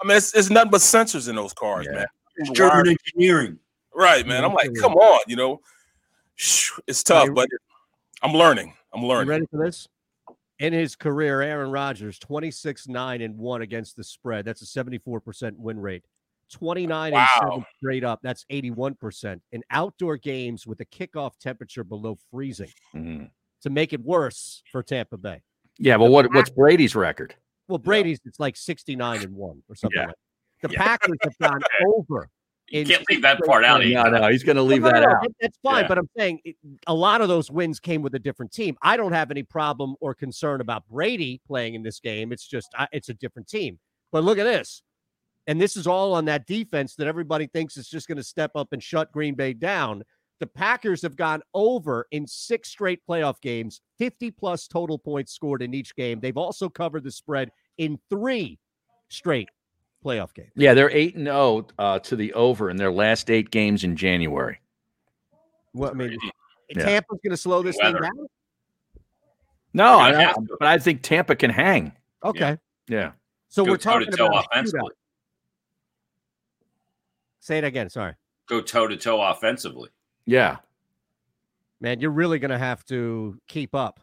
[0.02, 2.08] I mean, it's, it's nothing but sensors in those cars, man.
[2.38, 3.60] The German engineering.
[4.00, 4.44] Right, man.
[4.44, 5.62] I'm like, come on, you know,
[6.88, 7.48] it's tough, but
[8.24, 8.74] I'm learning.
[8.94, 9.28] I'm You learning.
[9.30, 9.88] ready for this?
[10.60, 14.46] In his career, Aaron Rodgers, 26 9 and 1 against the spread.
[14.46, 16.04] That's a 74% win rate.
[16.52, 17.28] 29 Wow.
[17.42, 18.20] and 7 straight up.
[18.24, 19.42] That's 81%.
[19.52, 23.30] In outdoor games with a kickoff temperature below freezing Mhm.
[23.62, 25.44] to make it worse for Tampa Bay.
[25.78, 27.36] Yeah, but what what's Brady's record?
[27.70, 30.08] Well, Brady's it's like 69 and 1 or something Yeah.
[30.08, 30.16] like
[30.62, 30.68] that.
[30.70, 30.84] The Yeah.
[30.84, 32.30] Packers have gone over.
[32.72, 33.82] You can't leave that part out.
[33.82, 33.94] games.
[33.94, 35.28] No, no, he's going to leave No, no, that no, out.
[35.42, 35.88] That's fine, Yeah.
[35.88, 36.56] but I'm saying it,
[36.88, 38.78] a lot of those wins came with a different team.
[38.82, 42.32] I don't have any problem or concern about Brady playing in this game.
[42.32, 43.80] It's just I, it's a different team.
[44.12, 44.82] But look at this,
[45.48, 48.52] and this is all on that defense that everybody thinks is just going to step
[48.56, 50.04] up and shut Green Bay down.
[50.40, 55.62] The Packers have gone over in six straight playoff games, 50 plus total points scored
[55.62, 56.20] in each game.
[56.22, 58.58] They've also covered the spread in three
[59.10, 59.50] straight
[60.04, 60.50] playoff game.
[60.56, 63.96] Yeah, they're eight and zero uh, to the over in their last eight games in
[63.96, 64.60] January.
[65.74, 66.18] What I mean,
[66.70, 66.86] Yeah.
[66.86, 68.12] Tampa's going to slow this thing down.
[69.74, 70.56] No, They're I, gonna have to.
[70.60, 71.92] but I think Tampa can hang.
[72.24, 72.58] Okay,
[72.88, 73.12] Yeah,
[73.50, 74.92] so Go we're talking toe-to-toe about a offensively.
[77.40, 77.90] Say it again.
[77.90, 78.14] Sorry,
[78.48, 79.90] Go toe to toe offensively.
[80.26, 80.58] yeah.
[81.80, 82.00] man.
[82.00, 84.00] You're really going to have to keep up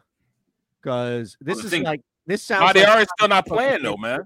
[0.81, 2.73] because this the is thing- like this sounds.
[2.73, 4.23] Bakhtiari's like still not playing though, man.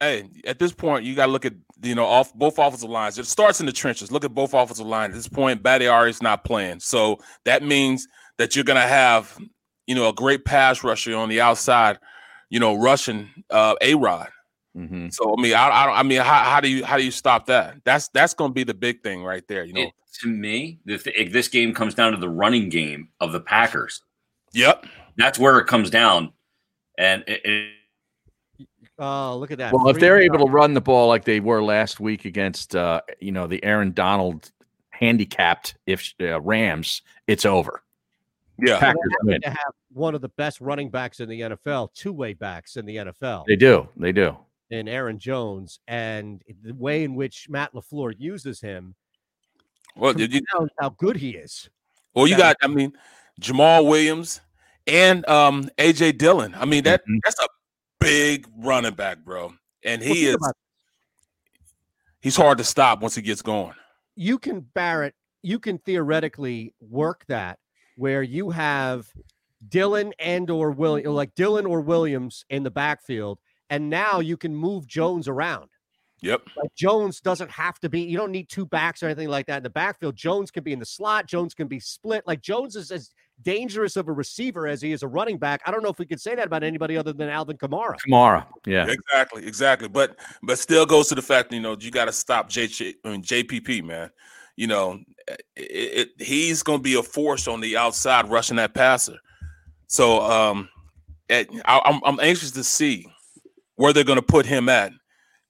[0.00, 3.18] Hey, at this point, you got to look at you know off both offensive lines.
[3.18, 4.12] It starts in the trenches.
[4.12, 5.14] Look at both offensive lines.
[5.14, 8.06] At this point, Bakhtiari is not playing, so that means
[8.38, 9.38] that you're going to have
[9.86, 11.98] you know a great pass rusher on the outside,
[12.50, 14.28] you know, rushing uh, a Rod.
[14.74, 17.04] hmm So I mean, I, I, don't- I mean, how, how do you how do
[17.04, 17.76] you stop that?
[17.84, 19.64] That's that's going to be the big thing right there.
[19.64, 19.80] You know.
[19.82, 19.92] It,
[20.22, 24.02] to me, the th- this game comes down to the running game of the Packers.
[24.52, 24.86] Yep.
[25.18, 26.32] That's where it comes down.
[26.98, 27.70] And it, it,
[28.98, 29.72] Oh, look at that.
[29.74, 33.02] Well, if they're able to run the ball like they were last week against, uh,
[33.20, 34.50] you know, the Aaron Donald
[34.90, 37.82] handicapped if uh, Rams, it's over.
[38.58, 38.78] Yeah.
[38.78, 39.42] Packers They win.
[39.42, 42.86] happen to have one of the best running backs in the NFL, two-way backs in
[42.86, 43.86] the NFL, They do.
[43.98, 44.36] They do.
[44.70, 48.94] in Aaron Jones, and the way in which Matt Lafleur uses him,
[49.94, 51.68] Well, did you, know how good he is.
[52.14, 52.56] well, you got.
[52.62, 52.92] I mean,
[53.42, 54.40] Jamaal Williams
[54.86, 56.54] and um AJ Dillon.
[56.54, 57.18] I mean that Mhm.
[57.24, 57.48] that's a
[58.00, 59.54] big running back, bro.
[59.84, 60.52] And he think is
[62.20, 63.74] he's hard to stop once he gets going.
[64.14, 67.58] you can Barrett, you can theoretically work that
[67.96, 69.06] where you have
[69.68, 73.38] Dillon and or William, like Dillon or Williams in the backfield,
[73.70, 75.68] and now you can move Jones around.
[76.22, 76.42] Yep.
[76.56, 78.00] Like Jones doesn't have to be.
[78.00, 80.16] You don't need two backs or anything like that in the backfield.
[80.16, 81.26] Jones can be in the slot.
[81.26, 82.26] Jones can be split.
[82.26, 83.10] Like Jones is as
[83.42, 85.62] dangerous of a receiver as he is a running back.
[85.66, 87.94] I don't know if we could say that about anybody other than Alvin Kamara.
[88.06, 88.46] Kamara.
[88.66, 88.86] Yeah.
[88.88, 89.88] Exactly, exactly.
[89.88, 92.68] But but still goes to the fact, you know, you got to stop J,
[93.04, 94.10] I mean, JPP, man.
[94.56, 98.74] You know, it, it, he's going to be a force on the outside rushing that
[98.74, 99.18] passer.
[99.86, 100.68] So um,
[101.28, 103.06] it, I, I'm I'm anxious to see
[103.76, 104.92] where they're going to put him at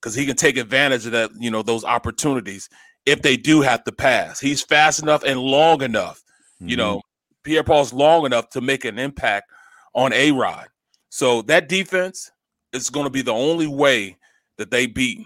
[0.00, 2.68] because he can take advantage of that, you know, those opportunities
[3.06, 4.40] if they do have to pass.
[4.40, 6.22] He's fast enough and long enough.
[6.58, 7.02] You know,
[7.46, 9.52] Pierre Paul's long enough to make an impact
[9.94, 10.66] on A Rod.
[11.10, 12.32] So that defense
[12.72, 14.16] is going to be the only way
[14.58, 15.24] that they beat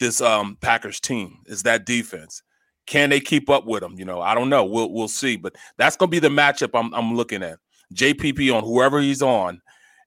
[0.00, 2.42] this um Packers team is that defense.
[2.86, 3.94] Can they keep up with them?
[3.96, 4.64] You know, I don't know.
[4.64, 5.36] We'll we'll see.
[5.36, 7.60] But that's going to be the matchup I'm I'm looking at.
[7.94, 9.62] JPP on whoever he's on,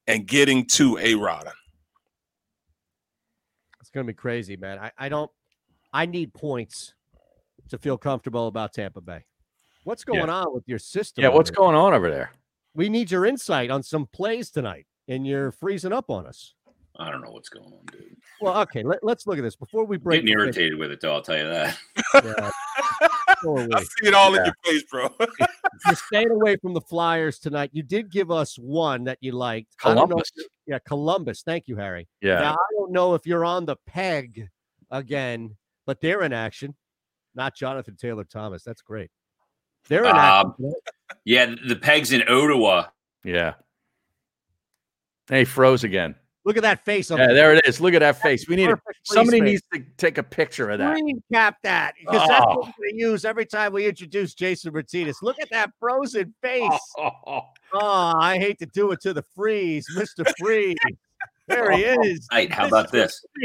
[0.07, 1.47] and getting to A Rod.
[3.79, 4.77] It's going to be crazy, man.
[4.77, 5.31] I, I don't.
[5.93, 6.93] I need points
[7.69, 9.23] to feel comfortable about Tampa Bay.
[9.85, 11.23] What's going on with your system?
[11.23, 11.29] Yeah.
[11.29, 12.31] What's going on over there?
[12.73, 16.55] We need your insight on some plays tonight, and you're freezing up on us.
[16.97, 18.15] I don't know what's going on, dude.
[18.41, 20.21] Well, okay, let, us look at this before we I'm break.
[20.25, 21.13] getting the thing- irritated with it, though.
[21.13, 21.77] I'll tell you that.
[23.45, 23.67] Yeah.
[23.75, 25.09] I see it all in your face, bro.
[25.85, 27.69] You're staying away from the Flyers tonight.
[27.73, 29.75] You did give us one that you liked.
[29.83, 30.31] I don't know Columbus.
[30.35, 31.43] if- yeah, Columbus.
[31.43, 32.07] Thank you, Harry.
[32.21, 32.39] Yeah.
[32.39, 34.47] Now, I don't know if you're on the peg
[34.89, 35.55] again,
[35.85, 36.73] but they're in action.
[37.35, 38.63] Not Jonathan Taylor Thomas.
[38.63, 39.11] That's great.
[39.87, 40.53] They're in action.
[40.65, 40.73] Um.
[41.25, 42.85] Yeah, the pegs in Ottawa.
[43.23, 43.53] Yeah.
[45.29, 46.15] Hey, froze again.
[46.43, 47.09] Look at that face.
[47.09, 47.81] on Yeah, there it is.
[47.81, 48.47] Look at that face.
[48.47, 49.49] We need a, somebody face.
[49.49, 50.95] needs to take a picture of that.
[50.95, 52.61] Screen cap that because that's what Oh.
[52.77, 55.23] we're going to use every time we introduce Jason Myrtetus.
[55.23, 56.79] Look at that frozen face.
[57.77, 60.23] Oh, I hate to do it to the freeze, Mr.
[60.39, 60.77] Freeze.
[61.47, 62.27] There he oh, is.
[62.31, 63.23] Right, how about this?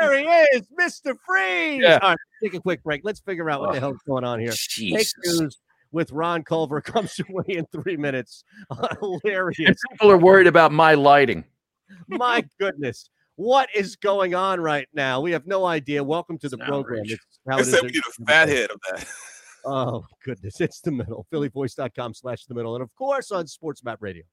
[0.00, 1.16] There he is, Mr.
[1.26, 1.82] Freeze.
[1.82, 1.98] Yeah.
[2.02, 3.02] All right, take a quick break.
[3.04, 4.52] Let's figure out what the oh, hell's going on here.
[4.52, 5.14] Fake Jesus.
[5.40, 5.58] news
[5.92, 8.44] with Ron Culver comes your way in three minutes.
[9.00, 9.58] Hilarious.
[9.66, 11.44] And people are worried about my lighting.
[12.08, 13.08] My goodness.
[13.36, 15.20] What is going on right now?
[15.20, 16.02] We have no idea.
[16.02, 17.02] Welcome to the an program.
[17.04, 19.08] It's how I it said is we need a fat head of that.
[19.64, 20.60] Oh, goodness.
[20.60, 21.26] It's the middle.
[21.32, 22.74] PhillyVoice.com slash the middle.
[22.74, 24.24] And of course on SportsMap Radio.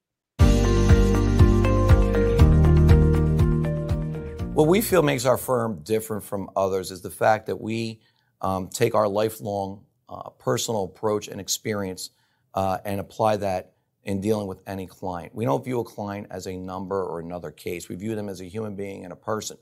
[4.60, 8.02] What we feel makes our firm different from others is the fact that we
[8.42, 12.10] um, take our lifelong uh, personal approach and experience
[12.56, 13.72] uh, and apply that
[14.04, 15.34] in dealing with any client.
[15.34, 17.88] We don't view a client as a number or another case.
[17.88, 19.56] We view them as a human being and a person,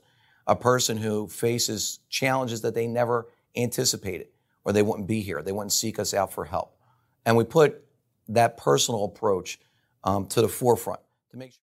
[0.48, 4.26] a person who faces challenges that they never anticipated
[4.64, 5.42] or they wouldn't be here.
[5.42, 6.76] They wouldn't seek us out for help.
[7.24, 7.84] And we put
[8.30, 9.60] that personal approach
[10.02, 11.67] um, to the forefront to make sure.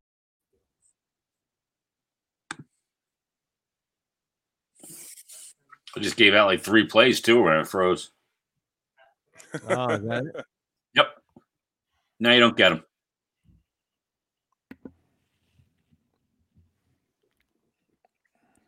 [5.95, 8.11] I just gave out like three plays too when it froze.
[9.67, 10.45] Oh, is that it?
[10.95, 11.07] Yep.
[12.21, 12.83] Now you don't get them.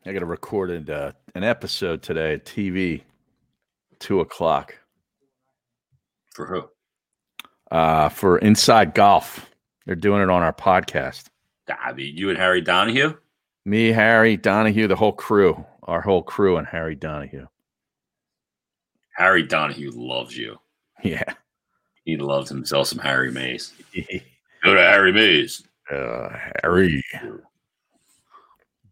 [0.04, 3.00] I got to record uh, an episode today at TV,
[3.98, 4.78] two o'clock.
[6.34, 6.68] For who?
[7.70, 9.48] Uh, for Inside Golf.
[9.86, 11.28] They're doing it on our podcast.
[11.68, 13.14] I mean, you and Harry Donahue.
[13.64, 17.46] Me, Harry, Donahue, the whole crew, our whole crew, and Harry Donahue.
[19.16, 20.58] Harry Donahue loves you.
[21.02, 21.22] Yeah.
[22.04, 23.72] He loves himself some Harry Mayes.
[24.64, 25.62] Go to Harry Mayes.
[25.90, 26.28] Uh,
[26.62, 27.02] Harry.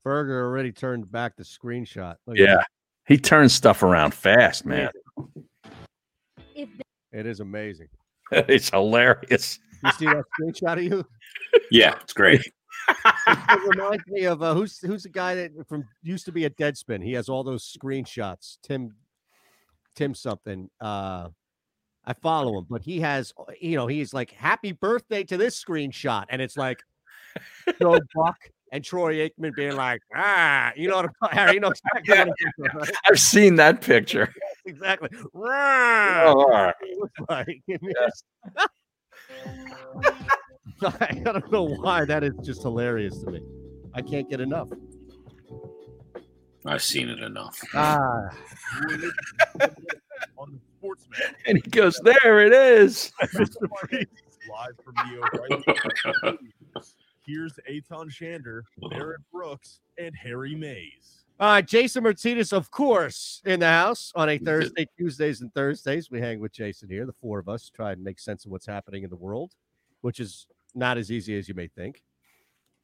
[0.04, 2.16] Berger already turned back the screenshot.
[2.26, 2.56] Look Yeah.
[2.56, 2.66] that.
[3.06, 4.90] He turns stuff around fast, man.
[6.54, 7.88] It is amazing.
[8.32, 9.58] it's hilarious.
[9.84, 11.04] You see that screenshot of you?
[11.70, 12.40] Yeah, it's great.
[13.26, 16.50] It reminds me of uh, who's who's the guy that from used to be a
[16.50, 17.02] Deadspin.
[17.02, 18.58] He has all those screenshots.
[18.62, 18.94] Tim,
[19.94, 20.68] Tim something.
[20.80, 21.28] Uh,
[22.04, 26.24] I follow him, but he has you know he's like happy birthday to this screenshot,
[26.28, 26.82] and it's like
[27.80, 28.36] Joe Buck
[28.72, 32.32] and Troy Aikman being like ah, you know what I'm Harry, you know exactly talking
[32.58, 32.96] about, right?
[33.08, 34.32] I've seen that picture.
[34.66, 35.10] exactly.
[35.14, 36.72] Oh, Rah!
[36.80, 37.62] It looks like.
[40.82, 43.40] I don't know why that is just hilarious to me.
[43.94, 44.68] I can't get enough.
[46.64, 47.58] I've seen it enough.
[47.74, 48.28] Ah,
[50.38, 51.34] on the Sportsman.
[51.46, 53.12] And he goes, There it is.
[53.22, 55.20] Live from the
[56.24, 56.38] O'Reilly.
[57.26, 61.24] Here's Eytan Shander, Barrett Brooks, and Harry Mayes.
[61.38, 61.66] all right.
[61.66, 66.10] Jason Myrtetus, of course, in the house on a Thursday, Tuesdays, and Thursdays.
[66.10, 68.66] We hang with Jason here, the four of us, try and make sense of what's
[68.66, 69.52] happening in the world,
[70.00, 72.02] which is not as easy as you may think.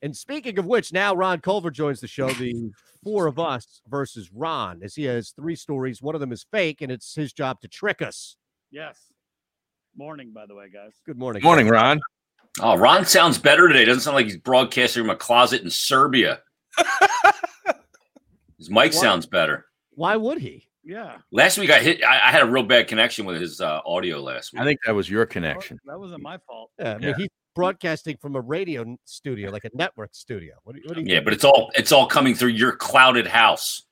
[0.02, 2.30] And speaking of which, now Ron Culver joins the show.
[2.30, 2.70] The
[3.02, 6.00] four of us versus Ron, as he has three stories.
[6.02, 8.36] One of them is fake, and it's his job to trick us.
[8.70, 8.98] Yes.
[9.96, 10.92] Morning, by the way, guys.
[11.04, 11.42] Good morning.
[11.42, 12.00] Morning, Ron.
[12.60, 13.84] Oh, Ron sounds better today.
[13.84, 16.40] Doesn't sound like he's broadcasting from a closet in Serbia.
[18.58, 18.94] His mic What?
[18.94, 19.66] sounds better.
[19.94, 20.66] Why would he?
[20.84, 21.18] Yeah.
[21.30, 22.02] Last week I hit.
[22.02, 24.62] I, I had a real bad connection with his uh, audio last week.
[24.62, 25.78] I think that was your connection.
[25.86, 26.70] That wasn't my fault.
[26.78, 27.14] Yeah, I mean, Yeah.
[27.18, 27.28] he's
[27.58, 30.54] broadcasting from a radio studio, like a network studio.
[30.62, 33.26] What do what do you Yeah, but it's all it's all coming through your clouded
[33.26, 33.82] house.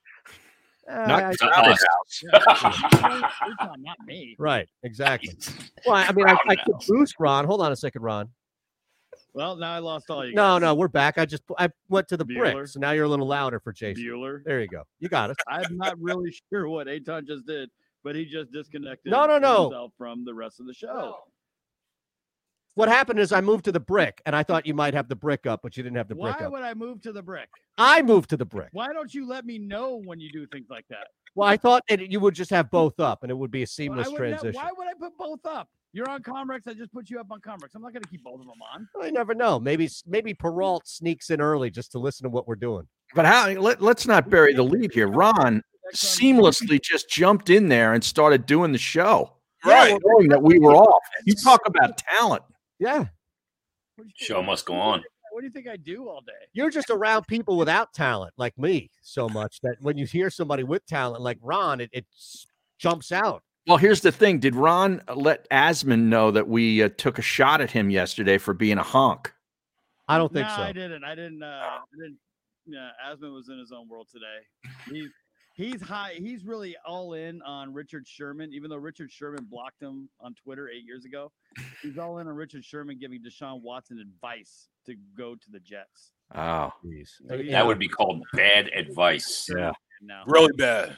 [0.88, 1.84] Uh, to I- us.
[2.32, 4.36] Eytan, not me.
[4.38, 5.36] Right, exactly.
[5.86, 7.44] Well, I mean, I, I could boost Ron.
[7.44, 8.28] Hold on a second, Ron.
[9.34, 10.32] Well, now I lost all you.
[10.34, 10.62] No, guys.
[10.62, 11.16] no, we're back.
[11.18, 12.52] I just I went to the Bueller.
[12.55, 14.02] brick, so now you're a little louder for Jason.
[14.05, 14.43] Bueller.
[14.44, 14.82] There you go.
[14.98, 15.36] You got it.
[15.48, 17.68] I'm not really sure what Aton just did,
[18.02, 19.64] but he just disconnected No, no, no.
[19.64, 21.16] himself from the rest of the show.
[22.76, 25.16] What happened is I moved to the brick, and I thought you might have the
[25.16, 26.42] brick up, but you didn't have the brick up.
[26.42, 27.48] Why would I move to the brick?
[27.78, 28.68] I moved to the brick.
[28.72, 31.08] Why don't you let me know when you do things like that?
[31.34, 33.66] Well, I thought that you would just have both up, and it would be a
[33.66, 34.60] seamless I would not- transition.
[34.62, 35.70] why would I put both up?
[35.94, 36.68] You're on Comrex.
[36.68, 37.74] I just put you up on Comrex.
[37.74, 38.86] I'm not going to keep both of them on.
[39.02, 39.58] I never know.
[39.58, 42.86] Maybe maybe Peralt sneaks in early just to listen to what we're doing.
[43.14, 43.48] But how?
[43.52, 45.08] Let, let's not bury the lead here.
[45.08, 45.62] Ron
[45.94, 49.32] seamlessly just jumped in there and started doing the show.
[49.64, 49.98] Right.
[50.04, 51.02] Knowing that we were off.
[51.24, 52.42] You talk about talent.
[52.78, 53.06] Yeah.
[54.16, 55.02] Show must go on.
[55.32, 56.32] What do you think I do all day?
[56.52, 60.62] You're just around people without talent, like me, so much that when you hear somebody
[60.62, 62.06] with talent, like Ron, it, it
[62.78, 63.42] jumps out.
[63.66, 64.38] Well, here's the thing.
[64.38, 68.54] Did Ron let Asman know that we uh, took a shot at him yesterday for
[68.54, 69.32] being a honk?
[70.08, 70.62] I don't think no, so.
[70.62, 71.04] I didn't.
[71.04, 71.42] I didn't.
[71.42, 72.18] Uh, I didn't.
[72.66, 74.72] Yeah, Asman was in his own world today.
[74.90, 75.10] He's
[75.56, 76.14] he's high.
[76.16, 80.68] He's really all in on Richard Sherman, even though Richard Sherman blocked him on Twitter
[80.68, 81.32] eight years ago.
[81.82, 86.12] He's all in on Richard Sherman giving Deshaun Watson advice to go to the Jets.
[86.34, 87.20] Oh, So he's-
[87.50, 89.48] That would be called bad advice.
[89.54, 89.72] Yeah.
[90.02, 90.22] now.
[90.26, 90.96] Really bad.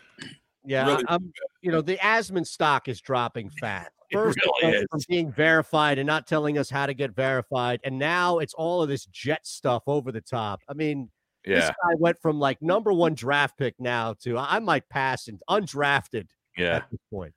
[0.65, 1.33] Yeah, Really I'm.
[1.63, 3.91] You know, the Asman stock is dropping fast.
[4.13, 7.81] First, it really went from being verified and not telling us how to get verified,
[7.85, 10.61] and now it's all of this jet stuff over the top.
[10.69, 11.11] I mean,
[11.45, 11.69] this Yeah.
[11.71, 15.41] guy went from like number one draft pick now to I I might pass and
[15.49, 16.77] undrafted Yeah.
[16.77, 17.35] at this point.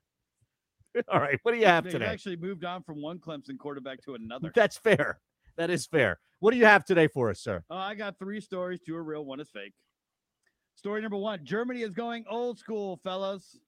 [1.08, 2.06] All right, what do you have They today?
[2.06, 4.52] actually moved on from one Clemson quarterback to another.
[4.54, 5.20] That's fair.
[5.56, 6.18] That is fair.
[6.40, 7.62] What do you have today for us, sir?
[7.70, 8.80] Uh, I got three stories.
[8.80, 9.24] Two are real.
[9.24, 9.72] One is fake.
[10.74, 13.58] Story number one Germany is going old school, fellas.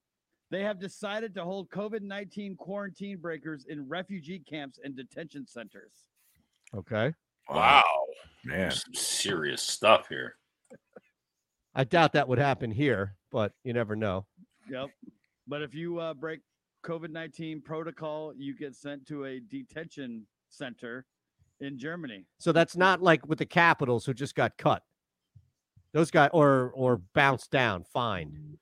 [0.51, 6.05] They have decided to hold COVID 19 quarantine breakers in refugee camps and detention centers.
[6.75, 7.15] Okay.
[7.49, 7.83] Wow.
[8.45, 8.71] Man.
[8.71, 10.37] Some serious stuff here.
[11.75, 14.27] I doubt that would happen here, but you never know.
[14.71, 14.91] Yep.
[15.49, 16.41] But if you uh, break
[16.85, 21.07] COVID 19 protocol, you get sent to a detention center
[21.61, 22.27] in Germany.
[22.39, 24.83] So that's not like with the Capitals who just got cut.
[25.93, 28.59] Those guys or or bounced down, fined.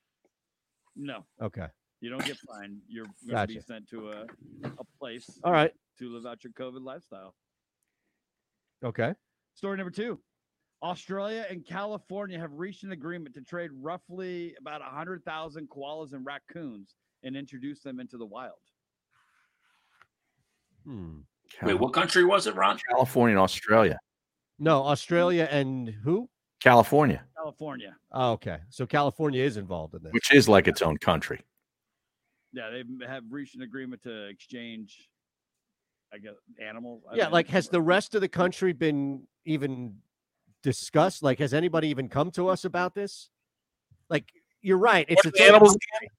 [0.95, 1.67] No, Okay.
[2.01, 2.79] you don't get fined.
[2.87, 4.27] You're going to be sent to a,
[4.65, 5.73] a place All right.
[5.99, 7.35] to live out your COVID lifestyle.
[8.85, 9.15] Okay.
[9.55, 10.21] Story number two
[10.83, 16.97] Australia and California have reached an agreement to trade roughly about 100,000 koalas and raccoons
[17.23, 18.55] and introduce them into the wild.
[20.85, 21.19] Hmm.
[21.63, 22.79] Wait, what country was it, Ron?
[22.89, 23.99] California and Australia.
[24.59, 26.29] No, Australia and who?
[26.61, 27.97] California, California.
[28.13, 28.59] Oh, okay.
[28.71, 30.13] So California is involved in this.
[30.13, 31.41] which is like its own country.
[32.53, 35.09] Yeah, they have reached an agreement to exchange,
[36.13, 37.03] I guess, animals.
[37.11, 39.97] I Yeah, mean, like has the rest of the country been even
[40.63, 41.23] discussed?
[41.23, 43.31] Like, has anybody even come to us about this?
[44.09, 44.31] Like,
[44.61, 45.07] you're right.
[45.09, 46.11] It's What's its the own animals country.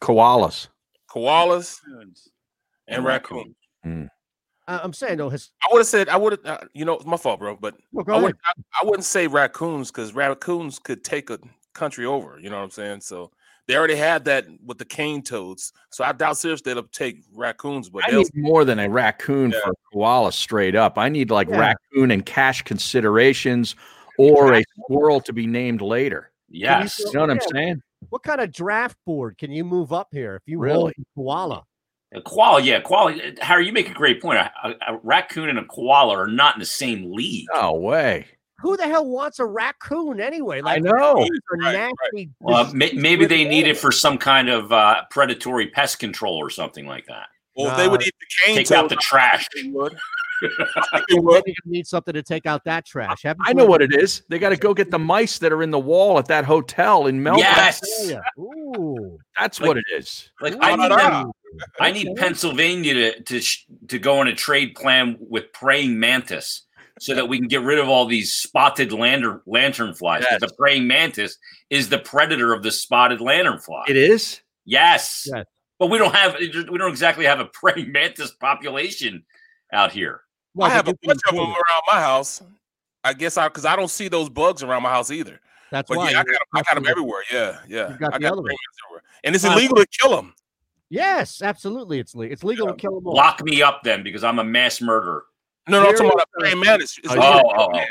[0.00, 0.68] Koalas.
[1.10, 2.28] Koalas raccoons.
[2.88, 3.54] and raccoon.
[3.84, 6.46] I- I'm saying though, has I would have said I would have.
[6.46, 7.56] Uh, you know, it's my fault, bro.
[7.56, 11.38] But Well, I, would, I, I wouldn't say raccoons because raccoons could take a
[11.74, 12.38] country over.
[12.40, 13.00] You know what I'm saying?
[13.02, 13.32] So
[13.68, 15.72] they already had that with the cane toads.
[15.90, 19.60] So I doubt seriously they'll take raccoons, but I need more than a raccoon Yeah.
[19.64, 20.98] for a koala straight up.
[20.98, 21.58] I need like Yeah.
[21.60, 23.76] raccoon and cash considerations
[24.18, 26.30] or a squirrel to be named later.
[26.50, 26.98] Yes.
[26.98, 27.82] You know what I'm saying?
[28.08, 30.74] what kind of draft board can you move up here if you Really?
[30.76, 31.62] hold a koala?
[32.12, 33.12] A koala, yeah, koala.
[33.12, 34.38] Uh, Harry, you make a great point.
[34.38, 37.46] A, a- a raccoon and a koala are not in the same league.
[37.54, 38.26] No way.
[38.62, 40.58] Who the hell wants a raccoon anyway?
[40.58, 41.16] I Like, know.
[41.24, 45.66] these are nasty, Well, dis- maybe they need it for some kind of uh, predatory
[45.68, 47.26] pest control or something like that.
[47.56, 49.46] well, if they would eat the cane Take out the trash.
[49.54, 49.96] they would.
[50.92, 51.42] I they Maybe would.
[51.46, 53.22] you need something to take out that trash.
[53.22, 54.22] Haven't I know what it is.
[54.28, 57.06] They got to go get the mice that are in the wall at that hotel
[57.06, 57.40] in Melbourne.
[57.44, 57.80] Yes.
[58.38, 59.18] Ooh.
[59.38, 60.30] That's Like- what it is.
[60.40, 61.32] Like I need them.
[61.78, 66.62] I need Pennsylvania to to sh- to go on a trade plan with praying mantis,
[67.00, 70.22] so that we can get rid of all these spotted lantern lantern flies.
[70.24, 70.50] 'cause Yes.
[70.50, 71.38] The praying mantis
[71.70, 73.84] is the predator of the spotted lantern fly.
[73.88, 74.40] It is.
[74.64, 75.26] Yes.
[75.32, 75.46] Yes.
[75.78, 76.48] But we don't have we
[76.78, 79.24] don't exactly have a praying mantis population
[79.72, 80.22] out here.
[80.54, 82.42] Well, I have a you bunch of them around my house.
[83.04, 85.40] I guess I because I don't see those bugs around my house either.
[85.72, 86.10] That's But why.
[86.10, 87.22] yeah, I you're I got them everywhere.
[87.32, 87.88] Yeah, yeah.
[87.88, 89.02] You've got I the got other praying mantis everywhere.
[89.24, 90.34] and it's Uh, illegal to kill them.
[90.90, 91.98] Yes, absolutely.
[91.98, 92.32] It's legal.
[92.34, 93.14] It's legal to kill them all.
[93.14, 95.24] Lock me up then because I'm a mass murderer.
[95.68, 96.98] No, no, I'm talking about a praying mantis.
[96.98, 97.84] It's Oh, illegal to oh, oh.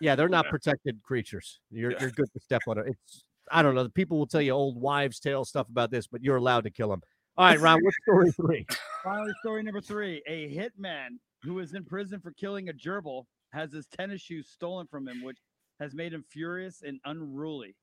[0.00, 1.60] Yeah, they're not protected creatures.
[1.70, 1.98] You're Yeah.
[2.00, 2.86] you're good to step on it.
[2.88, 3.82] It's I don't know.
[3.82, 6.70] The people will tell you old wives' tale stuff about this, but you're allowed to
[6.70, 7.02] kill them.
[7.36, 7.80] All right, Ron.
[7.82, 8.66] What's story three?
[9.02, 13.72] Finally, story number three a hitman who is in prison for killing a gerbil has
[13.72, 15.38] his tennis shoes stolen from him, which
[15.80, 17.74] has made him furious and unruly.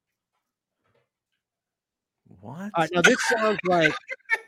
[2.42, 2.60] What?
[2.60, 3.94] All right, now this sounds like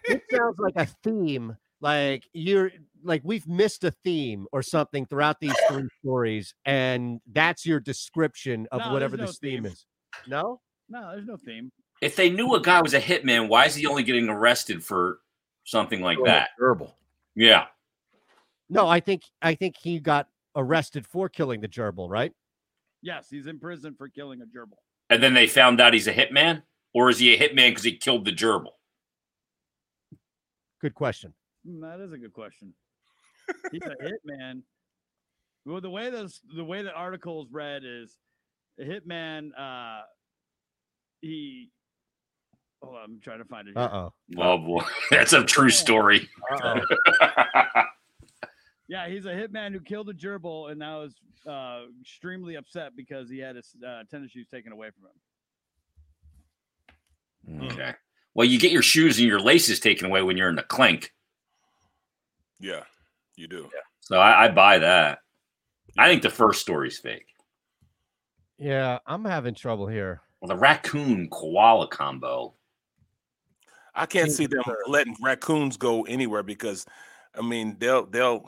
[0.08, 1.56] this sounds like a theme.
[1.82, 2.72] Like you're
[3.04, 8.68] like we've missed a theme or something throughout these three stories, and that's your description
[8.72, 9.72] of No, whatever there's this theme theme.
[9.72, 9.86] is.
[10.28, 11.72] No, No, there's no theme.
[12.02, 15.20] If they knew a guy was a hitman, why is he only getting arrested for
[15.66, 16.50] something like that?
[16.60, 16.94] Gerbil.
[17.36, 17.66] Yeah.
[18.70, 18.88] no.
[18.88, 22.10] I think I think he got arrested for killing the gerbil.
[22.10, 22.32] Right?
[23.02, 24.78] Yes, he's in prison for killing a gerbil.
[25.10, 26.64] And then they found out he's a hitman?
[26.94, 28.72] Or is he a hitman because he killed the gerbil?
[30.82, 31.34] Good question.
[31.68, 32.74] Hmm, that is a good question.
[33.72, 34.62] He's a hitman.
[35.66, 38.16] Well, the way those the way the articles read is
[38.80, 39.50] a hitman.
[39.58, 40.02] Uh,
[41.22, 41.70] he.
[42.82, 43.78] Oh, I'm trying to find it.
[43.78, 44.14] Uh oh.
[44.38, 46.30] Oh boy, that's a true story.
[48.90, 51.14] Yeah, he's a hitman who killed a gerbil and now is
[51.48, 54.90] uh, extremely upset because he had his uh, tennis shoes taken away
[57.46, 57.72] from him.
[57.72, 57.94] Okay.
[58.34, 61.14] Well, you get your shoes and your laces taken away when you're in the clink.
[62.60, 62.82] Yeah,
[63.40, 63.70] you do.
[63.74, 63.82] Yeah.
[64.02, 65.20] So I, I buy that.
[65.98, 67.26] I think the first story's fake.
[68.58, 70.22] Yeah, I'm having trouble here.
[70.42, 72.54] Well, the raccoon koala combo.
[73.96, 76.86] I can't see them letting raccoons go anywhere because,
[77.36, 78.44] I mean, they'll they'll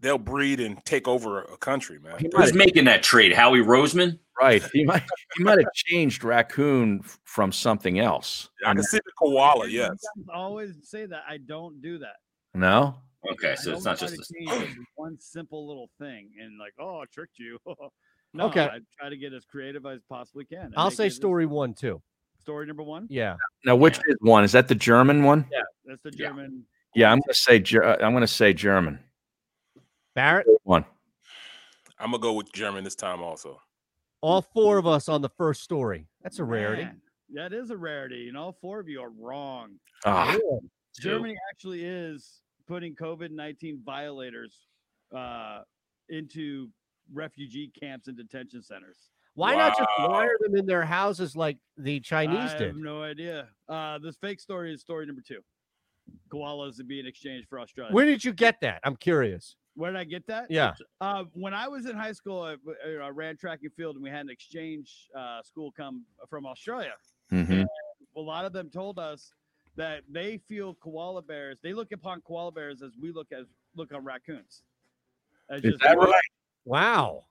[0.00, 2.18] they'll breed and take over a country, man.
[2.34, 3.32] Who's making that trade?
[3.32, 4.18] Howie Roseman?
[4.40, 4.62] Right.
[4.72, 5.02] He might
[5.36, 8.50] he might have changed raccoon from something else.
[8.66, 9.68] I can see the koala.
[9.68, 9.96] Yes.
[10.32, 12.16] Always say that I don't do that.
[12.54, 12.96] No.
[13.32, 16.58] Okay, I so it's don't just a change it with one simple little thing and
[16.58, 17.58] like, oh, I tricked you.
[18.34, 18.64] no, Okay.
[18.64, 20.72] I try to get as creative as possibly can.
[20.76, 22.00] I'll say it- story one too.
[22.40, 23.06] story number one.
[23.10, 23.36] Yeah.
[23.64, 24.44] Now, which is one?
[24.44, 25.46] Is that the German one?
[25.50, 26.64] Yeah, that's the German.
[26.94, 29.00] Yeah, I'm gonna say Ger- uh, I'm gonna say German.
[30.14, 30.84] Barrett, One.
[31.98, 33.60] I'm gonna go with German this time also.
[34.22, 36.06] all four of us on the first story.
[36.22, 36.84] That's a rarity.
[36.84, 37.00] Man,
[37.34, 39.78] that is a rarity, and all four of you are wrong.
[40.06, 40.36] Ah,
[40.98, 44.66] Germany actually is putting COVID 19 violators
[45.16, 45.62] uh,
[46.08, 46.68] into
[47.12, 49.10] refugee camps and detention centers.
[49.34, 52.62] Why not just wire them in their houses like the Chinese I did?
[52.62, 53.48] I have no idea.
[53.68, 55.40] Uh, this fake story is story number two.
[56.32, 57.92] Koalas are being exchanged for Australia.
[57.92, 58.80] Where did you get that?
[58.82, 59.56] I'm curious.
[59.74, 60.46] Where did I get that?
[60.50, 60.72] Yeah.
[61.02, 62.56] Uh, when I was in high school, I,
[63.04, 66.92] I ran track and field, and we had an exchange uh, school come from Australia.
[67.30, 67.66] Mhm.
[68.16, 69.32] A lot of them told us
[69.76, 71.58] that they feel koala bears.
[71.62, 74.62] They look upon koala bears as we look as look on raccoons.
[75.50, 76.12] As Is that right?
[76.64, 77.24] Wow.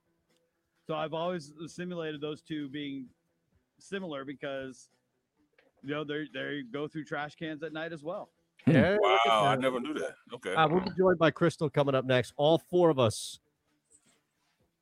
[0.88, 3.08] So I've always simulated those two being
[3.80, 4.90] similar because
[5.84, 8.30] you know they they go through trash cans at night as well.
[8.68, 10.16] Yeah, Wow, I never knew that.
[10.34, 10.56] Okay.
[10.56, 12.34] Uh, we'll be joined by Krystle coming up next.
[12.36, 13.40] All four of us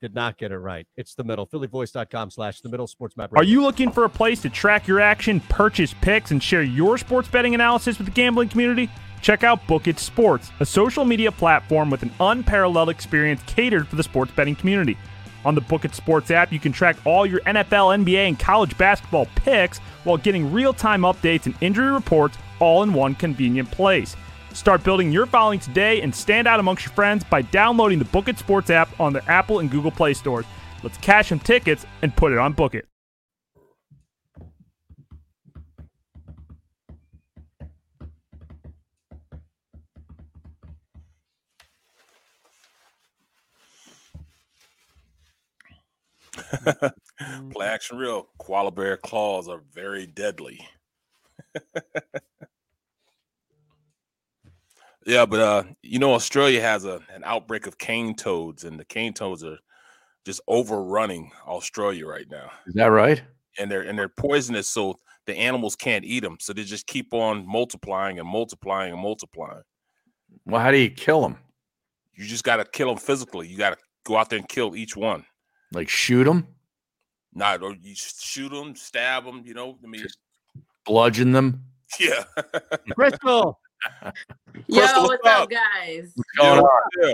[0.04, 0.86] did not get it right.
[0.98, 1.48] It's the middle.
[1.48, 3.30] PhillyVoice.com slash the middle SportsMap.
[3.38, 6.98] Are you looking for a place to track your action, purchase picks, and share your
[6.98, 8.90] sports betting analysis with the gambling community?
[9.22, 13.96] Check out Book It Sports, a social media platform with an unparalleled experience catered for
[13.96, 14.98] the sports betting community.
[15.46, 18.78] On the Book It Sports app, you can track all your NFL, NBA, and college
[18.78, 24.18] basketball picks while getting real time updates and injury reports all in one convenient place.
[24.54, 28.28] Start building your following today and stand out amongst your friends by downloading the Book
[28.28, 30.46] It Sports app on the Apple and Google Play stores.
[30.84, 32.88] Let's cash some tickets and put it on Book It.
[47.52, 48.28] Play action real.
[48.38, 50.68] Koala bear claws are very deadly.
[55.06, 58.86] yeah, but uh, you know, Australia has a an outbreak of cane toads, and the
[58.86, 59.58] cane toads are
[60.26, 62.50] just overrunning Australia right now.
[62.68, 63.22] Is that right?
[63.58, 66.38] And they're and they're poisonous, so the animals can't eat them.
[66.40, 69.64] So they just keep on multiplying and multiplying and multiplying.
[70.46, 71.38] Well, how do you kill them?
[72.16, 73.48] You just got to kill them physically.
[73.48, 75.26] You got to go out there and kill each one.
[75.72, 76.48] Like shoot them,
[77.34, 79.42] Not or you shoot them, stab them.
[79.46, 80.06] You know, I mean,
[80.86, 81.64] bludgeon them.
[82.00, 82.24] yeah.
[82.98, 83.56] Krystle.
[84.68, 86.12] Yo, Krystle, what's up, guys?
[86.16, 86.82] What's going on?
[87.02, 87.12] Yeah.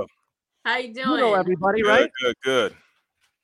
[0.66, 1.10] How you doing?
[1.12, 2.12] You know everybody, Good, right?
[2.22, 2.76] good, good.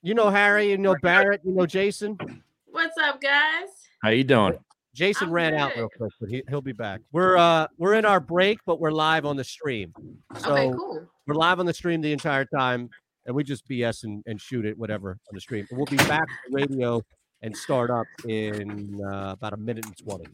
[0.01, 2.17] You know Harry, you know Barrett, you know Jason.
[2.65, 3.69] What's up, guys?
[4.03, 4.57] How you doing?
[4.93, 7.01] Jason I'm ran out real quick, but he, he'll be back.
[7.11, 9.93] We're uh we're in our break, but we're live on the stream.
[10.37, 11.07] So okay, cool.
[11.25, 12.89] we're live on the stream the entire time,
[13.25, 15.65] and we just BS and, and shoot it, whatever, on the stream.
[15.69, 17.01] And we'll be back to the radio
[17.41, 20.25] and start up in uh, about a minute and twenty.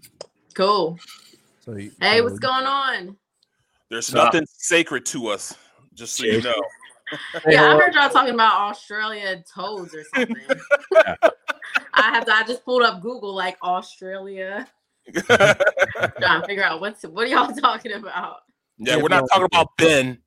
[0.54, 1.00] Cool.
[1.64, 3.18] So you- Hey, so what's going on?
[3.90, 5.56] There's Uh, nothing sacred to us,
[5.94, 6.54] just so you know.
[7.46, 10.38] Yeah, I heard y'all talking about Australia toads or something.
[11.94, 14.66] I have to, I just pulled up Google like Australia.
[15.14, 18.38] trying to figure out what's what are y'all talking about?
[18.78, 20.20] Yeah, we're not talking about Ben.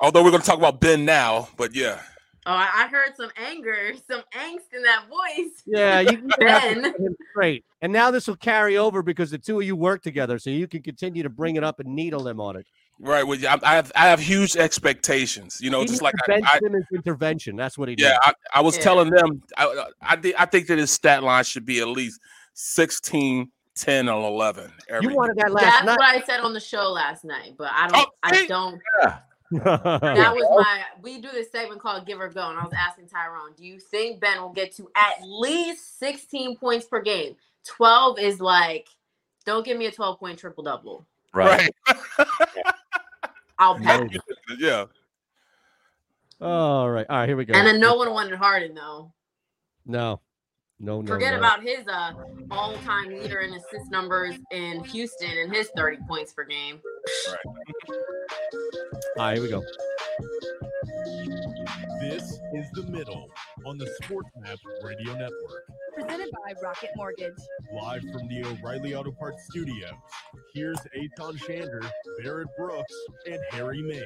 [0.00, 2.02] Although we're going to talk about Ben now, but yeah.
[2.48, 5.62] Oh, I, I heard some anger, some angst in that voice.
[5.66, 6.10] Yeah, you
[6.40, 6.82] you have to Ben.
[6.84, 7.64] set him straight.
[7.82, 10.66] And now this will carry over because the two of you work together, so you
[10.68, 12.66] can continue to bring it up and needle them on it.
[12.98, 13.26] Right.
[13.26, 15.58] Well, I, I have I have huge expectations.
[15.60, 17.54] You know, He just like a I, Ben I Simmons intervention.
[17.56, 18.04] That's what he did.
[18.04, 18.36] yeah, needs.
[18.54, 18.82] I, I was Yeah.
[18.84, 22.20] telling them I I, thi- I think that his stat line should be at least
[22.54, 24.72] 16, 10, and 11.
[24.88, 25.98] Every you wanted that last That's night.
[25.98, 28.80] what I said on the show last night, but I oh, don't Oh, I don't
[29.02, 29.18] Yeah.
[29.50, 30.82] That was my.
[31.02, 33.78] We do this segment called "Give or Go," and I was asking Tyrone, "Do you
[33.78, 37.36] think Ben will get to at least 16 points per game?
[37.66, 38.88] 12 is like,
[39.44, 41.06] don't give me a 12 point triple double.
[41.34, 41.70] Right.
[43.58, 44.08] I'll pass.
[44.58, 44.84] yeah.
[46.40, 47.06] All right.
[47.08, 47.28] All right.
[47.28, 47.54] Here we go.
[47.54, 49.12] And then no one wanted Harden though.
[49.86, 50.20] No.
[50.78, 51.06] No, no.
[51.06, 51.38] Forget no.
[51.38, 52.12] about his uh
[52.50, 56.80] all-time leader in assist numbers in Houston and his 30 points per game.
[57.28, 57.34] All
[59.16, 59.34] right.
[59.34, 59.62] Here we go.
[62.10, 63.28] This is the middle
[63.64, 65.64] on the SportsMap Radio Network.
[65.92, 67.34] Presented by Rocket Mortgage.
[67.74, 69.90] Live from the O'Reilly Auto Parts Studios.
[70.54, 71.84] Here's Eytan Shander,
[72.22, 72.94] Barrett Brooks,
[73.28, 74.02] and Harry Mayes.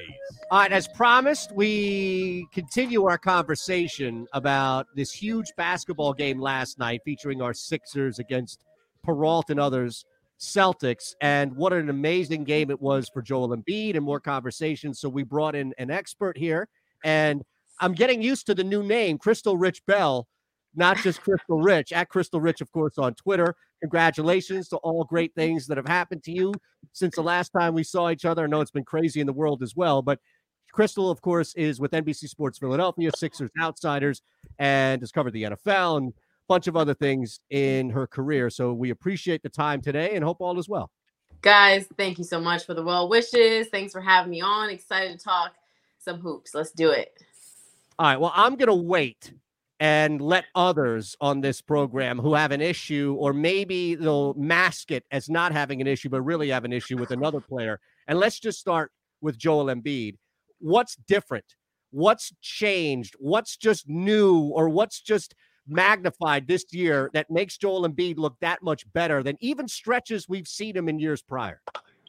[0.49, 7.01] All right, as promised, we continue our conversation about this huge basketball game last night
[7.05, 8.61] featuring our Sixers against
[9.05, 10.05] Peralt and others,
[10.39, 14.99] Celtics, and what an amazing game it was for Joel Embiid and more conversations.
[14.99, 16.67] So we brought in an expert here,
[17.03, 17.43] and
[17.81, 20.27] I'm getting used to the new name, Krystle Rich Bell,
[20.75, 23.55] not just Krystle Rich, at Krystle Rich, of course, on Twitter.
[23.81, 26.53] Congratulations to all great things that have happened to you
[26.93, 28.43] since the last time we saw each other.
[28.43, 30.19] I know it's been crazy in the world as well, but
[30.73, 34.21] Krystle, of course, is with NBC Sports Philadelphia, Sixers Outsiders,
[34.59, 36.13] and has covered the NFL and a
[36.47, 38.51] bunch of other things in her career.
[38.51, 40.91] So we appreciate the time today and hope all is well.
[41.41, 43.67] Guys, thank you so much for the well wishes.
[43.69, 44.69] Thanks for having me on.
[44.69, 45.53] Excited to talk
[45.97, 46.53] some hoops.
[46.53, 47.17] Let's do it.
[48.01, 48.19] All right.
[48.19, 49.31] Well, I'm going to wait
[49.79, 55.03] and let others on this program who have an issue, or maybe they'll mask it
[55.11, 57.79] as not having an issue, but really have an issue with another player.
[58.07, 58.91] And let's just start
[59.21, 60.17] with Joel Embiid.
[60.57, 61.45] What's different?
[61.91, 63.13] What's changed?
[63.19, 65.35] What's just new, or what's just
[65.67, 70.47] magnified this year that makes Joel Embiid look that much better than even stretches we've
[70.47, 71.61] seen him in years prior?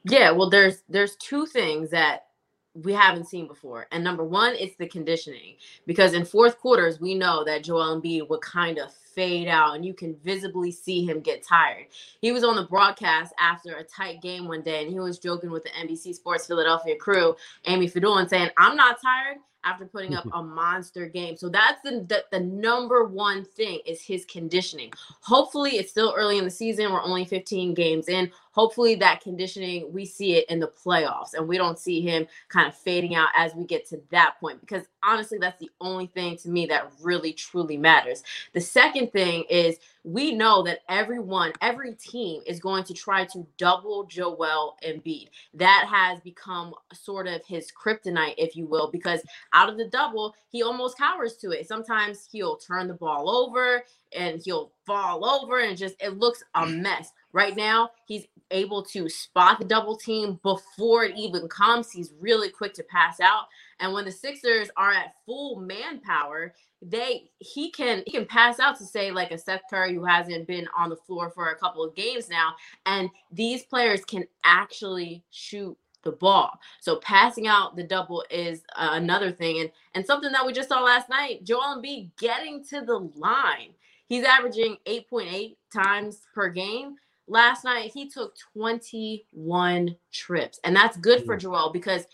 [0.05, 2.29] Yeah, well, there's there's two things that
[2.75, 3.87] we haven't seen before.
[3.93, 5.57] And number one, it's the conditioning.
[5.87, 9.85] Because in fourth quarters, we know that Joel Embiid would kind of fade out and
[9.85, 11.87] you can visibly see him get tired.
[12.21, 15.51] He was on the broadcast after a tight game one day and he was joking
[15.51, 17.37] with the NBC Sports Philadelphia crew,
[17.67, 21.37] Amy Fadool, and saying, I'm not tired after putting up a monster game.
[21.37, 24.93] So that's the, the, the number one thing is his conditioning.
[25.21, 26.93] Hopefully it's still early in the season.
[26.93, 28.31] We're only 15 games in.
[28.53, 32.69] Hopefully that conditioning we see it in the playoffs and we don't see him kind
[32.69, 36.37] of fading out as we get to that point because honestly that's the only thing
[36.37, 38.23] to me that really truly matters.
[38.53, 43.47] The second thing is we know that everyone, every team is going to try to
[43.57, 45.29] double Joel Embiid.
[45.55, 49.21] That has become sort of his kryptonite, if you will, because
[49.53, 51.69] out of the double, he almost cowers to it.
[51.69, 53.85] Sometimes he'll turn the ball over
[54.15, 57.13] and he'll fall over and just it looks a mess.
[57.33, 61.91] Right now, he's able to spot the double team before it even comes.
[61.91, 63.45] He's really quick to pass out.
[63.81, 68.77] And when the Sixers are at full manpower, they he can he can pass out
[68.79, 71.85] to say like a Seth Curry who hasn't been on the floor for a couple
[71.85, 72.55] of games now,
[72.87, 76.59] and these players can actually shoot the ball.
[76.81, 80.69] So passing out the double is uh, another thing, and and something that we just
[80.69, 81.45] saw last night.
[81.45, 83.75] Joel Embiid getting to the line.
[84.09, 86.97] He's averaging 8.8 times per game.
[87.29, 92.05] Last night he took 21 trips, and that's good for Joel because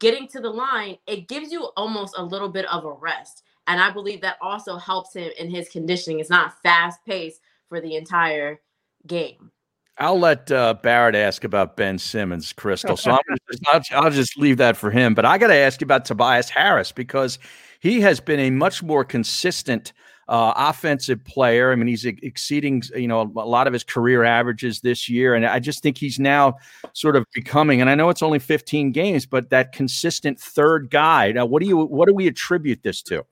[0.00, 3.42] getting to the line it gives you almost a little bit of a rest.
[3.66, 6.18] And I believe that also helps him in his conditioning.
[6.18, 8.60] It's not fast paced for the entire
[9.06, 9.52] game.
[9.98, 12.98] I'll let uh, Barrett ask about Ben Simmons, Krystle.
[12.98, 13.18] So I'm
[13.50, 15.14] just, I'll, I'll just leave that for him.
[15.14, 17.38] But I got to ask you about Tobias Harris because
[17.80, 19.92] he has been a much more consistent
[20.30, 21.72] uh, offensive player.
[21.72, 25.44] I mean, he's exceeding you know a lot of his career averages this year, and
[25.44, 26.56] I just think he's now
[26.92, 27.80] sort of becoming.
[27.80, 31.32] And I know it's only 15 games, but that consistent third guy.
[31.32, 33.26] Now, what do you what do we attribute this to?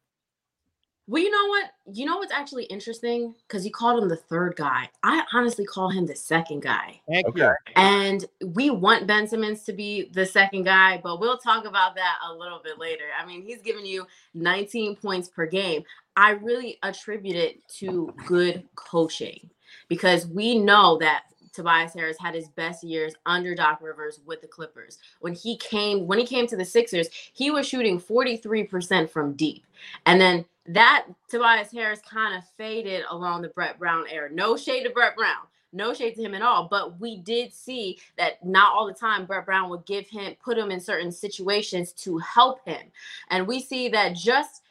[1.07, 1.71] Well, you know what?
[1.97, 3.35] You know what's actually interesting?
[3.47, 4.91] Because you called him the third guy.
[5.03, 7.01] I honestly call him the second guy.
[7.09, 7.41] Thank Okay.
[7.41, 7.55] you.
[7.77, 12.17] And we want Ben Simmons to be the second guy, but we'll talk about that
[12.29, 13.05] a little bit later.
[13.19, 15.83] I mean, he's giving you 19 points per game.
[16.19, 19.49] I really attribute it to good coaching
[19.87, 24.49] because we know that Tobias Harris had his best years under Doc Rivers with the
[24.49, 24.99] Clippers.
[25.21, 29.65] When he came when he came to the Sixers, he was shooting 43% from deep.
[30.07, 34.29] And then that Tobias Harris kind of faded along the Brett Brown era.
[34.29, 35.47] No shade to Brett Brown.
[35.73, 39.25] No shade to him at all, but we did see that not all the time
[39.25, 42.91] Brett Brown would give him put him in certain situations to help him.
[43.31, 44.63] And we see that just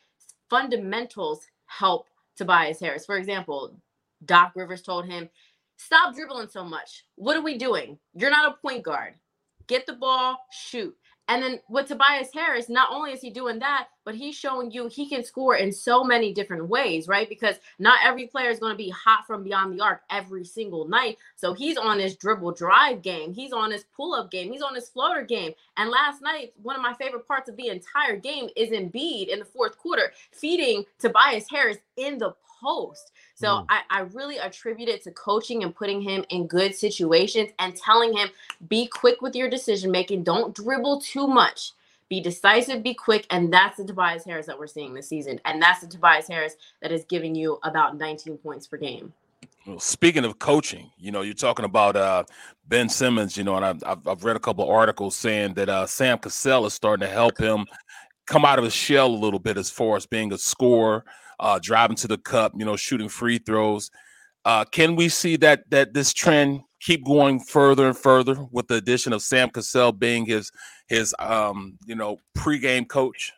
[0.50, 3.06] fundamentals help Tobias Harris.
[3.06, 3.76] For example,
[4.26, 5.30] Doc Rivers told him,
[5.78, 7.04] Stop dribbling so much.
[7.16, 8.00] What are we doing?
[8.16, 9.14] You're not a point guard.
[9.68, 10.96] Get the ball, shoot.
[11.28, 14.88] And then with Tobias Harris, not only is he doing that, but he's showing you
[14.88, 17.28] he can score in so many different ways, right?
[17.28, 20.88] Because not every player is going to be hot from beyond the arc every single
[20.88, 21.18] night.
[21.36, 24.76] So he's on his dribble drive game, he's on his pull up game, he's on
[24.76, 25.52] his floater game.
[25.76, 29.40] And last night, one of my favorite parts of the entire game is Embiid in
[29.40, 33.12] the fourth quarter feeding Tobias Harris in the post.
[33.36, 33.66] So mm.
[33.68, 38.16] I, I really attribute it to coaching and putting him in good situations and telling
[38.16, 38.30] him
[38.70, 40.24] be quick with your decision making.
[40.24, 41.74] Don't dribble too much.
[42.10, 43.26] Be decisive, be quick.
[43.30, 45.42] And that's the Tobias Harris that we're seeing this season.
[45.46, 49.14] And that's the Tobias Harris that is giving you about 19 points per game.
[49.66, 52.24] Well, speaking of coaching, you know, you're talking about uh,
[52.70, 55.86] Ben Simmons, you know, and I've, I've read a couple of articles saying that uh,
[55.86, 57.66] Sam Cassell is starting to help him
[58.28, 61.04] come out of his shell a little bit as far as being a scorer,
[61.42, 63.92] uh, driving to the cup, you know, shooting free throws.
[64.46, 68.76] Uh, can we see that that this trend keep going further and further with the
[68.76, 70.52] addition of Sam Cassell being his
[70.88, 73.34] his um, you know pregame coach?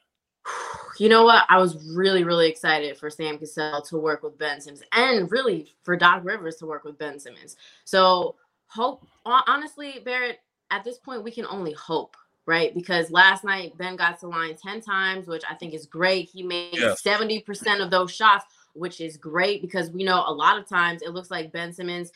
[0.97, 1.45] You know what?
[1.49, 5.73] I was really really excited for Sam Cassell to work with Ben Simmons, and really
[5.83, 7.55] for Doc Rivers to work with Ben Simmons.
[7.85, 8.35] So
[8.67, 10.39] hope honestly, Barrett.
[10.71, 12.15] At this point, we can only hope
[12.49, 12.73] right?
[12.73, 16.29] Because last night Ben got to line 10 times, which I think is great.
[16.29, 16.99] He made yes.
[17.03, 18.43] 70% of those shots,
[18.73, 22.11] which is great because we know a lot of times it looks like Ben Simmons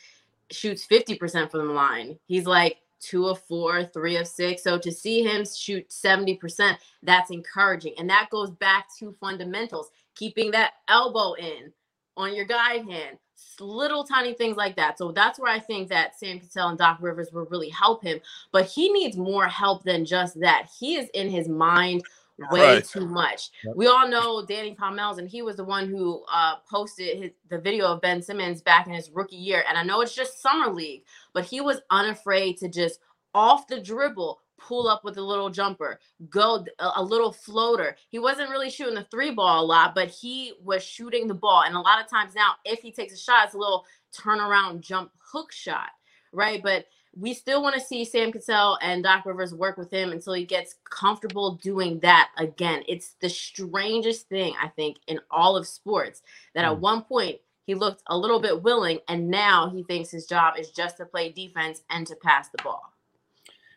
[0.54, 2.18] shoots 50% from the line.
[2.26, 4.62] He's like two of four, three of six.
[4.62, 7.94] So to see him shoot 70%, that's encouraging.
[7.98, 11.72] And that goes back to fundamentals, keeping that elbow in
[12.16, 13.18] on your guide hand,
[13.60, 14.98] little tiny things like that.
[14.98, 18.20] So that's where I think that Sam Cassell and Doc Rivers will really help him.
[18.52, 20.68] But he needs more help than just that.
[20.78, 22.04] He is in his mind
[22.50, 22.84] way right.
[22.84, 23.50] too much.
[23.64, 23.76] Yep.
[23.76, 27.58] We all know Danny Pommells, and he was the one who uh, posted his, the
[27.58, 29.64] video of Ben Simmons back in his rookie year.
[29.68, 31.02] And I know it's just summer league,
[31.32, 33.00] but he was unafraid to just
[33.34, 35.98] off the dribble pull up with a little jumper,
[36.30, 37.96] go a little floater.
[38.08, 41.64] He wasn't really shooting the three ball a lot, but he was shooting the ball.
[41.64, 43.84] And a lot of times now, if he takes a shot, it's a little
[44.16, 45.90] turnaround jump hook shot,
[46.32, 46.62] right?
[46.62, 46.86] But
[47.16, 50.44] we still want to see Sam Cassell and Doc Rivers work with him until he
[50.44, 52.82] gets comfortable doing that again.
[52.88, 56.22] It's the strangest thing, I think, in all of sports
[56.54, 56.80] that at hmm.
[56.80, 60.70] one point he looked a little bit willing, and now he thinks his job is
[60.70, 62.92] just to play defense and to pass the ball.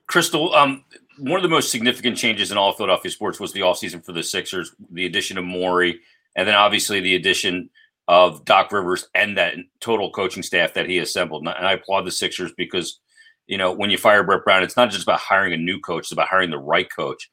[0.09, 0.83] Krystle, um,
[1.19, 4.13] one of the most significant changes in all of Philadelphia sports was the offseason for
[4.13, 5.99] the Sixers, the addition of Morey,
[6.35, 7.69] and then obviously the addition
[8.07, 11.45] of Doc Rivers and that total coaching staff that he assembled.
[11.45, 12.99] And I applaud the Sixers because,
[13.47, 16.05] you know, when you fire Brett Brown, it's not just about hiring a new coach,
[16.05, 17.29] it's about hiring the right coach.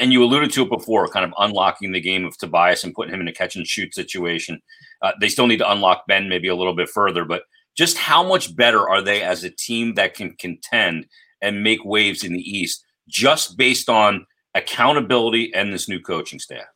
[0.00, 3.14] And you alluded to it before, kind of unlocking the game of Tobias and putting
[3.14, 4.60] him in a catch and shoot situation.
[5.00, 7.42] Uh, they still need to unlock Ben maybe a little bit further, but
[7.76, 11.06] just how much better are they as a team that can contend
[11.40, 16.66] and make waves in the East just based on accountability and this new coaching staff?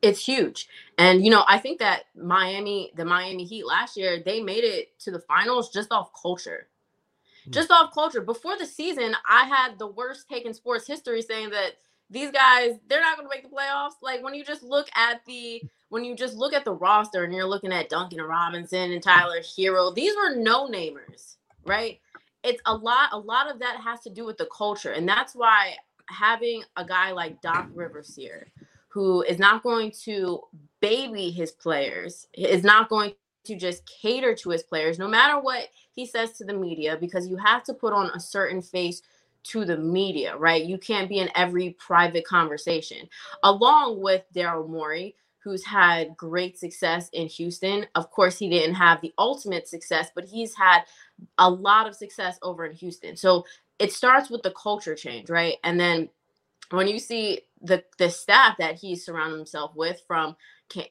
[0.00, 0.68] It's huge.
[0.98, 4.98] And you know, I think that Miami, the Miami Heat last year, they made it
[5.00, 6.68] to the finals just off culture.
[7.44, 7.50] Hmm.
[7.50, 8.20] Just off culture.
[8.20, 11.72] Before the season, I had the worst take in sports history saying that
[12.10, 14.02] these guys, they're not going to make the playoffs.
[14.02, 17.34] Like when you just look at the when you just look at the roster and
[17.34, 21.36] you're looking at Duncan Robinson and Tyler Herro, these were no namers,
[21.66, 21.98] right?
[22.42, 25.34] it's a lot a lot of that has to do with the culture and that's
[25.34, 25.74] why
[26.06, 28.48] having a guy like Doc Rivers here
[28.88, 30.40] who is not going to
[30.80, 33.14] baby his players is not going
[33.44, 37.28] to just cater to his players no matter what he says to the media because
[37.28, 39.02] you have to put on a certain face
[39.44, 40.64] to the media, right?
[40.64, 43.08] You can't be in every private conversation.
[43.42, 47.86] Along with Daryl Morey, who's had great success in Houston.
[47.96, 50.82] Of course, he didn't have the ultimate success, but he's had
[51.38, 53.16] a lot of success over in Houston.
[53.16, 53.44] So
[53.78, 55.56] it starts with the culture change, right?
[55.64, 56.08] And then
[56.70, 60.36] when you see the the staff that he's surrounded himself with, from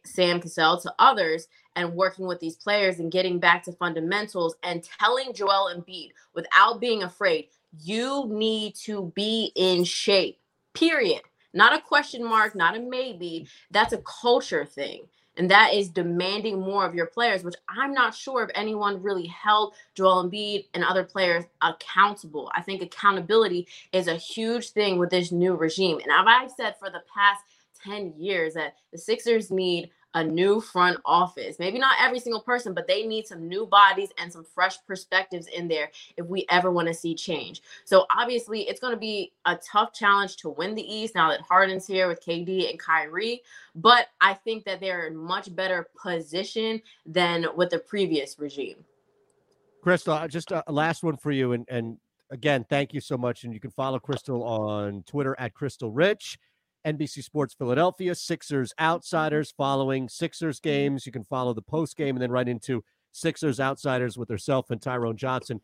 [0.06, 4.84] Sam Cassell to others, and working with these players and getting back to fundamentals and
[5.00, 7.48] telling Joel Embiid without being afraid,
[7.80, 10.38] you need to be in shape.
[10.74, 11.22] Period
[11.54, 13.48] not a question mark, not a maybe.
[13.72, 15.04] That's a culture thing.
[15.38, 19.28] And that is demanding more of your players, which I'm not sure if anyone really
[19.28, 22.52] held Joel Embiid and other players accountable.
[22.54, 26.00] I think accountability is a huge thing with this new regime.
[26.04, 27.44] And I've said for the past
[27.84, 31.58] 10 years that the Sixers need a new front office.
[31.58, 35.48] Maybe not every single person, but they need some new bodies and some fresh perspectives
[35.48, 37.62] in there if we ever want to see change.
[37.86, 41.42] So obviously, it's going to be a tough challenge to win the East now that
[41.42, 43.42] Harden's here with KD and Kyrie.
[43.76, 48.84] But I think that they're in much better position than with the previous regime.
[49.84, 51.98] Krystle, uh, just uh, a last one for you, and and
[52.30, 53.44] again, thank you so much.
[53.44, 56.38] And you can follow Krystle on Twitter at Krystle Rich.
[56.86, 60.70] NBC Sports Philadelphia, Sixers Outsiders following Sixers mm-hmm.
[60.70, 61.06] games.
[61.06, 64.82] You can follow the post game and then right into Sixers Outsiders with herself and
[64.82, 65.62] Tyrone Johnson.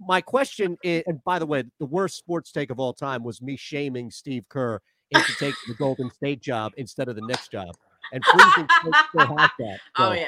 [0.00, 3.40] My question is, and by the way, the worst sports take of all time was
[3.40, 4.80] me shaming Steve Kerr
[5.10, 7.76] into taking the Golden State job instead of the Knicks job.
[8.12, 8.68] And freezing
[9.08, 9.78] still has that.
[9.96, 10.26] Oh yeah.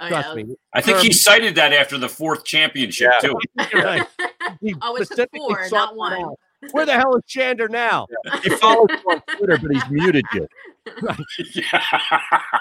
[0.00, 0.34] Oh, trust yeah.
[0.34, 0.56] me.
[0.74, 3.38] I think Kerr- he cited that after the fourth championship too.
[3.74, 4.06] Right.
[4.60, 6.12] He Oh, it's the four, not one.
[6.12, 6.38] out.
[6.70, 8.06] Where the hell is Shander now?
[8.42, 10.46] He follows you on Twitter, but he's muted you.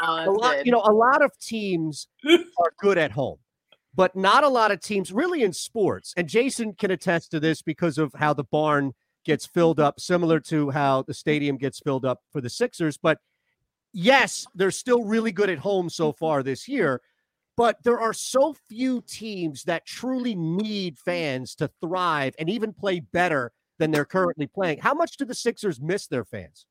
[0.03, 3.37] Oh, a lot, you know, a lot of teams are good at home,
[3.95, 6.13] but not a lot of teams really in sports.
[6.15, 8.93] And Jason can attest to this because of how the barn
[9.25, 12.97] gets filled up, similar to how the stadium gets filled up for the Sixers.
[12.97, 13.17] But
[13.93, 17.01] yes, they're still really good at home so far this year.
[17.57, 22.99] But there are so few teams that truly need fans to thrive and even play
[22.99, 23.51] better
[23.81, 24.77] than they're currently playing.
[24.77, 26.67] How much do the Sixers miss their fans?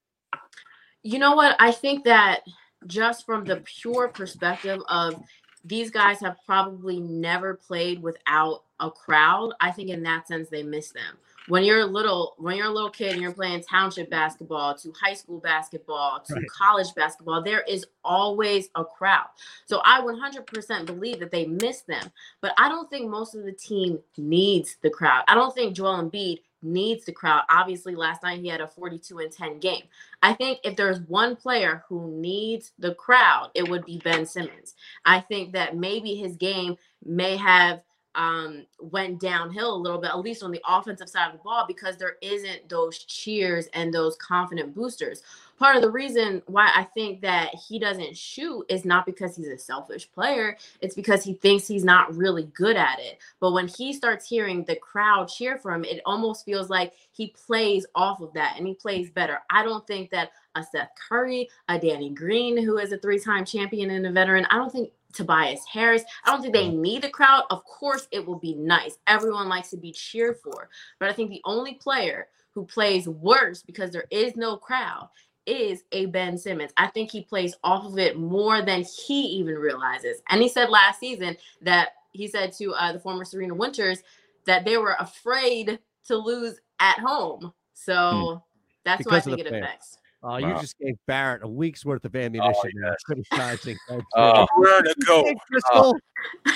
[1.02, 1.56] You know what?
[1.58, 2.42] I think that
[2.86, 5.20] just from the pure perspective of
[5.64, 9.52] these guys have probably never played without a crowd.
[9.60, 11.18] I think in that sense they miss them.
[11.48, 14.92] When you're a little when you're a little kid and you're playing township basketball to
[14.92, 16.48] high school basketball to Right.
[16.48, 19.26] college basketball, there is always a crowd.
[19.66, 23.52] So I 100% believe that they miss them, but I don't think most of the
[23.52, 25.24] team needs the crowd.
[25.26, 27.42] I don't think Joel Embiid needs the crowd.
[27.48, 29.82] Obviously, last night he had a 42 and 10 game.
[30.22, 34.74] I think if there's one player who needs the crowd, it would be Ben Simmons.
[35.04, 37.82] I think that maybe his game may have
[38.16, 41.64] um went downhill a little bit at least on the offensive side of the ball
[41.68, 45.22] because there isn't those cheers and those confident boosters
[45.60, 49.46] part of the reason why i think that he doesn't shoot is not because he's
[49.46, 53.68] a selfish player it's because he thinks he's not really good at it but when
[53.68, 58.20] he starts hearing the crowd cheer for him it almost feels like he plays off
[58.20, 62.10] of that and he plays better i don't think that a Seth Curry, a Danny
[62.10, 64.46] Green, who is a three-time champion and a veteran.
[64.50, 66.02] I don't think Tobias Harris.
[66.24, 66.80] I don't think they mm.
[66.80, 67.44] need the crowd.
[67.50, 68.98] Of course, it will be nice.
[69.06, 70.68] Everyone likes to be cheered for,
[70.98, 75.08] but I think the only player who plays worse because there is no crowd
[75.46, 76.72] is a Ben Simmons.
[76.76, 80.22] I think he plays off of it more than he even realizes.
[80.28, 84.02] And he said last season that he said to uh, the former Serena Winters
[84.46, 87.52] that they were afraid to lose at home.
[87.74, 88.42] So
[88.84, 89.64] that's who I Because think it fans.
[89.64, 89.96] affects.
[90.22, 90.60] Uh, You Wow.
[90.60, 92.70] just gave Barrett a week's worth of ammunition.
[92.84, 93.78] and criticizing.
[93.88, 94.32] Thanks, Oh.
[94.34, 94.46] man.
[94.56, 95.24] Where to go?
[95.24, 95.98] Hey, Krystle.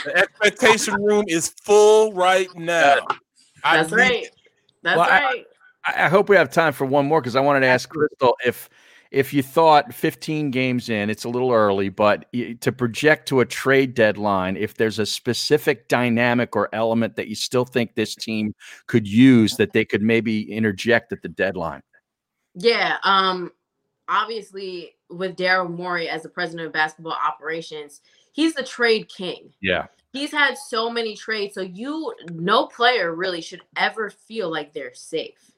[0.04, 3.06] The expectation room is full right now.
[3.62, 4.28] That's need right.
[4.82, 5.46] That's Well, I- right.
[5.86, 8.34] I I hope we have time for one more because I wanted to ask Krystle
[8.44, 8.68] if
[9.14, 12.26] if you thought 15 games in, it's a little early, but
[12.60, 17.36] to project to a trade deadline, if there's a specific dynamic or element that you
[17.36, 18.56] still think this team
[18.88, 21.80] could use that they could maybe interject at the deadline.
[22.56, 22.96] Yeah.
[23.04, 23.52] Um.
[24.08, 28.00] Obviously, with Daryl Morey as the president of basketball operations,
[28.32, 29.50] he's the trade king.
[29.62, 29.86] Yeah.
[30.12, 34.92] He's had so many trades, so you no player really should ever feel like they're
[34.92, 35.53] safe.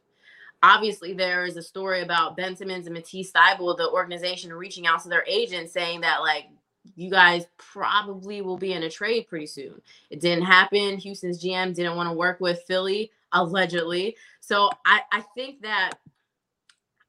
[0.63, 5.03] Obviously, there is a story about Ben Simmons and Matisse Thybulle, the organization reaching out
[5.03, 6.47] to their agent saying that like
[6.95, 9.81] you guys probably will be in a trade pretty soon.
[10.11, 10.99] It didn't happen.
[10.99, 14.17] Houston's GM didn't want to work with Philly, allegedly.
[14.41, 15.95] So I, I think that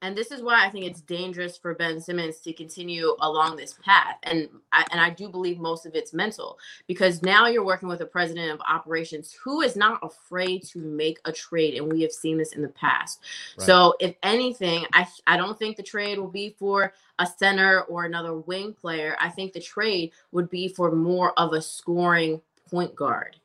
[0.01, 3.77] and this is why I think it's dangerous for Ben Simmons to continue along this
[3.83, 4.17] path.
[4.23, 8.01] And I, and I do believe most of it's mental because now you're working with
[8.01, 11.75] a president of operations who is not afraid to make a trade.
[11.75, 13.21] And we have seen this in the past.
[13.57, 13.65] Right.
[13.65, 18.05] So if anything, I, I don't think the trade will be for a center or
[18.05, 19.17] another wing player.
[19.19, 23.37] I think the trade would be for more of a scoring point guard.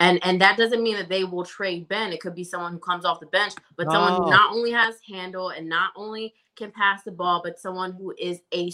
[0.00, 2.12] And and that doesn't mean that they will trade Ben.
[2.12, 4.96] It could be someone who comes off the bench, but someone who not only has
[5.06, 8.72] handle and not only can pass the ball, but someone who is a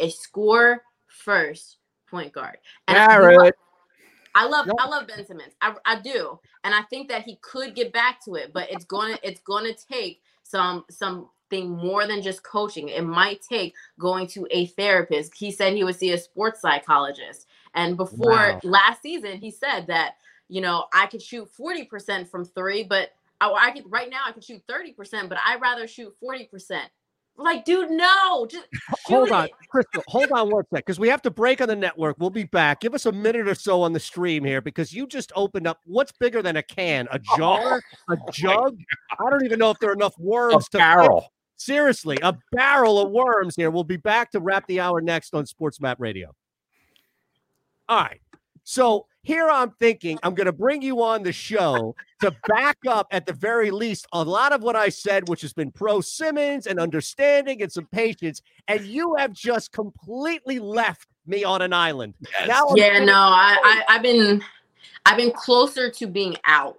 [0.00, 1.76] a score first
[2.10, 2.56] point guard.
[2.88, 3.54] And I- Barrett.
[4.36, 5.54] I love I love Ben Simmons.
[5.60, 8.84] I, I do, and I think that he could get back to it, but it's
[8.84, 12.88] gonna it's gonna take some something more than just coaching.
[12.88, 15.34] It might take going to a therapist.
[15.36, 18.60] He said he would see a sports psychologist, and before Wow.
[18.64, 20.16] last season, he said that
[20.54, 23.10] you know I could shoot forty percent from three, but
[23.40, 26.44] I, I could right now I can shoot thirty percent, but I'd rather shoot forty
[26.44, 26.88] percent.
[27.36, 28.68] Like, dude, no, just
[29.06, 29.50] Hold on, it.
[29.74, 30.04] Krystle.
[30.06, 32.14] Hold on one sec, because we have to break on the network.
[32.20, 32.80] We'll be back.
[32.80, 35.80] Give us a minute or so on the stream here, because you just opened up.
[35.86, 37.08] What's bigger than a can?
[37.10, 37.82] A jar?
[38.08, 38.78] a oh jug?
[39.18, 41.32] I don't even know if there are enough worms to fit- barrel.
[41.56, 43.72] Seriously, a barrel of worms here.
[43.72, 46.32] We'll be back to wrap the hour next on SportsMap Radio.
[47.88, 48.20] All right.
[48.62, 53.06] So Here I'm thinking I'm going to bring you on the show to back up,
[53.10, 56.66] at the very least, a lot of what I said, which has been pro Simmons
[56.66, 58.42] and understanding and some patience.
[58.68, 62.14] And you have just completely left me on an island.
[62.46, 64.42] Now yeah, thinking- no, I, I I've been
[65.06, 66.78] I've been closer to being out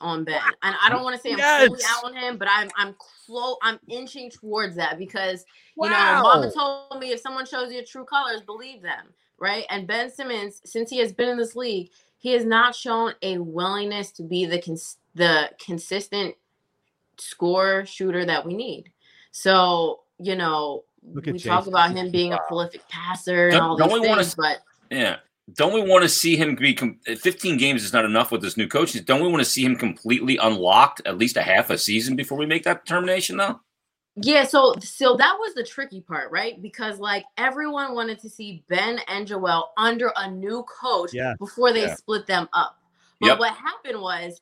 [0.00, 0.40] on Ben.
[0.62, 2.94] And I don't want to say I'm fully out on him, but I'm I'm
[3.26, 5.44] close I'm inching towards that because
[5.76, 5.90] you Wow.
[5.90, 9.08] know, Mama told me if someone shows you true colors, believe them,
[9.38, 9.64] right?
[9.70, 13.38] And Ben Simmons, since he has been in this league, he has not shown a
[13.38, 16.34] willingness to be the cons- the consistent
[17.18, 18.90] score shooter that we need.
[19.32, 20.84] So, you know,
[21.14, 24.00] Look at we talk about him being a prolific passer and Don't- all don't these
[24.00, 24.58] we wanna things, s- but
[24.90, 25.16] Yeah.
[25.54, 28.56] Don't we want to see him be com- 15 games is not enough with this
[28.56, 28.92] new coach?
[29.04, 32.36] Don't we want to see him completely unlocked at least a half a season before
[32.36, 33.60] we make that determination though?
[34.16, 36.60] Yeah, so so that was the tricky part, right?
[36.62, 41.34] Because like everyone wanted to see Ben and Joel under a new coach Yeah.
[41.38, 41.94] before they Yeah.
[41.96, 42.78] split them up.
[43.20, 43.38] But Yep.
[43.38, 44.40] what happened was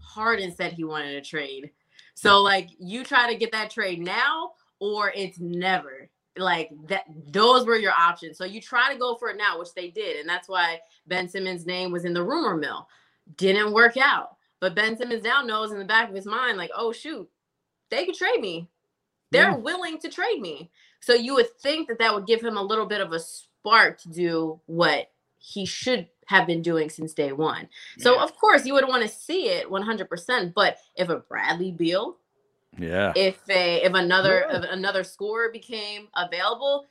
[0.00, 1.70] Harden said he wanted a trade.
[2.14, 6.10] So like you try to get that trade now or it's never.
[6.36, 8.38] Like that those were your options.
[8.38, 10.18] So you try to go for it now, which they did.
[10.18, 12.88] And that's why Ben Simmons' name was in the rumor mill.
[13.36, 14.36] Didn't work out.
[14.58, 17.28] But Ben Simmons now knows in the back of his mind, like, oh shoot,
[17.90, 18.68] they could trade me.
[19.32, 19.56] They're Yeah.
[19.56, 20.70] willing to trade me.
[21.00, 23.98] So you would think that that would give him a little bit of a spark
[24.02, 27.68] to do what he should have been doing since day one.
[27.98, 30.54] So of course you would want to see it 100%.
[30.54, 32.16] But if a Bradley Beal,
[32.78, 33.12] Yeah.
[33.16, 36.86] if a if another if another scorer became available,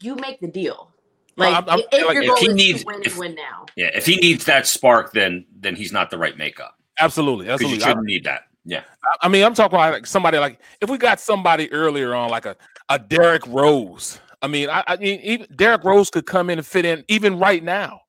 [0.00, 0.90] you make the deal.
[1.36, 3.02] Well, Like I'm- I'm- if, if like, your if goal he is needs- to win,
[3.04, 3.66] if- win now.
[3.76, 6.78] Yeah, if he needs that spark, then then he's not the right makeup.
[6.98, 7.78] Absolutely, absolutely.
[7.78, 8.44] you shouldn't need that.
[8.64, 8.82] Yeah.
[9.20, 12.46] I mean, I'm talking about like somebody like if we got somebody earlier on, like
[12.46, 12.56] a,
[12.88, 14.20] a Derrick Rose.
[14.40, 17.38] I mean, I, I mean, even Derrick Rose could come in and fit in even
[17.38, 18.00] right now.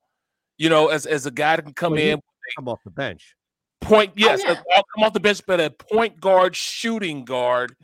[0.57, 2.21] You know, as as a guy that can come Well, in,
[2.55, 3.35] come off the bench.
[3.81, 4.51] point yes, yeah.
[4.51, 7.75] uh, come off the bench, but a point guard, shooting guard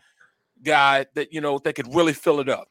[0.63, 2.67] guy that you know that could really fill it up.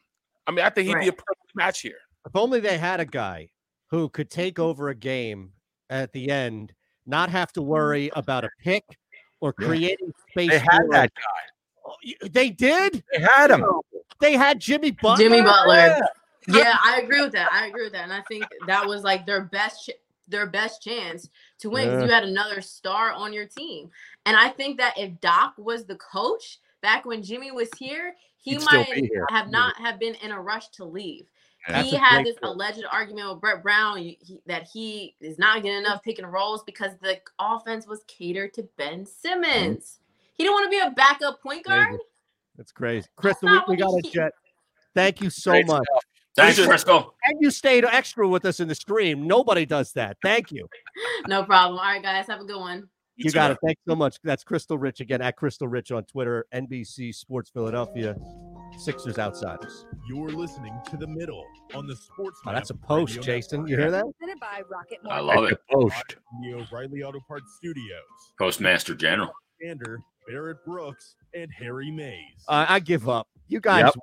[0.47, 1.97] I mean, I think he'd be a perfect match here.
[2.25, 3.49] If only they had a guy
[3.89, 5.51] who could take over a game
[5.89, 6.73] at the end,
[7.05, 8.83] not have to worry about a pick
[9.41, 9.67] or Yeah.
[9.67, 10.49] creating space.
[10.49, 11.41] They had for- that guy.
[11.85, 11.95] Oh,
[12.29, 13.03] They did.
[13.11, 13.65] They had him.
[14.19, 15.17] They had Jimmy Butler.
[15.17, 15.75] Jimmy Butler.
[15.75, 15.99] Yeah.
[16.47, 17.51] Yeah, I agree with that.
[17.51, 19.91] I agree with that, and I think that was like their best ch-
[20.27, 21.29] their best chance
[21.59, 22.05] to win 'cause Yeah.
[22.05, 23.91] you had another star on your team.
[24.25, 28.51] And I think that if Doc was the coach back when Jimmy was here, he
[28.51, 29.25] He'd might here.
[29.31, 31.27] have not have been in a rush to leave.
[31.67, 31.81] Yeah.
[31.83, 32.55] he had great this point.
[32.55, 36.31] alleged argument with Brett Brown he- he- that he is not getting enough pick and
[36.31, 39.05] rolls because the offense was catered to Ben mm-hmm.
[39.05, 39.99] Simmons.
[40.35, 41.97] He didn't want to be a backup point guard.
[42.55, 43.07] That's crazy.
[43.19, 44.31] Krystle, we, we got he- a jet.
[44.95, 45.83] Thank you so Great much.
[45.83, 46.03] stuff.
[46.35, 47.11] Thanks, You- Krystle.
[47.25, 49.27] And you stayed extra with us in the stream.
[49.27, 50.17] Nobody does that.
[50.21, 50.67] Thank you.
[51.27, 51.79] No problem.
[51.79, 52.89] All right, guys, have a good one.
[53.15, 53.57] You got it.
[53.63, 54.17] Thanks so much.
[54.23, 58.15] That's Krystle Rich again at Krystle Rich on Twitter, NBC Sports Philadelphia,
[58.79, 59.85] Sixers Outsiders.
[60.07, 61.45] You're listening to the middle
[61.75, 62.39] on the Sports.
[62.47, 63.67] Oh, that's a post, Jason.
[63.67, 64.05] You hear that?
[64.17, 65.59] Presented by Rocket I love it.
[65.69, 66.15] Post.
[66.41, 67.83] The O'Reilly Auto Parts Studios.
[68.39, 69.31] Postmaster General.
[69.61, 69.97] Shander,
[70.27, 72.45] Barrett Brooks, and Harry Mayes.
[72.47, 73.27] Uh, I give up.
[73.49, 73.93] You guys, Yep.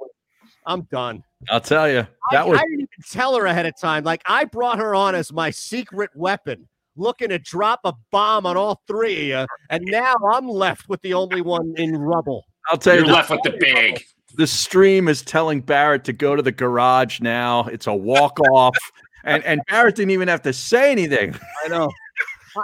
[0.66, 1.23] I'm done.
[1.48, 2.01] I'll tell you.
[2.01, 4.05] I, That was I didn't even tell her ahead of time.
[4.05, 8.57] Like I brought her on as my secret weapon, looking to drop a bomb on
[8.59, 12.44] all three of you, and now I'm left with the only one in rubble.
[12.69, 13.11] I'll tell You're you.
[13.11, 14.05] the- left with the big.
[14.36, 17.64] The stream is telling Barrett to go to the garage now.
[17.64, 18.76] It's a walk off.
[19.24, 21.34] and and Barrett didn't even have to say anything.
[21.64, 21.90] I know.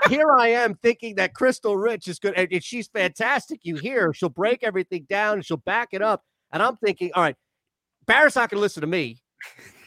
[0.08, 3.60] Here I am thinking that Krystle Rich is good, and and she's fantastic.
[3.62, 6.22] You hear she'll break everything down, and she'll back it up.
[6.52, 7.36] And I'm thinking, all right,
[8.06, 9.18] Barrett's not going to listen to me.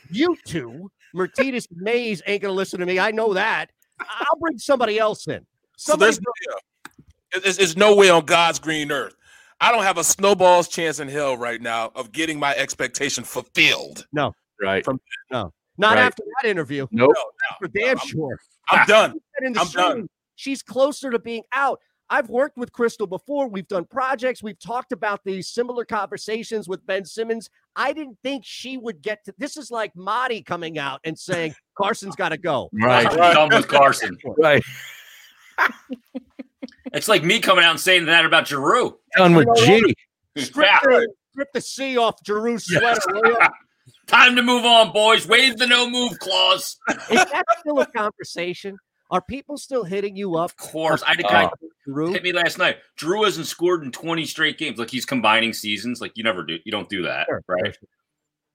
[0.10, 3.00] You two, Myrtetus Mayes ain't going to listen to me.
[3.00, 3.72] I know that.
[4.00, 5.46] I'll bring somebody else in.
[5.78, 6.92] So there's, yeah,
[7.42, 9.16] there's, there's no way on God's green earth.
[9.62, 14.06] I don't have a snowball's chance in hell right now of getting my expectation fulfilled.
[14.14, 14.84] No, Right.
[14.86, 15.00] From
[15.32, 16.04] no, not Right.
[16.04, 16.88] after that interview.
[16.92, 17.14] Nope.
[17.60, 18.38] For damn sure.
[18.70, 19.12] I'm done.
[19.12, 20.10] said in the I'm stream, done.
[20.36, 21.80] She's closer to being out.
[22.10, 23.48] I've worked with Krystle before.
[23.48, 24.44] We've done projects.
[24.44, 27.50] We've talked about these similar conversations with Ben Simmons.
[27.76, 29.58] I didn't think she would get to this.
[29.58, 32.70] Is like Marty coming out and saying Carson's got to go.
[32.74, 33.08] Right.
[33.08, 34.18] I'm done with Carson.
[34.38, 34.64] Right.
[36.94, 38.98] It's like me coming out and saying that about Giroux.
[39.18, 39.96] Done with G.
[40.38, 40.80] Strip, Yeah.
[40.84, 43.00] the, strip the C off Giroux's sweater.
[43.14, 43.38] will?
[44.08, 45.28] Time to move on, boys.
[45.28, 46.78] Wave the no move clause.
[46.90, 48.78] Is that still a conversation?
[49.12, 50.50] Are people still hitting you up?
[50.52, 51.04] Of course.
[51.04, 51.50] I had a guy
[51.86, 52.12] Giroux?
[52.12, 52.78] hit me last night.
[52.98, 54.80] Drew hasn't scored in 20 straight games.
[54.80, 56.02] Like he's combining seasons.
[56.02, 56.58] Like you never do.
[56.66, 57.78] You don't do that, Sure, right?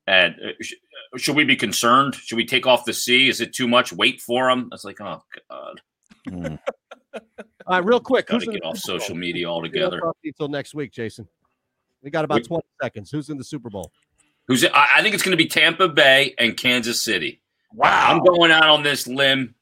[0.08, 0.74] And uh, sh-
[1.16, 2.16] should we be concerned?
[2.16, 3.28] Should we take off the C?
[3.28, 3.92] Is it too much?
[3.92, 4.68] Wait for him.
[4.70, 5.80] That's like, oh god.
[7.66, 8.26] All right, real quick.
[8.26, 9.00] Got who's to get off Super Bowl?
[9.00, 10.00] social media altogether.
[10.00, 11.26] talk to you Until next week, Jason.
[12.02, 13.10] We got about We- 20 seconds.
[13.10, 13.92] Who's in the Super Bowl?
[14.48, 14.64] Who's?
[14.64, 17.40] I, I think it's going to be Tampa Bay and Kansas City.
[17.72, 18.08] Wow.
[18.10, 19.54] I'm going out on this limb.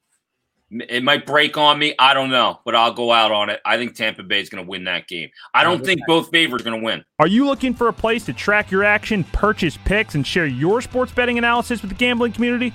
[0.70, 1.94] It might break on me.
[1.98, 3.58] I don't know, but I'll go out on it.
[3.64, 5.30] I think Tampa Bay is going to win that game.
[5.54, 7.04] I don't think both favorites are going to win.
[7.18, 10.82] Are you looking for a place to track your action, purchase picks, and share your
[10.82, 12.74] sports betting analysis with the gambling community?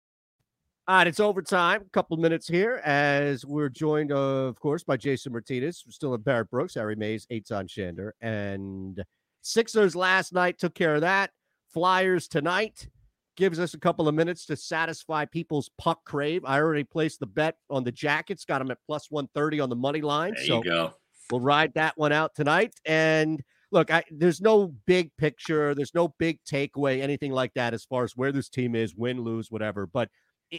[0.87, 1.81] All right, it's overtime.
[1.81, 5.85] A couple minutes here as we're joined, of course, by Jason Myrtetus.
[5.85, 9.01] We're still in Barrett Brooks, Harry Mayes, Eytan Shander, and
[9.41, 11.31] Sixers last night took care of that.
[11.73, 12.87] Flyers tonight
[13.37, 16.43] gives us a couple of minutes to satisfy people's puck crave.
[16.45, 19.75] I already placed the bet on the Jackets, got them at plus 130 on the
[19.75, 20.33] money line.
[20.35, 20.93] There so you go.
[21.31, 22.73] We'll ride that one out tonight.
[22.85, 23.41] And
[23.71, 28.03] look, I, there's no big picture, there's no big takeaway, anything like that as far
[28.03, 29.87] as where this team is, win, lose, whatever.
[29.87, 30.09] But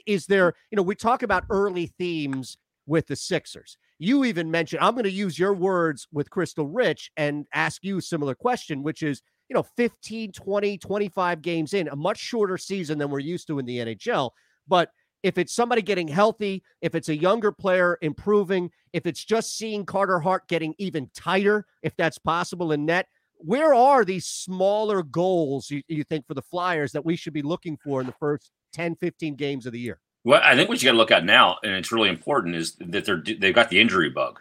[0.07, 2.57] is there, you know, we talk about early themes
[2.87, 3.77] with the Sixers.
[3.99, 7.99] You even mentioned, I'm going to use your words with Krystle Rich and ask you
[7.99, 12.59] a similar question, which is, you know, 15, 20, 25 games in, a much shorter
[12.59, 14.31] season than we're used to in the NHL.
[14.67, 14.91] But
[15.23, 19.85] if it's somebody getting healthy, if it's a younger player improving, if it's just seeing
[19.85, 23.07] Carter Hart getting even tighter, if that's possible in net,
[23.37, 27.43] where are these smaller goals you, you think for the Flyers that we should be
[27.43, 30.01] looking for in the first 10, 15 games of the year?
[30.25, 32.77] Well, I think what you got to look at now, and it's really important, is
[32.77, 34.41] that they're they've got the injury bug.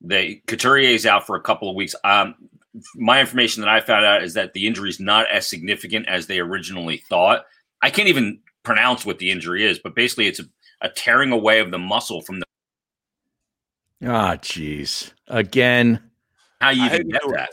[0.00, 1.94] They Couturier is out for a couple of weeks.
[2.04, 2.36] Um,
[2.94, 6.26] my information that I found out is that the injury is not as significant as
[6.26, 7.44] they originally thought.
[7.82, 10.44] I can't even pronounce what the injury is, but basically, it's a,
[10.82, 12.46] a tearing away of the muscle from the.
[14.04, 15.12] Ah, jeez.
[15.26, 16.00] Again.
[16.60, 17.36] How you even get do it.
[17.36, 17.50] that?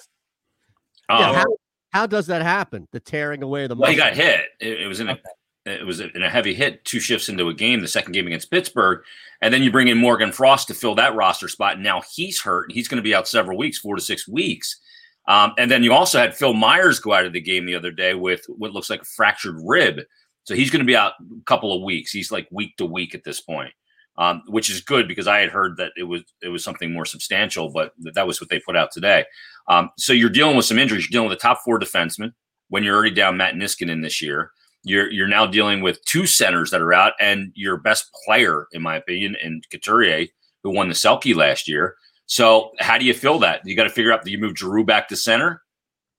[1.10, 1.46] Yeah, Um, how,
[1.92, 2.88] how does that happen?
[2.92, 4.46] The tearing away of the Well, he got hit.
[4.60, 5.18] It, it was in a
[5.66, 8.52] it was in a heavy hit two shifts into a game, the second game against
[8.52, 9.04] Pittsburgh,
[9.42, 11.76] and then you bring in Morgan Frost to fill that roster spot.
[11.76, 12.66] And now he's hurt.
[12.66, 14.80] And he's going to be out several weeks, four to six weeks.
[15.28, 17.92] Um, and then you also had Phil Myers go out of the game the other
[17.92, 20.02] day with what looks like a fractured rib.
[20.44, 22.12] So he's going to be out a couple of weeks.
[22.12, 23.74] He's like week to week at this point,
[24.18, 27.06] um, which is good because I had heard that it was it was something more
[27.06, 29.26] substantial, but that was what they put out today.
[29.68, 31.06] Um, so you're dealing with some injuries.
[31.06, 32.34] You're dealing with the top four defensemen
[32.70, 34.52] when you're already down Matt Niskanen this year.
[34.86, 38.82] You're you're now dealing with two centers that are out, and your best player, in
[38.82, 40.28] my opinion, in Couturier,
[40.64, 41.96] who won the Selke last year.
[42.28, 43.62] So how do you fill that?
[43.66, 44.24] You got to figure out.
[44.24, 45.64] Do you move Giroux back to center,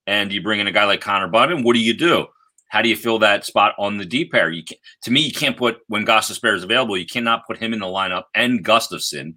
[0.07, 1.65] and you bring in a guy like Connor Bunnaman?
[1.65, 2.27] What do you do?
[2.69, 4.51] How do you fill that spot on the D pair?
[4.51, 6.97] You can, to me, you can't put when Gostisbehere is available.
[6.97, 9.35] You cannot put him in the lineup and Gustafsson.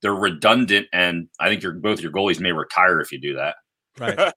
[0.00, 3.56] They're redundant, and I think your both your goalies may retire if you do that.
[3.98, 4.32] Right.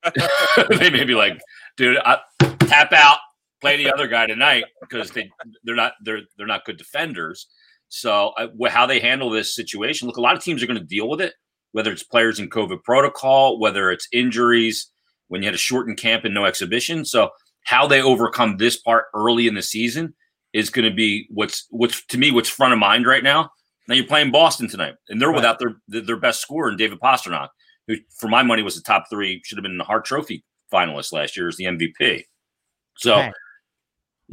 [0.78, 1.40] they may be like,
[1.78, 2.20] dude, I,
[2.60, 3.20] tap out,
[3.64, 5.30] play the other guy tonight because they
[5.64, 7.48] they're not they're they're not good defenders.
[7.90, 10.07] So uh, wh- how they handle this situation?
[10.07, 11.34] Look, a lot of teams are going to deal with it,
[11.72, 14.91] whether it's players in COVID protocol, whether it's injuries
[15.27, 17.06] when you had a shortened camp and no exhibition.
[17.06, 17.30] So
[17.64, 20.14] how they overcome this part early in the season
[20.53, 23.49] is going to be what's what's to me what's front of mind right now.
[23.88, 27.49] Now you're playing Boston tonight, and they're without their their best scorer in David Pastrnak,
[27.88, 31.11] who for my money was the top three, should have been the Hart Trophy finalist
[31.11, 32.23] last year as the MVP.
[32.98, 33.18] So.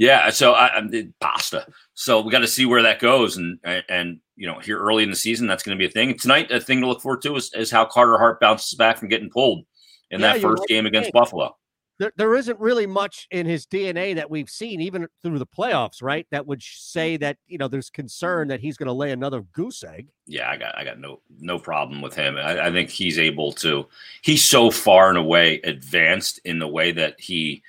[0.00, 1.66] Yeah, so I, I did pasta.
[1.92, 5.10] So we got to see where that goes, and, and you know here early in
[5.10, 6.16] the season that's going to be a thing.
[6.16, 9.08] Tonight, a thing to look forward to is, is how Carter Hart bounces back from
[9.10, 9.66] getting pulled
[10.10, 10.68] in Yeah, that first right.
[10.68, 11.12] game against Hey.
[11.12, 11.54] Buffalo.
[11.98, 16.02] There, there isn't really much in his DNA that we've seen, even through the playoffs,
[16.02, 16.26] right?
[16.30, 17.20] That would say mm-hmm.
[17.20, 20.08] that you know there's concern that he's going to lay another goose egg.
[20.26, 22.38] Yeah, I got I got no no problem with him.
[22.38, 23.86] I, I think he's able to.
[24.22, 27.62] He's so far and away advanced in the way that he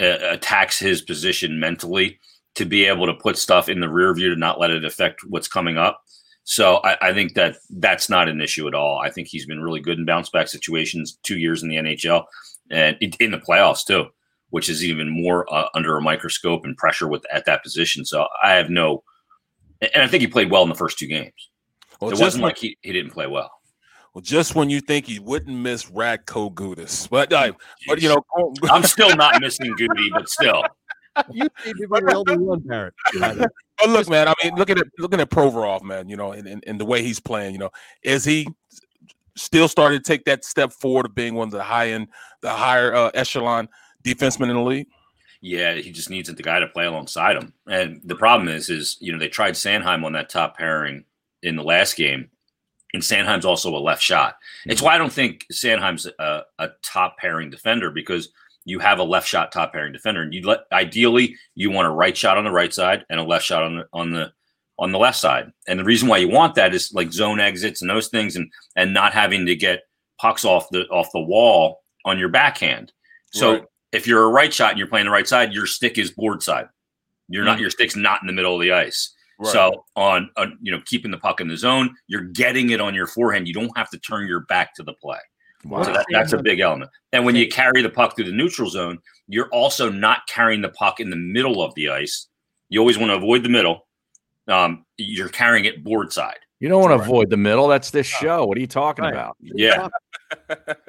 [0.00, 2.18] uh, attacks his position mentally
[2.54, 5.20] to be able to put stuff in the rear view to not let it affect
[5.28, 6.02] what's coming up.
[6.44, 8.98] So I, I think that that's not an issue at all.
[8.98, 12.24] I think he's been really good in bounce back situations two years in the NHL
[12.70, 14.06] and in, in the playoffs too,
[14.50, 18.04] which is even more uh, under a microscope and pressure with at that position.
[18.04, 19.04] So I have no,
[19.80, 21.50] and I think he played well in the first two games.
[22.00, 23.50] Well, it wasn't when- like he, he didn't play well.
[24.14, 27.52] Well, just when you think he wouldn't miss Radko Gudas, but uh,
[27.86, 30.64] but you know, I'm still not missing Goody, but still.
[31.32, 32.94] You seem to be the one, Barrett.
[33.80, 34.28] But look, man.
[34.28, 36.08] I mean, looking at it looking at Provorov, man.
[36.08, 37.54] You know, and, and, and the way he's playing.
[37.54, 37.70] You know,
[38.02, 38.46] is he
[39.36, 42.08] still starting to take that step forward of being one of the high end,
[42.42, 43.70] the higher uh, echelon
[44.04, 44.86] defensemen in the league?
[45.40, 47.54] Yeah, he just needs the guy to play alongside him.
[47.66, 51.04] And the problem is, is you know they tried Sanheim on that top pairing
[51.42, 52.28] in the last game,
[52.94, 54.36] and Sanheim's also a left shot.
[54.66, 58.30] It's why I don't think Sanheim's a, a top pairing defender because
[58.64, 61.90] you have a left shot top pairing defender, and you let ideally you want a
[61.90, 64.32] right shot on the right side and a left shot on the on the
[64.78, 65.50] on the left side.
[65.68, 68.50] And the reason why you want that is like zone exits and those things, and
[68.76, 69.82] and not having to get
[70.20, 72.92] pucks off the off the wall on your backhand.
[73.32, 73.64] So Right.
[73.92, 76.42] if you're a right shot and you're playing the right side, your stick is board
[76.42, 76.68] side.
[77.28, 77.62] You're not Mhm.
[77.62, 79.14] your stick's not in the middle of the ice.
[79.40, 79.52] Right.
[79.52, 82.94] So on, on you know keeping the puck in the zone, you're getting it on
[82.94, 83.48] your forehand.
[83.48, 85.18] You don't have to turn your back to the play.
[85.64, 85.82] Wow.
[85.82, 86.90] So that, that's a big element.
[87.12, 88.98] And when you carry the puck through the neutral zone,
[89.28, 92.28] you're also not carrying the puck in the middle of the ice.
[92.68, 93.86] You always want to avoid the middle.
[94.46, 96.38] Um, you're carrying it board side.
[96.60, 97.68] You don't want to avoid the middle.
[97.68, 98.44] That's this show.
[98.44, 99.12] What are you talking Right.
[99.14, 99.36] about?
[99.40, 99.88] Yeah.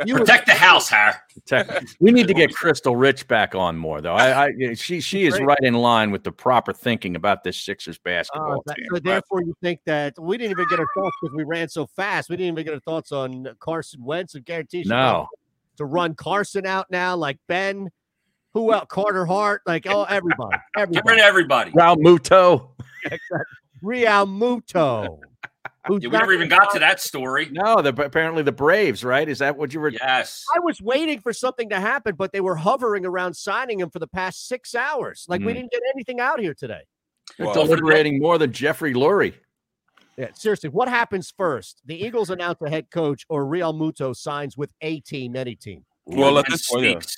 [0.06, 1.16] You Protect the house, Har.
[1.34, 4.14] Protect- We need to get Krystle Rich back on more, though.
[4.14, 7.98] I, I she she is right in line with the proper thinking about this Sixers
[7.98, 8.86] oh, basketball Oh, that- team.
[8.94, 11.88] so therefore, you think that we didn't even get our thoughts because we ran so
[11.88, 12.30] fast.
[12.30, 15.28] We didn't even get our thoughts on Carson Wentz and guarantee No.
[15.78, 17.90] to run Carson out now, like Ben.
[18.54, 18.86] Who else?
[18.90, 21.20] Carter Hart, like oh everybody, Get rid everybody.
[21.20, 21.72] of everybody.
[21.72, 22.70] Raul Muto.
[23.84, 25.20] Realmuto.
[25.88, 27.50] Who's we never even got to that story.
[27.52, 29.28] No, the apparently the Braves, right?
[29.28, 29.90] Is that what you were?
[29.90, 30.46] Yes.
[30.56, 33.98] I was waiting for something to happen, but they were hovering around signing him for
[33.98, 35.26] the past six hours.
[35.28, 35.60] Like we Hmm.
[35.60, 36.82] didn't get anything out here today.
[37.40, 39.34] You're deliberating more than Jeffrey Lurie.
[40.18, 41.82] Yeah, seriously, what happens first?
[41.86, 45.84] The Eagles announce a head coach, or Realmuto signs with a team, any team.
[46.06, 47.16] Well, at this point,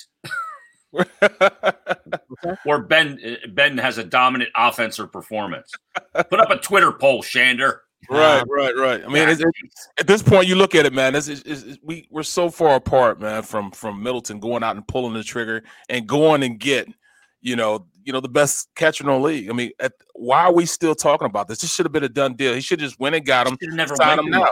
[2.64, 5.70] or Ben uh, Ben has a dominant offensive performance.
[6.14, 7.80] Put up a Twitter poll, Shander.
[8.10, 9.04] Right, um, right, right.
[9.04, 11.14] I mean, it's, it's- at this point, you look at it, man.
[11.14, 14.86] It's, it's, it's, we we're so far apart, man, from from Middleton going out and
[14.86, 16.88] pulling the trigger and going and get,
[17.40, 19.48] you know, you know, the best catcher in the league.
[19.48, 21.60] I mean, at, why are we still talking about this?
[21.60, 22.54] This should have been a done deal.
[22.54, 24.46] He should have just went and got him, never sign went him now.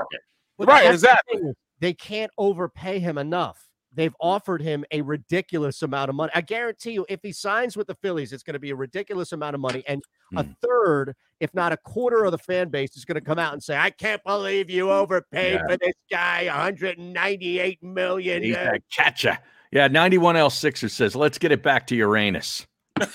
[0.59, 1.53] Right, that's the exactly.
[1.81, 3.59] They can't overpay him enough.
[3.95, 6.33] They've offered him a ridiculous amount of money.
[6.35, 9.33] I guarantee you, if he signs with the Phillies, it's going to be a ridiculous
[9.33, 9.85] amount of money.
[9.87, 10.03] And
[10.37, 10.51] a Hmm.
[10.63, 13.63] third, if not a quarter of the fan base is going to come out and
[13.63, 15.67] say, I can't believe you overpaid Yeah.
[15.69, 18.43] for this guy 198 million.
[18.43, 18.73] He's Yeah.
[18.75, 19.39] a catcher.
[19.73, 22.67] Yeah, 91L Sixer says, let's get it back to Uranus.
[23.01, 23.07] So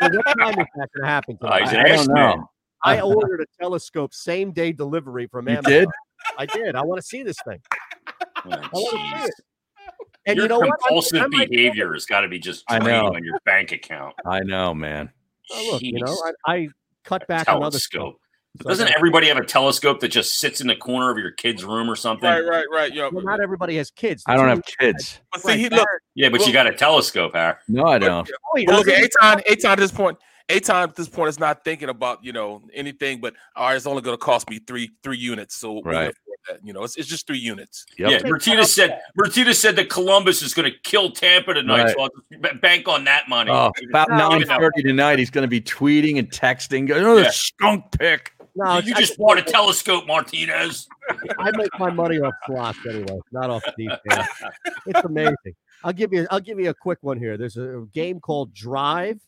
[0.00, 1.38] what time is that going to happen?
[1.40, 1.86] Uh, he's tonight?
[1.86, 2.50] an I don't know.
[2.82, 5.72] I ordered a telescope same day delivery from You Amazon.
[5.72, 5.88] did?
[6.38, 6.76] I did.
[6.76, 7.58] I want to see this thing.
[8.44, 9.34] Oh, I want to see it.
[10.26, 10.78] And Your you know what?
[10.80, 13.14] Compulsive I might- behavior has got to be just I draining know.
[13.14, 14.14] on your bank account.
[14.26, 15.10] I know, man.
[15.52, 16.16] Oh, look, you know,
[16.46, 16.68] I, I
[17.04, 18.00] cut back on other stuff.
[18.00, 18.20] telescope.
[18.62, 21.62] So Doesn't everybody have a telescope that just sits in the corner of your kid's
[21.62, 22.28] room or something?
[22.28, 22.92] Right, right, right.
[22.92, 24.24] Yeah, Well, not everybody has kids.
[24.26, 25.20] I don't have kids.
[25.32, 25.86] but see, he look.
[26.14, 27.60] Yeah, but you got a telescope, Har.
[27.68, 28.26] No, I don't.
[28.56, 29.44] He But look at doesn't?
[29.46, 29.46] Eytan.
[29.46, 30.16] Eytan at this point.
[30.48, 33.86] Eytan at this point is not thinking about you know anything, but all right, it's
[33.86, 36.14] only going to cost me three three units, so Right.
[36.48, 36.66] Afford that.
[36.66, 37.84] You know, it's, it's just three units.
[37.98, 38.10] Yep.
[38.10, 41.94] Yeah, Myrtetus said Myrtetus said that Columbus is going to kill Tampa tonight, Right.
[41.96, 43.50] so I'll bank on that money.
[43.50, 46.90] Oh, about No, nine even though- thirty tonight, he's going to be tweeting and texting.
[46.90, 47.30] Oh, the Yeah.
[47.32, 48.32] skunk pick.
[48.58, 50.86] No, you I, just bought a telescope, Myrtetus.
[51.38, 54.28] I make my money off slots anyway, not off defense.
[54.86, 55.54] It's amazing.
[55.84, 56.26] I'll give you.
[56.30, 57.36] I'll give you a quick one here.
[57.36, 59.20] There's a game called Drive,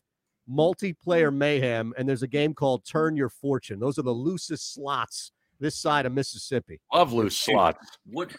[0.50, 3.78] multiplayer mayhem, and there's a game called Turn Your Fortune.
[3.78, 6.80] Those are the loosest slots this side of Mississippi.
[6.92, 7.98] Love loose slots.
[8.06, 8.30] What?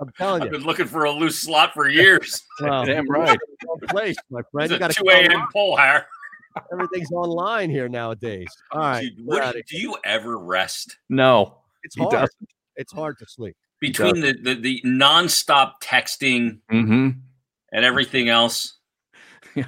[0.00, 0.58] I'm telling I've you.
[0.58, 2.42] been looking for a loose slot for years.
[2.60, 3.38] Well, Damn right.
[3.88, 4.70] place, my friend.
[4.72, 5.46] It's You a got two a.m.
[5.52, 6.06] poll, Har.
[6.72, 8.48] Everything's online here nowadays.
[8.72, 12.10] All right, Dude, what- do you ever rest No, it's hard.
[12.10, 12.48] doesn't.
[12.74, 13.56] It's hard to sleep.
[13.80, 17.10] between the, the the nonstop texting Mm-hmm.
[17.72, 18.77] and everything else?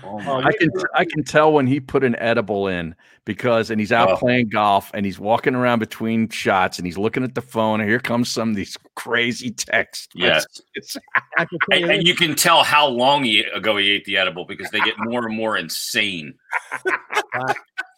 [0.04, 2.94] Oh I can I can tell when he put an edible in
[3.24, 4.16] because and he's out Oh.
[4.16, 7.88] playing golf and he's walking around between shots and he's looking at the phone and
[7.88, 10.08] here comes some of these crazy texts.
[10.14, 10.46] Yes.
[10.74, 10.96] It's,
[11.36, 14.44] I you And, and you can tell how long he, ago he ate the edible
[14.46, 16.34] because they get more and more insane.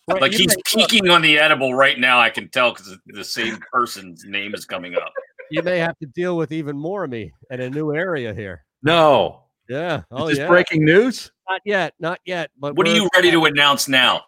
[0.08, 2.18] Well, Like he's may- peeking on the edible right now.
[2.20, 5.12] I can tell because the same person's name is coming up.
[5.50, 8.64] you may have to deal with even more of me in a new area here.
[8.82, 9.41] no.
[9.68, 10.02] Yeah.
[10.10, 10.48] Oh, Is this yeah.
[10.48, 11.30] breaking news?
[11.48, 11.94] Not yet.
[12.00, 12.50] Not yet.
[12.58, 14.22] But What are you ready to announce now?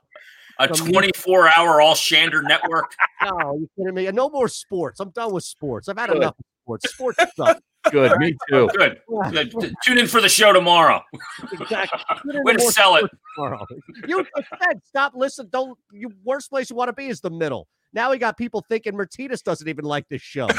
[0.61, 2.95] A 24 hour all Shander network?
[3.25, 4.11] No, you kidding me?
[4.13, 5.01] No more sports.
[5.01, 5.89] I'm done with sports.
[5.89, 6.19] I've had Good.
[6.19, 6.93] enough of sports.
[6.93, 7.59] Sports suck.
[7.91, 8.19] Good.
[8.19, 8.69] Me too.
[8.77, 9.01] Good.
[9.33, 9.73] Good.
[9.83, 11.03] Tune in for the show tomorrow.
[11.53, 11.99] Exactly.
[12.23, 13.11] Tune in Way to sell it.
[13.35, 13.65] tomorrow.
[14.07, 14.27] You
[14.63, 15.15] said stop.
[15.17, 15.49] Listen.
[15.51, 15.79] Don't.
[15.91, 17.67] You worst place you want to be is the middle.
[17.95, 20.49] Now we got people thinking Myrtetus doesn't even like this show.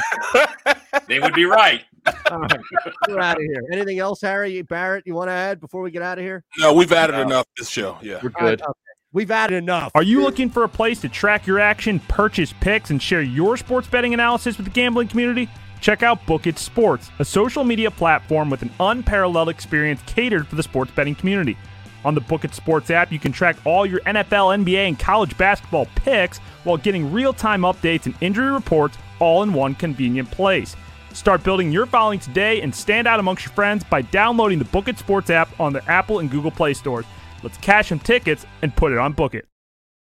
[1.07, 1.83] They would be right.
[2.31, 2.59] All right,
[3.07, 3.63] we're out of here.
[3.71, 5.05] Anything else, Harry Barrett?
[5.05, 6.43] You want to add before we get out of here?
[6.57, 7.97] No, we've added enough this show.
[8.01, 8.19] Yeah.
[8.23, 8.71] We're All right, okay.
[9.11, 9.91] We've added enough.
[9.95, 13.55] Are you looking for a place to track your action, purchase picks, and share your
[13.57, 15.49] sports betting analysis with the gambling community?
[15.79, 20.55] Check out Book It Sports, a social media platform with an unparalleled experience catered for
[20.55, 21.57] the sports betting community.
[22.05, 25.35] On the Book It Sports app, you can track all your NFL, NBA, and college
[25.37, 30.75] basketball picks while getting real time updates and injury reports all in one convenient place.
[31.13, 34.87] Start building your following today and stand out amongst your friends by downloading the Book
[34.87, 37.05] It Sports app on the Apple and Google Play stores.
[37.41, 39.47] Let's cash some tickets and put it on Book It.